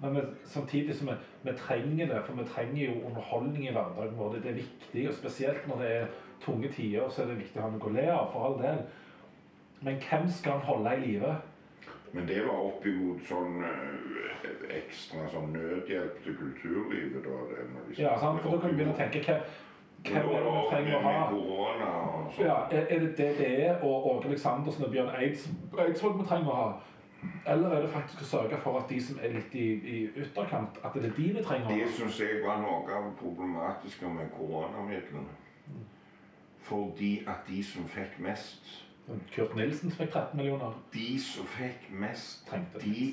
Men 0.02 0.16
vi, 0.16 0.22
samtidig 0.46 0.96
som 0.96 1.08
vi, 1.08 1.14
vi 1.42 1.54
trenger 1.58 2.08
det, 2.08 2.24
for 2.26 2.34
vi 2.34 2.48
trenger 2.50 2.86
jo 2.86 3.08
underholdning 3.08 3.68
i 3.68 3.72
hverdagen 3.72 4.18
vår. 4.18 4.34
Det, 4.34 4.50
er 4.50 4.54
viktig, 4.54 5.08
og 5.08 5.14
spesielt 5.14 5.68
når 5.70 5.84
det 5.84 5.92
er 5.98 6.08
tunge 6.42 6.72
tider, 6.74 7.10
så 7.10 7.22
er 7.22 7.32
det 7.32 7.38
viktig 7.44 7.62
å 7.62 7.68
ha 7.68 7.70
noe 7.70 7.90
å 7.90 7.94
le 7.94 8.08
av, 8.10 8.32
for 8.34 8.48
all 8.48 8.58
del. 8.64 8.84
Men 9.82 10.02
hvem 10.02 10.30
skal 10.30 10.58
han 10.58 10.68
holde 10.70 10.96
i 10.96 11.04
live? 11.06 11.36
Men 12.14 12.28
det 12.28 12.42
var 12.46 12.64
opp 12.66 12.86
imot 12.86 13.22
sånn 13.30 13.62
eh, 13.64 14.64
ekstra 14.82 15.28
sånn 15.32 15.54
nødhjelp 15.56 16.18
til 16.26 16.36
kulturlivet, 16.40 17.22
da. 17.24 17.44
Det, 17.52 17.68
når 17.72 17.86
de 17.88 18.02
Ja, 18.02 18.16
sant? 18.20 18.42
For 18.42 18.56
da 18.56 18.62
kan 18.64 18.74
du 18.74 18.80
begynne 18.80 18.96
å 18.96 19.00
tenke 19.00 19.22
hva, 19.28 19.38
hvem 20.02 20.18
er 20.18 20.44
det 20.48 20.56
vi 20.58 20.64
trenger 20.74 20.98
å 20.98 21.02
ha? 21.06 21.14
Sånn. 22.36 22.46
Ja, 22.46 22.58
er, 22.74 22.90
det 22.90 23.14
det 23.22 23.30
det 23.38 23.52
er, 23.68 23.78
og 23.86 24.10
Åge 24.12 24.32
Aleksandersen 24.32 24.88
og 24.88 24.92
Bjørn 24.96 25.14
Eids, 25.22 25.46
Eidsvåg 25.86 26.18
vi 26.20 26.28
trenger 26.28 26.52
å 26.52 26.58
ha? 26.58 26.68
Eller 27.48 27.70
er 27.70 27.82
det 27.82 27.92
faktisk 27.94 28.22
å 28.22 28.26
sørge 28.26 28.58
for 28.64 28.80
at 28.80 28.90
de 28.90 29.00
som 29.04 29.20
er 29.22 29.34
litt 29.34 29.56
i, 29.56 29.66
i 29.94 29.98
ytterkant, 30.24 30.78
at 30.84 30.94
det 30.94 31.10
er 31.10 31.16
de 31.18 31.28
vi 31.38 31.44
trenger 31.44 31.74
Det 31.76 31.90
syns 31.98 32.20
jeg 32.22 32.44
var 32.46 32.62
noe 32.62 32.86
av 32.86 33.10
det 33.10 33.18
problematiske 33.20 34.10
med 34.10 34.30
koronamidlene. 34.38 35.36
Fordi 36.62 37.12
at 37.28 37.48
de 37.48 37.64
som 37.66 37.88
fikk 37.90 38.20
mest 38.20 38.72
Kurt 39.34 39.56
Nilsen 39.58 39.90
som 39.90 39.98
fikk 39.98 40.14
13 40.14 40.38
millioner, 40.38 40.78
De 40.94 41.20
som 41.20 41.46
fikk 41.50 41.90
mest, 41.92 42.46
trengte 42.48 42.80
de 42.80 42.94
de 42.94 43.08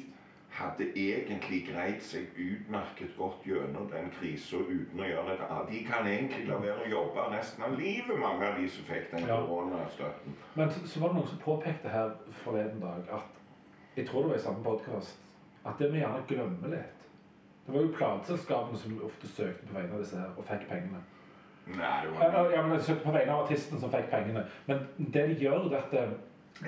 hadde 0.58 0.86
egentlig 0.96 1.58
greid 1.66 2.00
seg 2.02 2.30
utmerket 2.40 3.12
godt 3.18 3.44
gjennom 3.46 3.86
den 3.90 4.08
krisa 4.14 4.56
uten 4.56 5.02
å 5.02 5.06
gjøre 5.06 5.34
det. 5.38 5.48
De 5.70 5.80
kan 5.86 6.06
egentlig 6.08 6.46
la 6.48 6.56
være 6.62 6.86
å 6.86 6.90
jobbe 6.90 7.26
resten 7.34 7.66
av 7.66 7.76
livet, 7.78 8.14
mange 8.18 8.46
av 8.48 8.56
de 8.58 8.68
som 8.72 8.86
fikk 8.88 9.10
den 9.12 9.26
Ja. 9.28 9.36
koronastøtten. 9.44 10.34
Men 10.54 10.70
så, 10.70 10.86
så 10.86 11.00
var 11.00 11.12
det 11.12 11.18
noen 11.20 11.28
som 11.28 11.42
påpekte 11.44 11.92
her 11.92 12.10
forleden 12.42 12.80
dag 12.80 13.04
at 13.12 13.37
Jeg 13.98 14.06
tror 14.06 14.22
det 14.24 14.30
var 14.30 14.38
i 14.38 14.44
samme 14.46 14.62
podkast 14.64 15.18
at 15.66 15.78
det 15.82 15.88
vi 15.92 15.98
gjerne 16.00 16.22
glemmer 16.30 16.70
litt 16.70 17.06
Det 17.66 17.74
var 17.74 17.82
jo 17.84 17.90
plateselskapene 17.98 18.78
som 18.78 19.00
ofte 19.04 19.28
søkte 19.28 19.66
på 19.68 19.74
vegne 19.76 19.96
av 19.98 20.00
disse 20.04 20.16
her 20.20 20.30
og 20.38 20.44
fikk 20.48 20.68
pengene. 20.70 21.00
Nei, 21.68 21.98
det 22.06 22.14
Ja, 22.22 22.30
var 22.32 22.50
ja, 22.54 22.62
men 22.64 22.78
de 22.78 22.84
søkte 22.86 23.04
på 23.04 23.12
vegne 23.18 23.34
av 23.34 23.42
artisten 23.44 23.80
som 23.82 23.90
fikk 23.92 24.06
pengene. 24.12 24.44
Men 24.70 24.86
det 24.98 25.24
de 25.28 25.34
gjør, 25.44 25.66
det 25.68 25.82
at 25.82 25.92
eh, 26.00 26.14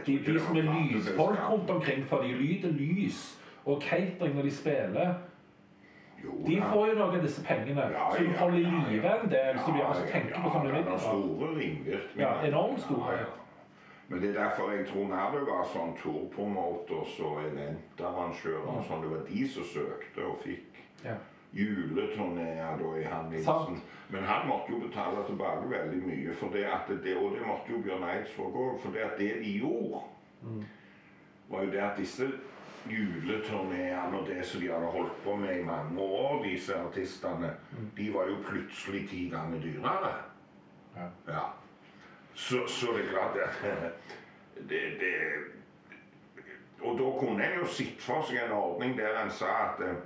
de, 0.07 0.19
de 0.27 0.35
som 0.45 0.57
er 0.61 0.69
lysfolk 0.75 1.41
rundt 1.51 1.71
omkring 1.73 2.05
for 2.11 2.23
de 2.27 2.35
lyder 2.37 2.75
lys 2.77 3.23
og 3.65 3.81
catering 3.83 4.35
når 4.37 4.43
de 4.43 4.51
spiller, 4.59 5.15
Jo, 6.25 6.35
de 6.47 6.59
får 6.61 6.87
jo 6.91 6.95
noe 6.99 7.07
av 7.17 7.23
disse 7.25 7.43
pengene. 7.47 7.87
Ja, 7.95 8.11
Så 8.13 8.25
du 8.27 8.35
holder 8.37 8.59
i 8.59 8.63
ja, 8.63 8.71
ja. 8.77 8.89
live 8.91 9.13
en 9.23 9.31
del, 9.33 9.59
så 9.65 9.73
de 9.73 9.79
Ja, 9.81 9.87
altså 9.89 10.03
tenker 10.13 10.35
på 10.37 10.49
ja, 10.49 10.53
sånne 10.53 10.69
er 10.69 10.75
midler. 10.83 10.99
store 10.99 11.49
ringvirkninger. 11.57 12.27
Ja, 12.27 12.33
enormt 12.51 12.81
store. 12.85 13.15
Ja, 13.15 13.21
ja. 13.21 13.27
Men 14.11 14.21
det 14.21 14.31
er 14.33 14.41
derfor 14.43 14.73
jeg 14.75 14.87
tror 14.91 15.07
når 15.09 15.35
det 15.39 15.43
var 15.47 15.67
sånn 15.71 15.93
tourpromoters 16.03 17.13
og 17.23 17.45
eventarrangører 17.47 18.67
og 18.73 18.81
sånn. 18.89 19.05
Det 19.05 19.11
var 19.13 19.21
de 19.29 19.45
som 19.49 19.65
søkte 19.71 20.25
og 20.27 20.41
fikk 20.43 20.81
Ja. 21.05 21.15
juleturneer 21.55 22.77
da 22.79 22.91
i 22.99 23.05
han 23.05 23.31
Men 24.11 24.25
han 24.25 24.49
måtte 24.49 24.71
jo 24.73 24.81
betale 24.81 25.23
tilbake 25.27 25.71
veldig 25.71 26.03
mye, 26.07 26.35
for 26.35 26.49
det 26.51 26.65
at 26.65 26.89
det, 27.05 27.17
og 27.17 27.33
det 27.37 27.47
måtte 27.47 27.71
jo 27.71 27.79
Bjørn 27.79 28.03
Eidsvåg 28.03 28.55
òg. 28.55 28.81
For 28.81 28.91
det 28.91 29.01
at 29.01 29.19
det 29.19 29.35
de 29.45 29.59
gjorde, 29.61 30.03
Mm. 30.43 30.65
var 31.51 31.63
jo 31.65 31.71
det 31.71 31.79
at 31.81 31.97
disse 31.97 32.33
juleturneene 32.91 34.19
og 34.21 34.27
det 34.27 34.45
som 34.47 34.61
de 34.61 34.69
hadde 34.73 34.87
holdt 34.87 35.23
på 35.25 35.37
med 35.37 35.61
i 35.61 35.63
mange 35.65 35.99
år, 36.01 36.43
disse 36.45 36.75
artistene, 36.75 37.51
Mm. 37.73 37.91
de 37.97 38.11
var 38.15 38.27
jo 38.29 38.37
plutselig 38.49 39.09
ti 39.09 39.29
ganger 39.29 39.61
dyrere. 39.61 40.15
Ja. 40.97 41.09
Ja. 41.29 41.45
Så, 42.35 42.67
så 42.67 42.93
det 42.97 43.05
er 43.05 43.11
klart 43.11 43.37
at 43.37 43.63
det, 44.69 44.81
det 45.01 45.15
Og 46.81 46.99
da 46.99 47.11
kunne 47.19 47.45
en 47.45 47.59
jo 47.61 47.67
sett 47.67 48.01
for 48.01 48.25
seg 48.25 48.41
en 48.45 48.57
ordning 48.57 48.97
der 48.99 49.19
en 49.21 49.31
sa 49.31 49.51
at 49.67 49.83
eh, 49.85 50.01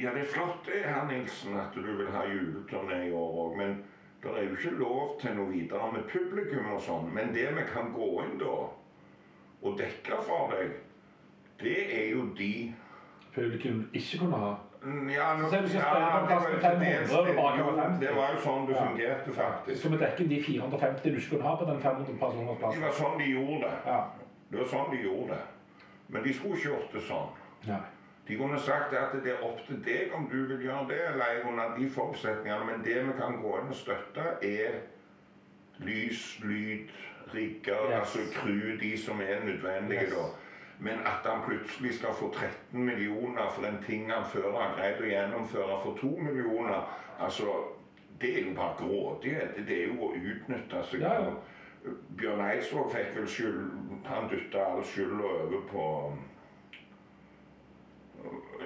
Ja, 0.00 0.10
det 0.14 0.22
er 0.22 0.32
flott 0.32 0.66
det, 0.66 0.84
herr 0.84 1.06
Nilsen, 1.06 1.56
at 1.60 1.74
du 1.74 1.82
vil 1.82 2.08
ha 2.10 2.22
juleturné 2.24 3.02
i 3.08 3.12
år 3.12 3.38
òg, 3.44 3.56
men 3.58 3.72
det 4.22 4.30
er 4.30 4.44
jo 4.46 4.56
ikke 4.56 4.78
lov 4.78 5.16
til 5.20 5.34
noe 5.36 5.50
videre 5.50 5.92
med 5.92 6.06
publikum 6.08 6.70
og 6.72 6.80
sånn. 6.84 7.10
Men 7.12 7.34
det 7.34 7.48
vi 7.56 7.64
kan 7.72 7.90
gå 7.92 8.08
inn 8.22 8.38
da 8.40 8.54
og 9.60 9.76
dekke 9.78 10.20
for 10.24 10.54
deg, 10.54 10.72
det 11.60 11.80
er 11.98 12.06
jo 12.14 12.28
de 12.38 12.52
Publikum 13.34 13.90
ikke 13.94 14.18
kunne 14.18 14.36
ha. 14.36 14.54
Mm, 14.82 15.08
Ja, 15.10 15.36
nå, 15.36 15.44
Så 15.44 15.50
sier 15.50 15.62
du 15.62 15.68
skal 15.68 15.80
ja, 15.80 15.90
spille 15.92 16.10
på 16.12 16.18
det 16.20 16.26
plass 16.26 16.44
med 16.44 16.54
jo 16.54 16.60
500, 16.60 17.30
og 17.30 17.36
bare 17.36 17.58
kommer 17.62 17.82
50. 17.82 18.00
Det 18.06 18.16
var 18.16 18.28
jo 18.34 18.38
sånn 18.46 18.66
det 18.68 18.76
fungerte, 18.80 19.32
faktisk. 19.36 19.78
Skal 19.82 19.90
vi 19.94 19.98
dekke 20.04 20.28
de 20.30 20.38
450 20.46 21.14
du 21.14 21.20
skulle 21.20 21.42
ha 21.44 21.54
på 21.60 21.64
den 21.70 21.80
500 21.80 22.18
personers 22.22 22.74
Det 22.76 22.82
var 22.86 22.94
sånn 23.00 23.18
de 23.20 23.26
gjorde 23.34 23.60
det. 23.66 23.74
Ja. 23.86 24.00
Det 24.50 24.58
var 24.62 24.68
sånn 24.74 24.90
de 24.94 25.02
gjorde 25.04 25.28
det. 25.34 25.42
Men 26.08 26.22
de 26.24 26.32
skulle 26.34 26.56
ikke 26.56 26.68
gjort 26.72 26.92
det 26.96 27.02
sånn. 27.10 27.28
Nei. 27.68 27.80
De 28.28 28.36
kunne 28.38 28.58
sagt 28.62 28.92
at 28.94 29.12
det 29.24 29.32
er 29.34 29.44
opp 29.44 29.60
til 29.66 29.78
deg 29.84 30.12
om 30.14 30.28
du 30.32 30.38
vil 30.46 30.64
gjøre 30.64 30.86
det, 30.88 31.00
eller 31.12 31.44
under 31.50 31.76
de 31.76 31.90
forutsetningene, 31.90 32.64
men 32.64 32.82
det 32.84 32.96
vi 33.06 33.12
kan 33.18 33.36
gå 33.42 33.54
inn 33.60 33.68
og 33.68 33.74
støtte, 33.74 34.26
er 34.42 34.80
lys, 35.78 36.38
lyd, 36.44 36.88
rigger, 37.34 37.84
Yes. 37.90 37.98
altså 38.00 38.18
crew, 38.34 38.76
de 38.80 38.96
som 38.98 39.20
er 39.20 39.44
nødvendige 39.44 40.02
Yes. 40.08 40.14
da. 40.14 40.24
Men 40.80 41.02
at 41.04 41.26
han 41.28 41.42
plutselig 41.44 41.94
skal 41.98 42.14
få 42.16 42.30
13 42.32 42.84
millioner 42.84 43.50
for 43.52 43.66
en 43.68 43.82
ting 43.84 44.10
han 44.12 44.24
før 44.32 44.54
har 44.56 44.74
greid 44.78 45.00
å 45.02 45.10
gjennomføre 45.10 45.76
for 45.82 45.98
2 46.00 46.10
millioner, 46.24 46.86
altså 47.20 47.44
det 48.20 48.30
er 48.38 48.46
jo 48.48 48.54
bare 48.56 48.76
grådighet. 48.78 49.60
Det 49.68 49.76
er 49.82 49.86
jo 49.92 50.08
å 50.08 50.14
utnytte 50.16 50.80
seg. 50.90 51.04
Ja, 51.04 51.12
ja. 51.20 51.34
Bjørn 52.20 52.40
Eidsvåg 52.44 52.90
fikk 52.92 53.14
vel 53.16 53.28
skyld 53.32 53.60
Han 54.04 54.26
dytta 54.28 54.64
all 54.68 54.82
skylda 54.84 55.30
over 55.44 55.62
på 55.70 55.84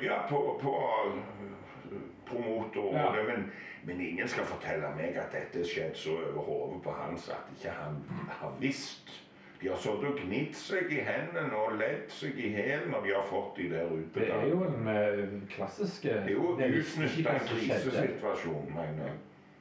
Ja, 0.03 0.17
på, 0.29 0.59
på 0.63 0.73
eh, 1.07 2.01
promotor. 2.27 2.89
og 2.89 2.95
Ja. 2.95 3.13
det, 3.13 3.25
Men, 3.29 3.53
men 3.85 4.01
ingen 4.01 4.29
skal 4.29 4.45
fortelle 4.45 4.91
meg 4.97 5.17
at 5.17 5.33
dette 5.33 5.63
skjedde 5.69 5.95
så 5.97 6.11
over 6.11 6.43
hodet 6.43 6.83
på 6.83 6.91
hans 6.91 7.29
at 7.29 7.51
ikke 7.57 7.71
han 7.71 8.01
har 8.41 8.53
visst. 8.61 9.24
De 9.65 9.71
har 9.71 9.79
sittet 9.81 10.05
og 10.05 10.19
gnidd 10.21 10.57
seg 10.61 10.91
i 10.93 10.99
hendene 11.07 11.57
og 11.57 11.79
ledd 11.81 12.11
seg 12.13 12.37
i 12.37 12.51
hjel 12.53 12.83
når 12.93 13.07
de 13.07 13.13
har 13.17 13.23
fått 13.31 13.55
de 13.57 13.69
der 13.71 13.95
Det 14.13 14.27
er 14.29 14.43
jo 14.51 14.59
en 14.67 14.91
eh, 14.93 15.23
klassiske 15.55 16.19
Det 16.27 16.35
er 16.35 16.75
jo 16.75 16.83
utnytta 16.83 17.39
krisesituasjon, 17.49 18.67
mener 18.75 19.07
jeg. 19.07 19.15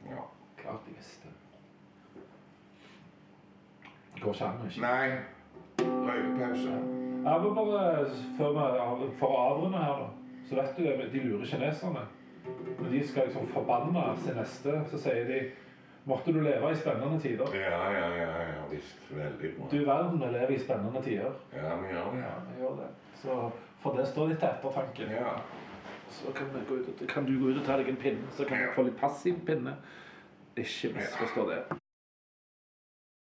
Ja. 0.09 0.25
Klart 0.59 0.89
de 0.89 0.97
visste. 0.97 1.31
Det 4.15 4.25
går 4.25 4.35
ikke 4.35 4.49
an 4.49 4.59
å 4.59 4.67
ikke 4.67 4.83
Nei, 4.83 5.07
røykepause. 6.09 6.75
Ja, 7.23 7.39
men 7.45 7.55
bare 7.61 7.81
før 8.41 8.59
vi, 8.59 9.09
For 9.23 9.31
å 9.31 9.41
avrunde 9.47 9.87
her, 9.87 10.03
da. 10.03 10.37
Så 10.49 10.59
vet 10.59 10.75
du 10.75 10.83
det, 10.83 11.09
de 11.15 11.25
lurer 11.29 11.47
kineserne. 11.47 12.03
Når 12.75 12.91
de 12.91 13.07
skal 13.07 13.31
liksom 13.31 13.47
forbanne 13.55 14.03
sin 14.19 14.35
neste, 14.35 14.81
så 14.91 14.99
sier 15.07 15.31
de 15.31 15.45
Måtte 16.05 16.33
du 16.35 16.41
leve 16.43 16.71
i 16.71 16.75
spennende 16.75 17.19
tider. 17.19 17.55
Ja, 17.55 17.91
ja, 17.91 18.07
ja, 18.15 18.31
ja 18.43 18.63
visst. 18.71 18.99
Veldig 19.09 19.51
bra. 19.57 19.67
Du 19.71 19.85
verden, 19.85 20.19
vi 20.19 20.31
lever 20.33 20.55
i 20.55 20.59
spennende 20.59 21.01
tider. 21.03 21.31
Ja, 21.55 21.75
vi 21.79 21.93
gjør 21.93 22.09
det. 22.11 22.23
Ja, 22.25 22.33
vi 22.49 22.61
gjør 22.61 22.75
det. 22.81 22.89
Så 23.21 23.37
for 23.83 23.97
det 23.97 24.07
står 24.07 24.33
litt 24.33 24.39
til 24.43 24.49
ettertanke. 24.49 25.07
Ja. 25.11 25.37
Så 26.09 26.33
kan, 26.35 26.51
ut 26.99 27.07
kan 27.09 27.25
du 27.25 27.37
gå 27.39 27.53
ut 27.53 27.61
og 27.61 27.65
ta 27.65 27.77
deg 27.79 27.89
en 27.89 28.01
pinne, 28.01 28.27
så 28.37 28.45
kan 28.45 28.59
du 28.59 28.75
få 28.75 28.83
litt 28.89 28.99
passiv 28.99 29.39
pinne. 29.47 29.77
Ikke 30.57 30.93
misforstå 30.93 31.47
det. 31.49 31.82